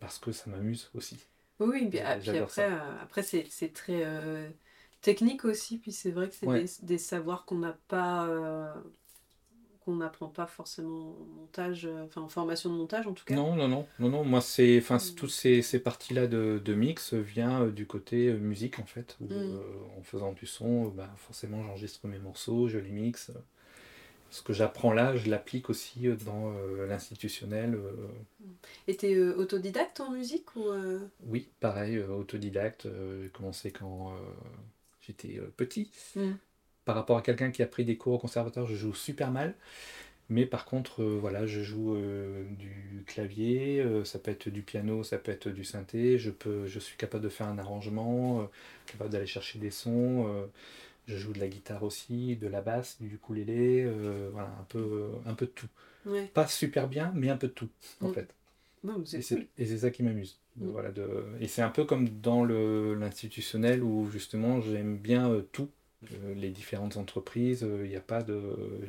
parce 0.00 0.18
que 0.18 0.32
ça 0.32 0.50
m'amuse 0.50 0.90
aussi. 0.94 1.18
Oui, 1.60 1.88
puis, 1.88 2.00
ah, 2.00 2.16
puis 2.18 2.36
après, 2.36 2.64
après 3.02 3.22
c'est 3.22 3.46
c'est 3.48 3.72
très 3.72 4.52
technique 5.00 5.44
aussi, 5.44 5.78
puis 5.78 5.92
c'est 5.92 6.10
vrai 6.10 6.28
que 6.28 6.34
c'est 6.34 6.46
Ouais. 6.46 6.64
des, 6.64 6.86
des 6.86 6.98
savoirs 6.98 7.44
qu'on 7.44 7.58
n'a 7.58 7.72
pas, 7.88 8.74
qu'on 9.84 9.96
n'apprend 9.96 10.28
pas 10.28 10.46
forcément 10.46 11.16
en 11.20 11.24
montage, 11.40 11.86
euh, 11.86 12.04
enfin 12.04 12.20
en 12.22 12.28
formation 12.28 12.70
de 12.70 12.76
montage 12.76 13.06
en 13.06 13.12
tout 13.12 13.24
cas. 13.24 13.34
Non, 13.34 13.54
non, 13.56 13.68
non, 13.68 13.86
non, 13.98 14.08
non, 14.10 14.24
moi 14.24 14.40
c'est, 14.40 14.78
enfin, 14.78 14.96
Mm. 14.98 15.16
toutes 15.16 15.30
ces, 15.30 15.62
ces 15.62 15.78
parties-là 15.80 16.26
de, 16.26 16.60
de 16.64 16.74
mix 16.74 17.14
vient 17.14 17.62
euh, 17.64 17.70
du 17.70 17.86
côté 17.86 18.28
euh, 18.28 18.36
musique 18.38 18.78
en 18.78 18.84
fait, 18.86 19.16
où, 19.20 19.26
Mm. 19.26 19.32
euh, 19.32 19.62
en 19.98 20.02
faisant 20.02 20.32
du 20.32 20.46
son, 20.46 20.86
euh, 20.86 20.90
bah, 20.90 21.08
forcément 21.16 21.62
j'enregistre 21.62 22.06
mes 22.08 22.18
morceaux, 22.18 22.68
je 22.68 22.78
les 22.78 22.90
mixe. 22.90 23.30
Ce 24.30 24.42
que 24.42 24.52
j'apprends 24.52 24.92
là, 24.92 25.16
je 25.16 25.30
l'applique 25.30 25.70
aussi 25.70 26.08
euh, 26.08 26.16
dans 26.26 26.52
euh, 26.56 26.86
l'institutionnel. 26.86 27.74
euh, 27.74 27.92
Et 28.88 28.96
t'es 28.96 29.14
euh, 29.14 29.34
autodidacte 29.36 30.00
en 30.00 30.10
musique 30.10 30.54
ou 30.56 30.66
euh, 30.68 31.00
oui, 31.26 31.48
pareil, 31.60 31.96
euh, 31.96 32.08
autodidacte. 32.08 32.86
euh, 32.86 33.22
j'ai 33.22 33.30
commencé 33.30 33.70
quand 33.72 34.12
euh, 34.12 34.16
j'étais 35.00 35.38
euh, 35.38 35.52
petit. 35.56 35.90
Mm. 36.16 36.38
Par 36.84 36.94
rapport 36.96 37.16
à 37.16 37.22
quelqu'un 37.22 37.50
qui 37.50 37.62
a 37.62 37.66
pris 37.66 37.84
des 37.84 37.96
cours 37.96 38.14
au 38.14 38.18
conservatoire, 38.18 38.66
je 38.66 38.74
joue 38.74 38.94
super 38.94 39.30
mal. 39.30 39.54
Mais 40.28 40.46
par 40.46 40.64
contre, 40.64 41.02
euh, 41.02 41.18
voilà, 41.20 41.46
je 41.46 41.60
joue 41.60 41.94
euh, 41.94 42.44
du 42.58 43.04
clavier, 43.06 43.80
euh, 43.80 44.02
ça 44.04 44.18
peut 44.18 44.30
être 44.30 44.48
du 44.48 44.62
piano, 44.62 45.02
ça 45.02 45.18
peut 45.18 45.30
être 45.30 45.48
du 45.48 45.62
synthé. 45.62 46.18
Je 46.18 46.30
peux, 46.30 46.66
je 46.66 46.78
suis 46.78 46.96
capable 46.96 47.24
de 47.24 47.28
faire 47.28 47.48
un 47.48 47.58
arrangement, 47.58 48.48
capable 48.86 49.10
d'aller 49.10 49.26
chercher 49.26 49.58
des 49.58 49.70
sons. 49.70 50.26
je 51.06 51.16
joue 51.16 51.32
de 51.32 51.40
la 51.40 51.48
guitare 51.48 51.82
aussi, 51.82 52.36
de 52.36 52.48
la 52.48 52.62
basse, 52.62 52.96
du 53.00 53.14
ukulélé, 53.14 53.86
voilà, 54.32 54.48
un 54.58 54.64
peu, 54.68 55.10
un 55.26 55.34
peu 55.34 55.46
de 55.46 55.50
tout. 55.50 55.68
Ouais. 56.06 56.30
Pas 56.32 56.46
super 56.46 56.88
bien, 56.88 57.12
mais 57.14 57.28
un 57.28 57.36
peu 57.36 57.48
de 57.48 57.52
tout, 57.52 57.68
en 58.00 58.12
fait. 58.12 58.34
Non, 58.84 59.04
Et 59.12 59.22
c'est 59.22 59.36
cool. 59.36 59.78
ça 59.78 59.90
qui 59.90 60.02
m'amuse. 60.02 60.40
Mm. 60.56 60.70
Voilà, 60.70 60.90
de... 60.90 61.06
Et 61.40 61.46
c'est 61.46 61.62
un 61.62 61.70
peu 61.70 61.84
comme 61.84 62.08
dans 62.08 62.44
l'institutionnel 62.44 63.82
où 63.82 64.10
justement 64.10 64.60
j'aime 64.60 64.96
bien 64.96 65.44
tout. 65.52 65.68
Euh, 66.14 66.34
les 66.34 66.50
différentes 66.50 66.96
entreprises, 66.96 67.62
il 67.84 67.88
n'y 67.88 67.96
a 67.96 68.00
pas 68.00 68.24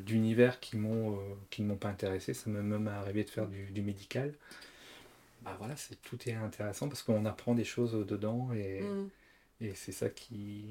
d'univers 0.06 0.60
qui 0.60 0.78
m'ont 0.78 1.14
euh, 1.14 1.20
qui 1.52 1.62
ne 1.62 1.68
m'ont 1.68 1.76
pas 1.78 1.90
intéressé. 1.90 2.34
Ça 2.34 2.50
m'est 2.50 2.62
même 2.62 2.88
arrivé 2.88 3.24
de 3.24 3.30
faire 3.30 3.48
du, 3.48 3.66
du 3.68 3.82
médical. 3.82 4.34
Bah 5.44 5.56
voilà, 5.60 5.76
c'est 5.76 6.02
tout 6.02 6.18
est 6.28 6.34
intéressant 6.34 6.88
parce 6.88 7.04
qu'on 7.04 7.26
apprend 7.26 7.54
des 7.54 7.66
choses 7.66 7.94
dedans 8.08 8.50
et, 8.54 8.82
Mm. 8.82 9.10
et 9.62 9.76
c'est 9.76 9.92
ça 9.92 10.10
qui, 10.10 10.66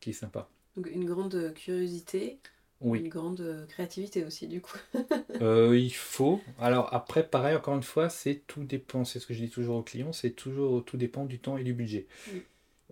qui 0.00 0.10
est 0.10 0.14
sympa. 0.14 0.48
Donc 0.76 0.88
une 0.90 1.04
grande 1.04 1.52
curiosité, 1.54 2.38
Oui. 2.80 3.00
une 3.00 3.08
grande 3.08 3.66
créativité 3.68 4.24
aussi 4.24 4.46
du 4.48 4.60
coup. 4.60 4.78
Euh, 5.40 5.76
il 5.76 5.92
faut. 5.92 6.40
Alors 6.60 6.94
après, 6.94 7.26
pareil, 7.28 7.56
encore 7.56 7.74
une 7.74 7.82
fois, 7.82 8.08
c'est 8.08 8.42
tout 8.46 8.62
dépend. 8.62 9.04
C'est 9.04 9.18
ce 9.18 9.26
que 9.26 9.34
je 9.34 9.40
dis 9.42 9.50
toujours 9.50 9.76
aux 9.78 9.82
clients, 9.82 10.12
c'est 10.12 10.30
toujours 10.30 10.84
tout 10.84 10.96
dépend 10.96 11.24
du 11.24 11.40
temps 11.40 11.56
et 11.56 11.64
du 11.64 11.72
budget. 11.74 12.06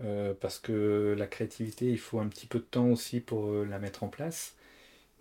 Euh, 0.03 0.33
parce 0.41 0.59
que 0.59 1.15
la 1.19 1.27
créativité, 1.27 1.91
il 1.91 1.99
faut 1.99 2.21
un 2.21 2.29
petit 2.29 2.47
peu 2.47 2.59
de 2.59 2.65
temps 2.65 2.89
aussi 2.89 3.21
pour 3.21 3.51
euh, 3.51 3.67
la 3.69 3.79
mettre 3.79 4.03
en 4.03 4.09
place. 4.09 4.55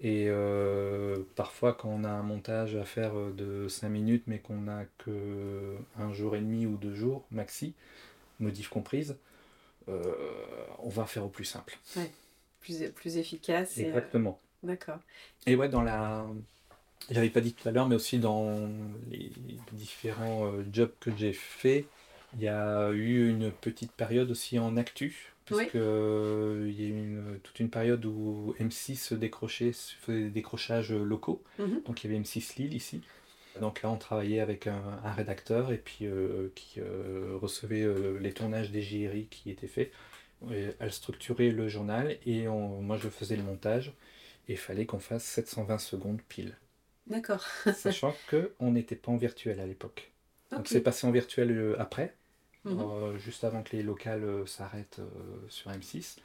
Et 0.02 0.28
euh, 0.30 1.18
parfois, 1.36 1.74
quand 1.74 1.90
on 1.90 2.06
a 2.06 2.10
un 2.10 2.24
montage 2.24 2.76
à 2.76 2.86
faire 2.86 3.14
de 3.36 3.68
5 3.68 3.90
minutes, 3.90 4.24
mais 4.28 4.40
qu'on 4.40 4.62
n'a 4.62 4.86
que 5.00 5.76
un 5.98 6.14
jour 6.14 6.38
et 6.38 6.40
demi 6.40 6.66
ou 6.66 6.78
deux 6.78 6.96
jours 6.96 7.26
maxi, 7.32 7.74
modif 8.40 8.70
comprise, 8.70 9.18
euh, 9.90 10.14
on 10.80 10.88
va 10.88 11.06
faire 11.06 11.26
au 11.26 11.30
plus 11.30 11.44
simple. 11.44 11.78
plus, 12.62 12.90
plus 12.96 13.18
efficace. 13.18 13.78
et, 13.78 13.88
Exactement. 13.88 14.40
D'accord. 14.64 15.00
Et 15.46 15.56
ouais, 15.58 15.68
dans 15.68 15.82
la. 15.82 16.26
J'avais 17.10 17.30
pas 17.30 17.42
dit 17.42 17.54
tout 17.54 17.68
à 17.68 17.72
l'heure, 17.72 17.90
mais 17.90 17.96
aussi 17.96 18.20
dans 18.20 18.70
les 19.10 19.32
différents 19.74 20.50
jobs 20.72 20.94
que 21.02 21.12
j'ai 21.18 21.34
fait, 21.34 21.86
il 22.36 22.44
y 22.44 22.48
a 22.48 22.92
eu 22.92 23.30
une 23.30 23.52
petite 23.52 23.92
période 23.92 24.30
aussi 24.32 24.60
en 24.60 24.78
actu, 24.78 25.34
Oui. 25.52 25.58
puisque 25.64 25.76
euh, 25.76 26.66
il 26.70 26.80
y 26.82 26.86
a 26.86 26.88
eu 26.88 26.92
une- 26.98 27.40
toute 27.44 27.60
une 27.60 27.70
période 27.70 28.06
où 28.06 28.54
M6 28.60 29.14
décrochait, 29.14 29.72
faisait 29.74 30.24
des 30.24 30.30
décrochages 30.30 30.92
locaux. 30.94 31.44
Mhm. 31.58 31.82
Donc 31.86 32.04
il 32.04 32.08
y 32.12 32.14
avait 32.14 32.22
M6 32.24 32.58
Lille 32.58 32.74
ici. 32.74 33.02
Donc 33.60 33.82
là, 33.82 33.90
on 33.90 33.98
travaillait 33.98 34.40
avec 34.42 34.68
un, 34.68 34.82
un 35.04 35.12
rédacteur 35.12 35.72
et 35.72 35.78
puis 35.80 36.06
euh, 36.06 36.50
qui 36.56 36.80
euh, 36.80 37.36
recevait 37.42 37.86
les 38.20 38.32
tournages 38.32 38.72
des 38.72 38.82
JRI 38.82 39.26
qui 39.30 39.50
étaient 39.50 39.68
faits. 39.68 39.92
Et 40.52 40.68
elle 40.80 40.94
structurait 40.94 41.50
le 41.50 41.68
journal 41.68 42.18
et 42.26 42.48
on- 42.48 42.82
moi 42.82 42.98
je 42.98 43.10
faisais 43.10 43.36
le 43.36 43.44
montage. 43.44 43.92
Et 44.48 44.54
il 44.54 44.58
fallait 44.58 44.86
qu'on 44.86 45.00
fasse 45.00 45.24
720 45.26 45.78
secondes 45.80 46.22
pile. 46.30 46.56
D'accord. 47.08 47.44
Sachant 47.76 48.16
qu'on 48.30 48.72
n'était 48.72 48.96
pas 48.96 49.12
en 49.12 49.18
virtuel 49.18 49.60
à 49.60 49.66
l'époque. 49.66 50.12
Donc 50.52 50.68
c'est 50.68 50.82
passé 50.82 51.06
en 51.06 51.12
virtuel 51.12 51.76
après, 51.80 52.16
Mhm. 52.70 52.82
euh, 52.82 53.18
juste 53.18 53.44
avant 53.44 53.64
que 53.64 53.76
les 53.76 53.84
locales 53.84 54.24
euh, 54.24 54.46
s'arrêtent 54.46 55.00
euh, 55.00 55.06
sur 55.50 55.72
M6. 55.72 56.18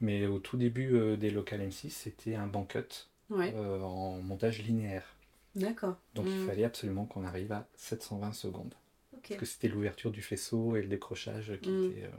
Mais 0.00 0.26
au 0.26 0.38
tout 0.38 0.56
début 0.56 1.16
des 1.18 1.30
locales 1.30 1.60
M6, 1.62 1.90
c'était 1.90 2.34
un 2.36 2.46
banquet 2.46 2.86
Ouais, 3.30 3.54
en 3.54 4.20
montage 4.22 4.62
linéaire. 4.62 5.04
d'accord. 5.54 5.96
Donc 6.14 6.26
il 6.30 6.30
Mm. 6.30 6.36
fallait 6.38 6.64
absolument 6.64 7.04
qu'on 7.04 7.24
arrive 7.24 7.50
à 7.52 7.66
720 7.74 8.32
secondes. 8.32 8.74
Parce 9.22 9.36
que 9.36 9.46
c'était 9.46 9.68
l'ouverture 9.68 10.10
du 10.12 10.22
faisceau 10.22 10.76
et 10.76 10.82
le 10.82 10.88
décrochage 10.88 11.52
qui 11.62 11.70
Mm. 11.70 11.90
était... 11.90 12.04
euh, 12.04 12.10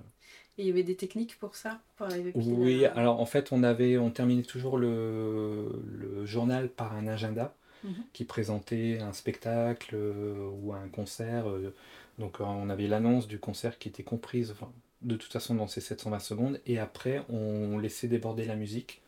Et 0.58 0.64
il 0.64 0.68
y 0.68 0.72
avait 0.72 0.84
des 0.84 0.96
techniques 0.96 1.38
pour 1.40 1.56
ça, 1.56 1.82
pour 1.98 2.06
arriver 2.08 2.34
pile 2.34 2.64
Oui, 2.64 2.86
à- 2.86 2.94
alors 2.96 3.20
en 3.20 3.26
fait, 3.26 3.52
on 3.52 3.64
avait, 3.64 3.98
on 3.98 4.10
terminait 4.10 4.44
toujours 4.44 4.78
le, 4.78 5.70
le 5.86 6.26
journal 6.26 6.70
par 6.70 6.94
un 6.94 7.08
agenda 7.08 7.56
Mhm. 7.84 8.02
qui 8.14 8.26
présentait 8.26 9.00
un 9.02 9.14
spectacle 9.14 9.96
euh, 9.96 10.50
ou 10.62 10.74
un 10.74 10.88
concert. 10.90 11.50
euh, 11.50 11.74
donc 12.22 12.40
euh, 12.40 12.46
on 12.46 12.70
avait 12.70 12.88
l'annonce 12.88 13.28
du 13.28 13.40
concert 13.40 13.78
qui 13.80 13.90
était 13.90 14.04
comprise 14.04 14.52
enfin, 14.52 14.72
de 15.02 15.16
toute 15.18 15.34
façon 15.34 15.56
dans 15.56 15.68
ces 15.68 15.82
720 15.82 16.20
secondes 16.20 16.62
et 16.66 16.80
après 16.80 17.26
on 17.28 17.78
laissait 17.78 18.08
déborder 18.08 18.46
la 18.46 18.56
musique 18.56 19.02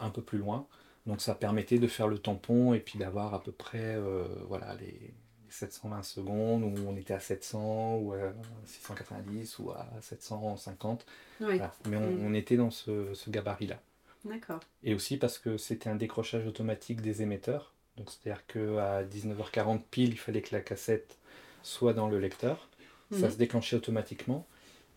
un 0.00 0.10
peu 0.10 0.22
plus 0.22 0.38
loin. 0.38 0.66
Donc 1.06 1.20
ça 1.20 1.34
permettait 1.34 1.78
de 1.78 1.86
faire 1.86 2.08
le 2.08 2.18
tampon 2.18 2.74
et 2.74 2.80
puis 2.80 2.98
d'avoir 2.98 3.34
à 3.34 3.42
peu 3.42 3.52
près 3.52 3.94
euh, 3.96 4.26
voilà, 4.48 4.74
les, 4.76 4.86
les 4.86 5.14
720 5.50 6.02
secondes 6.02 6.64
où 6.64 6.74
on 6.88 6.96
était 6.96 7.14
à 7.14 7.20
700 7.20 7.96
ou 7.98 8.12
à 8.14 8.32
690 8.66 9.58
ou 9.60 9.70
à 9.70 9.86
750. 10.00 11.06
Oui, 11.40 11.46
Voilà. 11.46 11.74
Mais 11.88 11.96
on, 11.96 12.10
Mm. 12.10 12.26
on 12.26 12.34
était 12.34 12.56
dans 12.56 12.70
ce, 12.70 13.12
ce 13.14 13.30
gabarit-là. 13.30 13.78
d'accord. 14.24 14.60
Et 14.82 14.94
aussi 14.94 15.16
parce 15.18 15.38
que 15.38 15.56
c'était 15.58 15.90
un 15.90 15.96
décrochage 15.96 16.46
automatique 16.46 17.00
des 17.02 17.22
émetteurs. 17.22 17.72
Donc 17.96 18.10
c'est-à-dire 18.10 18.44
qu'à 18.46 19.04
19h40 19.04 19.82
pile, 19.90 20.10
il 20.10 20.18
fallait 20.18 20.42
que 20.42 20.54
la 20.54 20.60
cassette 20.62 21.18
soit 21.64 21.92
dans 21.94 22.08
le 22.08 22.20
lecteur. 22.20 22.68
Ça 23.10 23.26
Mhm. 23.26 23.30
se 23.32 23.36
déclenchait 23.36 23.76
automatiquement. 23.76 24.46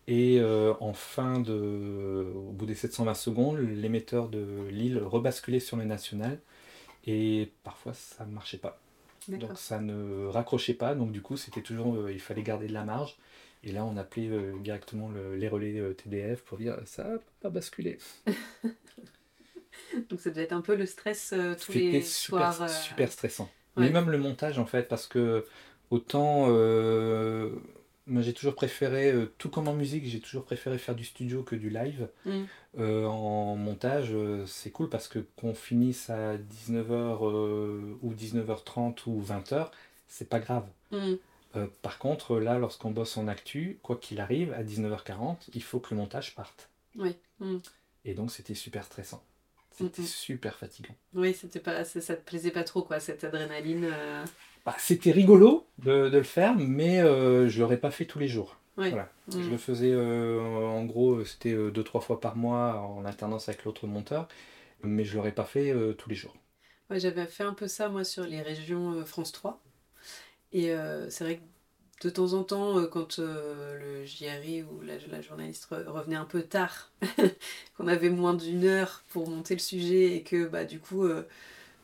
Et 0.06 0.38
euh, 0.40 0.72
en 0.80 0.92
fin 0.92 1.40
de. 1.40 2.32
Au 2.34 2.52
bout 2.52 2.64
des 2.66 2.74
720 2.76 3.14
secondes, 3.14 3.58
l'émetteur 3.58 4.28
de 4.28 4.66
Lille 4.70 4.98
rebasculait 4.98 5.60
sur 5.60 5.76
le 5.76 5.84
national. 5.84 6.38
Et 7.06 7.50
parfois 7.64 7.92
ça 7.94 8.24
ne 8.24 8.32
marchait 8.32 8.58
pas. 8.58 8.80
Donc 9.28 9.58
ça 9.58 9.78
ne 9.80 10.26
raccrochait 10.26 10.72
pas. 10.74 10.94
Donc 10.94 11.12
du 11.12 11.20
coup, 11.20 11.36
c'était 11.36 11.60
toujours. 11.62 11.94
euh, 11.96 12.12
il 12.12 12.20
fallait 12.20 12.42
garder 12.42 12.68
de 12.68 12.72
la 12.72 12.84
marge. 12.84 13.16
Et 13.64 13.72
là, 13.72 13.84
on 13.84 13.96
appelait 13.96 14.28
euh, 14.30 14.52
directement 14.62 15.08
le- 15.10 15.36
les 15.36 15.48
relais 15.48 15.92
TDF 15.94 16.42
pour 16.42 16.56
dire 16.58 16.78
ça 16.86 17.04
n'a 17.04 17.18
pas 17.42 17.50
basculé. 17.50 17.98
Donc 20.10 20.20
ça 20.20 20.30
devait 20.30 20.42
être 20.44 20.52
un 20.52 20.60
peu 20.60 20.74
le 20.76 20.86
stress 20.86 21.34
tous 21.64 21.72
les 21.72 22.02
super, 22.02 22.52
soirs. 22.52 22.68
super 22.70 23.10
stressant. 23.12 23.50
ouais. 23.76 23.84
Mais 23.84 23.90
même 23.90 24.10
le 24.10 24.18
montage, 24.18 24.58
en 24.58 24.66
fait, 24.66 24.88
parce 24.88 25.06
que 25.06 25.44
autant. 25.90 26.46
euh, 26.48 27.50
moi, 28.08 28.22
j'ai 28.22 28.32
toujours 28.32 28.54
préféré, 28.54 29.12
euh, 29.12 29.30
tout 29.36 29.50
comme 29.50 29.68
en 29.68 29.74
musique, 29.74 30.06
j'ai 30.06 30.20
toujours 30.20 30.44
préféré 30.44 30.78
faire 30.78 30.94
du 30.94 31.04
studio 31.04 31.42
que 31.42 31.54
du 31.54 31.68
live. 31.68 32.08
Mm. 32.24 32.44
Euh, 32.78 33.04
en 33.04 33.54
montage, 33.54 34.08
euh, 34.12 34.46
c'est 34.46 34.70
cool 34.70 34.88
parce 34.88 35.08
que 35.08 35.18
qu'on 35.36 35.54
finisse 35.54 36.08
à 36.08 36.36
19h 36.38 37.98
ou 38.02 38.14
19h30 38.14 39.06
ou 39.06 39.22
20h, 39.22 39.70
c'est 40.06 40.28
pas 40.28 40.40
grave. 40.40 40.66
mm, 40.90 41.16
par 41.82 41.98
contre, 41.98 42.38
là, 42.38 42.58
lorsqu'on 42.58 42.92
bosse 42.92 43.16
en 43.16 43.26
actu, 43.28 43.78
quoi 43.82 43.96
qu'il 43.96 44.20
arrive, 44.20 44.52
à 44.52 44.62
19h40, 44.62 45.36
il 45.54 45.62
faut 45.62 45.80
que 45.80 45.94
le 45.94 46.00
montage 46.00 46.34
parte. 46.34 46.70
Oui. 46.96 47.16
mm. 47.40 47.58
Et 48.04 48.14
donc 48.14 48.30
c'était 48.30 48.54
super 48.54 48.84
stressant. 48.84 49.22
C'était 49.72 50.02
super 50.02 50.56
fatigant. 50.56 50.94
Oui, 51.14 51.34
c'était 51.34 51.60
pas, 51.60 51.84
ça, 51.84 52.00
ça 52.00 52.16
te 52.16 52.24
plaisait 52.24 52.50
pas 52.50 52.64
trop, 52.64 52.82
quoi, 52.82 53.00
cette 53.00 53.22
adrénaline. 53.22 53.88
Bah, 54.64 54.74
c'était 54.78 55.10
rigolo 55.10 55.67
de, 55.78 56.08
de 56.08 56.18
le 56.18 56.22
faire, 56.24 56.54
mais 56.56 57.00
euh, 57.00 57.48
je 57.48 57.60
l'aurais 57.60 57.78
pas 57.78 57.90
fait 57.90 58.04
tous 58.06 58.18
les 58.18 58.28
jours. 58.28 58.56
Voilà. 58.76 59.08
Mm. 59.28 59.40
Je 59.40 59.50
le 59.50 59.58
faisais 59.58 59.90
euh, 59.92 60.40
en 60.66 60.84
gros, 60.84 61.24
c'était 61.24 61.52
euh, 61.52 61.70
deux 61.70 61.84
trois 61.84 62.00
fois 62.00 62.20
par 62.20 62.36
mois 62.36 62.80
en 62.80 63.04
alternance 63.04 63.48
avec 63.48 63.64
l'autre 63.64 63.86
monteur, 63.86 64.28
mais 64.82 65.04
je 65.04 65.16
l'aurais 65.16 65.32
pas 65.32 65.44
fait 65.44 65.72
euh, 65.72 65.94
tous 65.94 66.08
les 66.10 66.16
jours. 66.16 66.36
Ouais, 66.90 67.00
j'avais 67.00 67.26
fait 67.26 67.44
un 67.44 67.52
peu 67.54 67.68
ça, 67.68 67.88
moi, 67.88 68.04
sur 68.04 68.24
les 68.24 68.40
régions 68.40 69.04
France 69.04 69.32
3. 69.32 69.60
Et 70.52 70.72
c'est 71.10 71.24
vrai 71.24 71.38
que 71.38 72.08
de 72.08 72.10
temps 72.10 72.34
en 72.34 72.44
temps, 72.44 72.86
quand 72.88 73.18
le 73.18 74.04
JRI 74.04 74.62
ou 74.62 74.80
la, 74.82 74.98
la 75.10 75.20
journaliste 75.22 75.68
re- 75.70 75.86
revenait 75.86 76.16
un 76.16 76.24
peu 76.24 76.42
tard, 76.42 76.92
qu'on 77.76 77.88
avait 77.88 78.10
moins 78.10 78.34
d'une 78.34 78.64
heure 78.64 79.04
pour 79.10 79.28
monter 79.28 79.54
le 79.54 79.60
sujet 79.60 80.16
et 80.16 80.22
que 80.22 80.46
bah, 80.48 80.64
du 80.64 80.80
coup, 80.80 81.06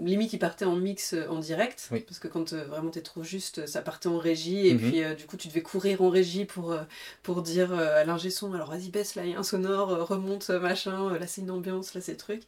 limite, 0.00 0.32
il 0.32 0.38
partait 0.38 0.64
en 0.64 0.76
mix 0.76 1.14
euh, 1.14 1.26
en 1.28 1.38
direct. 1.38 1.88
Oui. 1.92 2.00
Parce 2.00 2.18
que 2.18 2.28
quand 2.28 2.52
euh, 2.52 2.64
vraiment 2.64 2.90
t'es 2.90 3.02
trop 3.02 3.22
juste, 3.22 3.66
ça 3.66 3.82
partait 3.82 4.08
en 4.08 4.18
régie. 4.18 4.68
Et 4.68 4.74
Mhm. 4.74 4.78
puis, 4.80 5.02
euh, 5.04 5.14
du 5.14 5.26
coup, 5.26 5.36
tu 5.36 5.48
devais 5.48 5.62
courir 5.62 6.02
en 6.02 6.10
régie 6.10 6.44
pour, 6.44 6.72
euh, 6.72 6.82
pour 7.22 7.42
dire 7.42 7.72
euh, 7.72 8.00
à 8.00 8.04
l'ingé 8.04 8.30
son 8.30 8.52
alors 8.54 8.70
vas-y, 8.70 8.90
baisse, 8.90 9.14
là, 9.14 9.24
il 9.24 9.32
y 9.32 9.34
a 9.34 9.38
un 9.38 9.42
sonore, 9.42 9.90
euh, 9.92 10.02
remonte, 10.04 10.50
euh, 10.50 10.60
machin, 10.60 11.12
euh, 11.14 11.18
là, 11.18 11.26
c'est 11.26 11.40
une 11.42 11.50
ambiance, 11.50 11.94
là, 11.94 12.00
c'est 12.00 12.16
truc. 12.16 12.42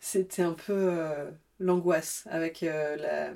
C'était 0.00 0.42
un 0.42 0.52
peu 0.54 0.72
euh, 0.74 1.30
l'angoisse 1.60 2.24
avec 2.30 2.62
euh, 2.62 2.96
la, 2.96 3.30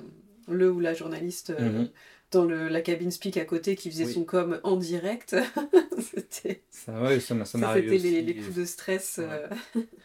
le 0.53 0.71
ou 0.71 0.79
la 0.79 0.93
journaliste 0.93 1.49
euh, 1.51 1.69
Mhm. 1.69 1.89
dans 2.31 2.45
le, 2.45 2.67
la 2.67 2.81
cabine 2.81 3.11
speak 3.11 3.37
à 3.37 3.45
côté 3.45 3.75
qui 3.75 3.91
faisait 3.91 4.05
Oui. 4.05 4.13
son 4.13 4.25
com 4.25 4.59
en 4.63 4.75
direct. 4.75 5.35
c'était 5.99 6.63
Ça, 6.69 6.99
ouais, 7.01 7.19
ça, 7.19 7.35
c'était 7.45 7.97
les, 7.97 8.35
coups 8.35 8.55
de 8.55 8.65
stress. 8.65 9.19
euh, 9.19 9.47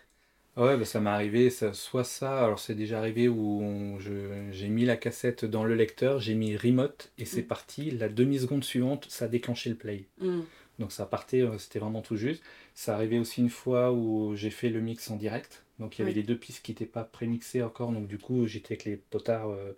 Ouais, 0.58 0.76
bah, 0.76 0.84
ça 0.84 1.00
m'est 1.00 1.08
arrivé, 1.10 1.50
ça, 1.50 1.72
soit 1.72 2.02
ça, 2.04 2.44
alors 2.44 2.58
c'est 2.58 2.74
déjà 2.74 2.98
arrivé 2.98 3.28
où 3.28 3.62
on- 3.62 3.98
je- 4.00 4.48
j'ai 4.50 4.68
mis 4.68 4.84
la 4.84 4.96
cassette 4.96 5.44
dans 5.44 5.62
le 5.62 5.74
lecteur, 5.76 6.18
j'ai 6.18 6.34
mis 6.34 6.56
remote 6.56 7.12
et 7.16 7.24
c'est 7.24 7.42
Mm. 7.42 7.46
parti. 7.46 7.90
La 7.92 8.08
demi-seconde 8.08 8.64
suivante, 8.64 9.06
ça 9.08 9.26
a 9.26 9.28
déclenché 9.28 9.70
le 9.70 9.76
play. 9.76 10.06
hmm. 10.20 10.40
Donc 10.80 10.92
ça 10.92 11.06
partait, 11.06 11.42
euh, 11.42 11.58
c'était 11.58 11.78
vraiment 11.80 12.02
tout 12.02 12.16
juste. 12.16 12.42
Ça 12.74 12.94
arrivait 12.94 13.18
aussi 13.18 13.40
une 13.40 13.50
fois 13.50 13.92
où 13.92 14.34
j'ai 14.36 14.50
fait 14.50 14.68
le 14.68 14.80
mix 14.80 15.10
en 15.10 15.16
direct. 15.16 15.64
Donc 15.78 15.96
il 15.96 16.00
y 16.00 16.02
avait 16.02 16.10
Oui. 16.12 16.16
les 16.16 16.22
deux 16.24 16.36
pistes 16.38 16.64
qui 16.64 16.72
n'étaient 16.72 16.86
pas 16.86 17.04
prémixées 17.04 17.62
encore. 17.62 17.90
Donc 17.92 18.06
du 18.08 18.18
coup 18.18 18.46
j'étais 18.46 18.74
avec 18.74 18.84
les 18.84 18.96
potards 18.96 19.50
euh, 19.50 19.72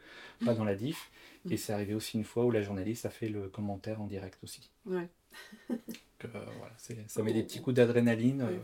pas 0.44 0.54
dans 0.54 0.64
la 0.64 0.74
diff. 0.74 1.10
Mm. 1.44 1.52
Et 1.52 1.56
c'est 1.58 1.72
arrivé 1.74 1.94
aussi 1.94 2.16
une 2.18 2.24
fois 2.24 2.44
où 2.46 2.50
la 2.50 2.60
journaliste 2.62 3.04
a 3.06 3.10
fait 3.10 3.28
le 3.28 3.48
commentaire 3.48 4.00
en 4.02 4.06
direct 4.06 4.38
aussi. 4.42 4.70
Ouais. 4.86 5.08
Donc, 5.70 5.80
euh, 6.24 6.28
voilà, 6.58 6.74
c'est- 6.76 6.96
ça 7.08 7.22
met 7.22 7.32
des 7.32 7.42
petits 7.42 7.60
coups 7.62 7.76
d'adrénaline. 7.76 8.46
Oui. 8.50 8.56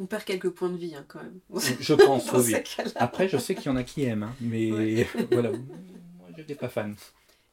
On 0.00 0.06
perd 0.06 0.24
quelques 0.24 0.50
points 0.50 0.70
de 0.70 0.76
vie 0.76 0.94
hein, 0.94 1.04
quand 1.08 1.22
même. 1.22 1.40
je 1.80 1.94
pense, 2.06 2.32
oui. 2.32 2.54
Après 2.96 3.28
je 3.28 3.38
sais 3.38 3.54
qu'il 3.54 3.66
y 3.66 3.68
en 3.68 3.76
a 3.76 3.84
qui 3.84 4.04
aiment. 4.04 4.24
hein, 4.24 4.34
mais 4.40 4.70
Ouais. 4.72 5.06
voilà, 5.32 5.50
moi 5.50 6.28
je 6.36 6.40
n'étais 6.42 6.54
pas 6.54 6.68
fan. 6.68 6.94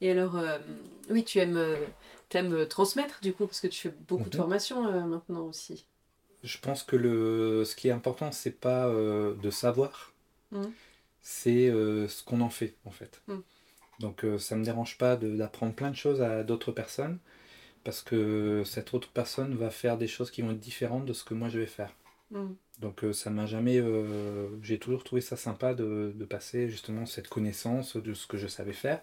Et 0.01 0.11
alors, 0.11 0.35
euh, 0.37 0.59
oui, 1.09 1.23
tu 1.23 1.39
aimes, 1.39 1.57
euh, 1.57 1.77
t'aimes 2.29 2.53
euh, 2.53 2.65
transmettre 2.65 3.19
du 3.21 3.33
coup, 3.33 3.47
parce 3.47 3.61
que 3.61 3.67
tu 3.67 3.79
fais 3.79 3.93
beaucoup 4.07 4.29
de 4.29 4.35
Mhm. 4.35 4.41
formations 4.41 4.85
euh, 4.87 5.05
maintenant 5.05 5.45
aussi. 5.47 5.85
Je 6.43 6.57
pense 6.59 6.83
que 6.83 6.95
le, 6.95 7.63
ce 7.65 7.75
qui 7.75 7.87
est 7.87 7.91
important, 7.91 8.31
c'est 8.31 8.51
pas 8.51 8.87
de 8.89 9.49
savoir, 9.49 10.13
Mhm. 10.51 10.71
c'est 11.21 11.69
ce 11.71 12.23
qu'on 12.23 12.41
en 12.41 12.49
fait 12.49 12.75
en 12.85 12.91
fait. 12.91 13.21
Mhm. 13.27 13.41
Donc 13.99 14.25
ça 14.37 14.55
me 14.55 14.63
dérange 14.63 14.97
pas 14.97 15.15
d'apprendre 15.15 15.73
plein 15.73 15.89
de 15.89 15.95
choses 15.95 16.21
à 16.21 16.43
d'autres 16.43 16.71
personnes, 16.71 17.17
parce 17.83 18.03
que 18.03 18.63
cette 18.65 18.93
autre 18.93 19.09
personne 19.11 19.55
va 19.55 19.69
faire 19.71 19.97
des 19.97 20.07
choses 20.07 20.29
qui 20.29 20.41
vont 20.43 20.51
être 20.51 20.59
différentes 20.59 21.05
de 21.05 21.13
ce 21.13 21.23
que 21.23 21.33
moi 21.33 21.49
je 21.49 21.57
vais 21.59 21.65
faire. 21.65 21.91
Hmm. 22.31 22.53
Donc 22.79 23.03
euh, 23.05 23.13
ça 23.13 23.29
m'a 23.29 23.45
jamais, 23.45 23.77
euh, 23.79 24.49
j'ai 24.61 24.79
toujours 24.79 25.03
trouvé 25.03 25.21
ça 25.21 25.37
sympa 25.37 25.73
de, 25.73 26.11
de 26.15 26.25
passer 26.25 26.67
justement 26.69 27.05
cette 27.05 27.29
connaissance 27.29 27.95
de 27.95 28.13
ce 28.13 28.27
que 28.27 28.37
je 28.37 28.47
savais 28.47 28.73
faire, 28.73 29.01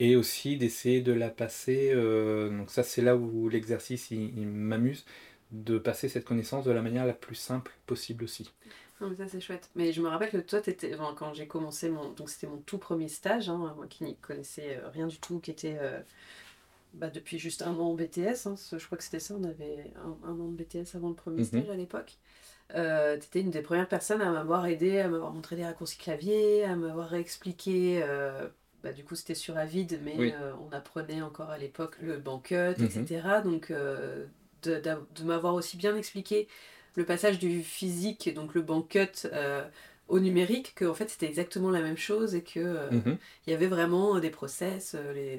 et 0.00 0.16
aussi 0.16 0.56
d'essayer 0.58 1.02
de 1.02 1.12
la 1.12 1.30
passer. 1.30 1.90
euh, 1.94 2.50
donc 2.56 2.70
ça 2.70 2.82
c'est 2.84 3.02
là 3.02 3.16
où 3.16 3.48
l'exercice 3.48 4.10
il- 4.12 4.38
il 4.38 4.48
m'amuse 4.48 5.06
de 5.52 5.78
passer 5.78 6.08
cette 6.10 6.24
connaissance 6.26 6.64
de 6.66 6.72
la 6.72 6.82
manière 6.82 7.06
la 7.06 7.14
plus 7.14 7.36
simple 7.36 7.72
possible 7.86 8.24
aussi. 8.24 8.50
Non, 9.00 9.10
mais 9.10 9.16
ça 9.16 9.28
c'est 9.28 9.40
chouette. 9.40 9.70
Mais 9.74 9.92
je 9.92 10.00
me 10.00 10.08
rappelle 10.08 10.30
que 10.30 10.38
toi, 10.38 10.60
enfin, 10.94 11.14
quand 11.16 11.34
j'ai 11.34 11.46
commencé 11.46 11.90
mon, 11.90 12.12
donc 12.12 12.30
c'était 12.30 12.46
mon 12.46 12.58
tout 12.58 12.78
premier 12.78 13.08
stage, 13.08 13.48
hein, 13.48 13.74
moi 13.76 13.86
qui 13.88 14.04
n'y 14.04 14.16
connaissais 14.16 14.80
rien 14.92 15.06
du 15.06 15.18
tout, 15.18 15.38
qui 15.40 15.50
était 15.50 15.76
euh, 15.80 16.00
bah, 16.94 17.10
depuis 17.10 17.38
juste 17.38 17.62
un 17.62 17.74
an 17.74 17.90
en 17.90 17.94
BTS. 17.94 18.46
hein, 18.46 18.56
je 18.72 18.84
crois 18.86 18.98
que 18.98 19.04
c'était 19.04 19.20
ça, 19.20 19.34
on 19.36 19.44
avait 19.44 19.92
un, 19.96 20.18
un 20.28 20.40
an 20.40 20.48
de 20.48 20.56
BTS 20.56 20.94
avant 20.96 21.10
le 21.10 21.14
premier 21.16 21.42
Mhm. 21.42 21.44
stage 21.44 21.70
à 21.70 21.76
l'époque. 21.76 22.18
Euh, 22.74 23.16
t'étais 23.16 23.40
une 23.40 23.50
des 23.50 23.62
premières 23.62 23.88
personnes 23.88 24.20
à 24.20 24.30
m'avoir 24.30 24.66
aidé, 24.66 24.98
à 25.00 25.08
m'avoir 25.08 25.32
montré 25.32 25.56
des 25.56 25.64
raccourcis 25.64 25.98
clavier, 25.98 26.64
à 26.64 26.74
m'avoir 26.76 27.14
expliqué. 27.14 28.00
euh, 28.02 28.48
bah, 28.82 28.92
du 28.92 29.04
coup, 29.04 29.14
c'était 29.14 29.34
sur 29.34 29.56
Avid, 29.56 30.00
mais 30.02 30.16
Oui. 30.18 30.32
euh, 30.34 30.52
on 30.68 30.72
apprenait 30.72 31.22
encore 31.22 31.50
à 31.50 31.58
l'époque 31.58 31.96
le 32.00 32.18
bancut, 32.18 32.54
Mhm. 32.78 32.84
etc. 32.84 33.40
Donc, 33.42 33.70
euh, 33.70 34.26
de, 34.62 34.80
m'avoir 35.24 35.54
aussi 35.54 35.76
bien 35.76 35.96
expliqué 35.96 36.48
le 36.96 37.04
passage 37.04 37.38
du 37.38 37.62
physique, 37.62 38.32
donc 38.34 38.54
le 38.54 38.62
bancut, 38.62 39.26
au 40.08 40.20
numérique, 40.20 40.74
que 40.76 40.84
en 40.84 40.94
fait 40.94 41.10
c'était 41.10 41.26
exactement 41.26 41.70
la 41.70 41.80
même 41.82 41.96
chose 41.96 42.34
et 42.34 42.42
que 42.42 42.90
Mhm. 42.90 43.18
il 43.46 43.50
y 43.50 43.54
avait 43.54 43.66
vraiment 43.66 44.18
des 44.20 44.30
process, 44.30 44.96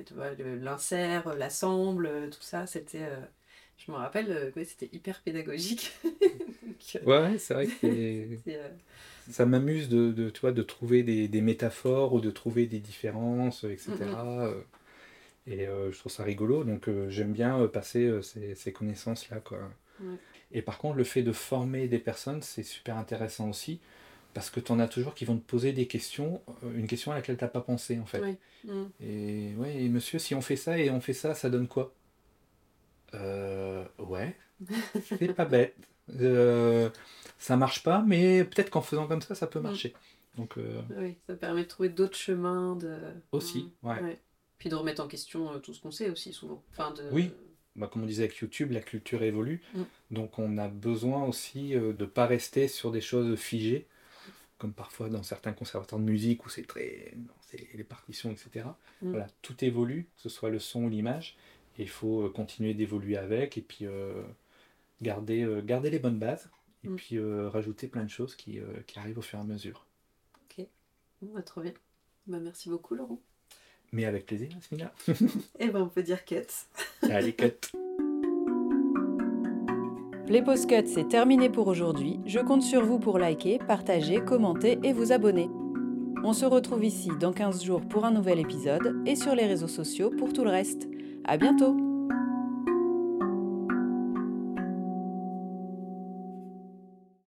tu 0.07 0.13
euh, 0.17 1.35
l'assemble, 1.37 2.29
tout 2.31 2.41
ça. 2.41 2.67
C'était, 2.67 3.07
je 3.77 3.91
me 3.91 3.97
rappelle, 3.97 4.31
euh, 4.31 4.51
ouais, 4.55 4.65
c'était 4.65 4.89
hyper 4.93 5.21
pédagogique. 5.21 5.91
Donc, 6.03 6.95
euh, 6.95 6.99
Ouais, 7.05 7.31
ouais, 7.31 7.37
c'est 7.37 7.53
vrai 7.53 7.67
que 7.67 7.87
euh, 8.49 8.69
ça 9.29 9.45
m'amuse 9.45 9.89
de, 9.89 10.11
de, 10.11 10.29
tu 10.29 10.41
vois, 10.41 10.51
de 10.51 10.61
trouver 10.63 11.03
des, 11.03 11.27
des 11.27 11.41
métaphores 11.41 12.13
ou 12.13 12.21
de 12.21 12.31
trouver 12.31 12.65
des 12.67 12.79
différences, 12.79 13.63
etc. 13.63 14.53
Et 15.47 15.67
euh, 15.67 15.91
je 15.91 15.99
trouve 15.99 16.11
ça 16.11 16.23
rigolo, 16.23 16.63
donc 16.63 16.89
euh, 16.89 17.09
j'aime 17.09 17.31
bien 17.31 17.57
euh, 17.59 17.67
passer 17.67 18.03
euh, 18.05 18.21
ces, 18.21 18.53
ces 18.55 18.73
connaissances-là. 18.73 19.39
quoi. 19.39 19.59
Ouais. 19.99 20.17
Et 20.51 20.61
par 20.61 20.77
contre, 20.77 20.97
le 20.97 21.03
fait 21.03 21.23
de 21.23 21.31
former 21.31 21.87
des 21.87 21.99
personnes, 21.99 22.41
c'est 22.41 22.63
super 22.63 22.97
intéressant 22.97 23.49
aussi, 23.49 23.79
parce 24.33 24.49
que 24.49 24.59
tu 24.59 24.71
en 24.71 24.79
as 24.79 24.87
toujours 24.89 25.15
qui 25.15 25.25
vont 25.25 25.37
te 25.37 25.45
poser 25.45 25.73
des 25.73 25.87
questions, 25.87 26.41
euh, 26.63 26.73
une 26.77 26.87
question 26.87 27.11
à 27.11 27.15
laquelle 27.15 27.37
tu 27.37 27.43
n'as 27.45 27.49
pas 27.49 27.61
pensé 27.61 27.99
en 27.99 28.05
fait. 28.05 28.21
Ouais. 28.21 28.37
mm. 28.65 28.85
Et 29.01 29.53
ouais, 29.57 29.75
et 29.83 29.89
monsieur, 29.89 30.19
si 30.19 30.35
on 30.35 30.41
fait 30.41 30.57
ça 30.57 30.77
et 30.79 30.89
on 30.91 31.01
fait 31.01 31.13
ça, 31.13 31.35
ça 31.35 31.49
donne 31.49 31.67
quoi? 31.67 31.93
Euh, 33.13 33.85
ouais, 33.99 34.35
c'est 35.03 35.33
pas 35.33 35.45
bête. 35.45 35.75
Euh, 36.21 36.89
ça 37.37 37.57
marche 37.57 37.83
pas, 37.83 38.03
mais 38.05 38.43
peut-être 38.43 38.69
qu'en 38.69 38.81
faisant 38.81 39.07
comme 39.07 39.21
ça, 39.21 39.35
ça 39.35 39.47
peut 39.47 39.59
Mm. 39.59 39.63
marcher. 39.63 39.93
Donc, 40.37 40.57
euh, 40.57 40.81
Oui, 40.97 41.15
ça 41.27 41.35
permet 41.35 41.63
de 41.63 41.67
trouver 41.67 41.89
d'autres 41.89 42.15
chemins. 42.17 42.75
De... 42.75 42.97
Aussi, 43.31 43.71
Mm, 43.83 43.87
ouais. 43.87 44.19
Puis 44.59 44.69
de 44.69 44.75
remettre 44.75 45.03
en 45.03 45.07
question 45.07 45.51
euh, 45.53 45.59
tout 45.59 45.73
ce 45.73 45.81
qu'on 45.81 45.91
sait 45.91 46.09
aussi 46.09 46.33
souvent. 46.33 46.63
Enfin, 46.71 46.91
de... 46.91 47.03
Oui. 47.11 47.31
bah, 47.75 47.87
comme 47.91 48.03
on 48.03 48.05
disait 48.07 48.23
avec 48.23 48.37
YouTube, 48.37 48.71
la 48.71 48.81
culture 48.81 49.21
évolue. 49.23 49.61
Mm. 49.73 49.81
Donc, 50.11 50.39
on 50.39 50.57
a 50.57 50.67
besoin 50.67 51.23
aussi 51.25 51.71
de 51.71 52.05
pas 52.05 52.25
rester 52.25 52.67
sur 52.67 52.91
des 52.91 53.01
choses 53.01 53.35
figées, 53.37 53.87
comme 54.57 54.73
parfois 54.73 55.09
dans 55.09 55.23
certains 55.23 55.53
conservateurs 55.53 55.99
de 55.99 56.03
musique 56.05 56.45
où 56.45 56.49
c'est 56.49 56.65
très. 56.67 57.13
non, 57.17 57.33
c'est 57.41 57.67
les 57.73 57.83
partitions, 57.83 58.31
etc. 58.31 58.65
Mm. 59.01 59.09
Voilà, 59.11 59.27
tout 59.41 59.63
évolue, 59.63 60.07
que 60.15 60.21
ce 60.23 60.29
soit 60.29 60.49
le 60.49 60.59
son 60.59 60.83
ou 60.85 60.89
l'image. 60.89 61.35
Il 61.77 61.89
faut 61.89 62.23
euh, 62.23 62.29
continuer 62.29 62.73
d'évoluer 62.73 63.17
avec 63.17 63.57
et 63.57 63.61
puis 63.61 63.85
euh, 63.85 64.23
garder, 65.01 65.43
euh, 65.43 65.61
garder 65.61 65.89
les 65.89 65.99
bonnes 65.99 66.19
bases 66.19 66.49
et 66.83 66.89
Mm. 66.89 66.95
puis 66.95 67.17
euh, 67.17 67.49
rajouter 67.49 67.87
plein 67.87 68.03
de 68.03 68.09
choses 68.09 68.35
qui, 68.35 68.59
euh, 68.59 68.65
qui 68.85 68.99
arrivent 68.99 69.17
au 69.17 69.21
fur 69.23 69.39
et 69.39 69.41
à 69.41 69.45
mesure. 69.45 69.85
Bon, 71.19 71.31
bah, 71.33 71.41
trop 71.41 71.61
bien. 71.61 71.73
Bah, 72.27 72.37
merci 72.39 72.69
beaucoup, 72.69 72.93
Laurent. 72.93 73.19
Mais 73.91 74.05
avec 74.05 74.27
plaisir, 74.27 74.49
Asmina. 74.55 74.93
Et 75.59 75.69
ben, 75.69 75.81
on 75.81 75.89
peut 75.89 76.03
dire 76.03 76.23
cut. 76.25 76.43
Allez, 77.09 77.33
cut. 77.33 77.71
Les 80.27 80.43
Postcuts, 80.43 80.85
c'est 80.87 81.07
terminé 81.07 81.49
pour 81.49 81.67
aujourd'hui. 81.67 82.19
Je 82.27 82.39
compte 82.39 82.61
sur 82.61 82.85
vous 82.85 82.99
pour 82.99 83.17
liker, 83.17 83.57
partager, 83.57 84.19
commenter 84.23 84.77
et 84.83 84.93
vous 84.93 85.11
abonner. 85.11 85.49
On 86.23 86.33
se 86.33 86.45
retrouve 86.45 86.85
ici 86.85 87.09
dans 87.19 87.33
15 87.33 87.63
jours 87.63 87.81
pour 87.87 88.05
un 88.05 88.11
nouvel 88.11 88.39
épisode 88.39 89.01
et 89.07 89.15
sur 89.15 89.33
les 89.33 89.47
réseaux 89.47 89.67
sociaux 89.67 90.11
pour 90.11 90.33
tout 90.33 90.43
le 90.43 90.51
reste. 90.51 90.87
À 91.27 91.35
bientôt! 91.37 91.86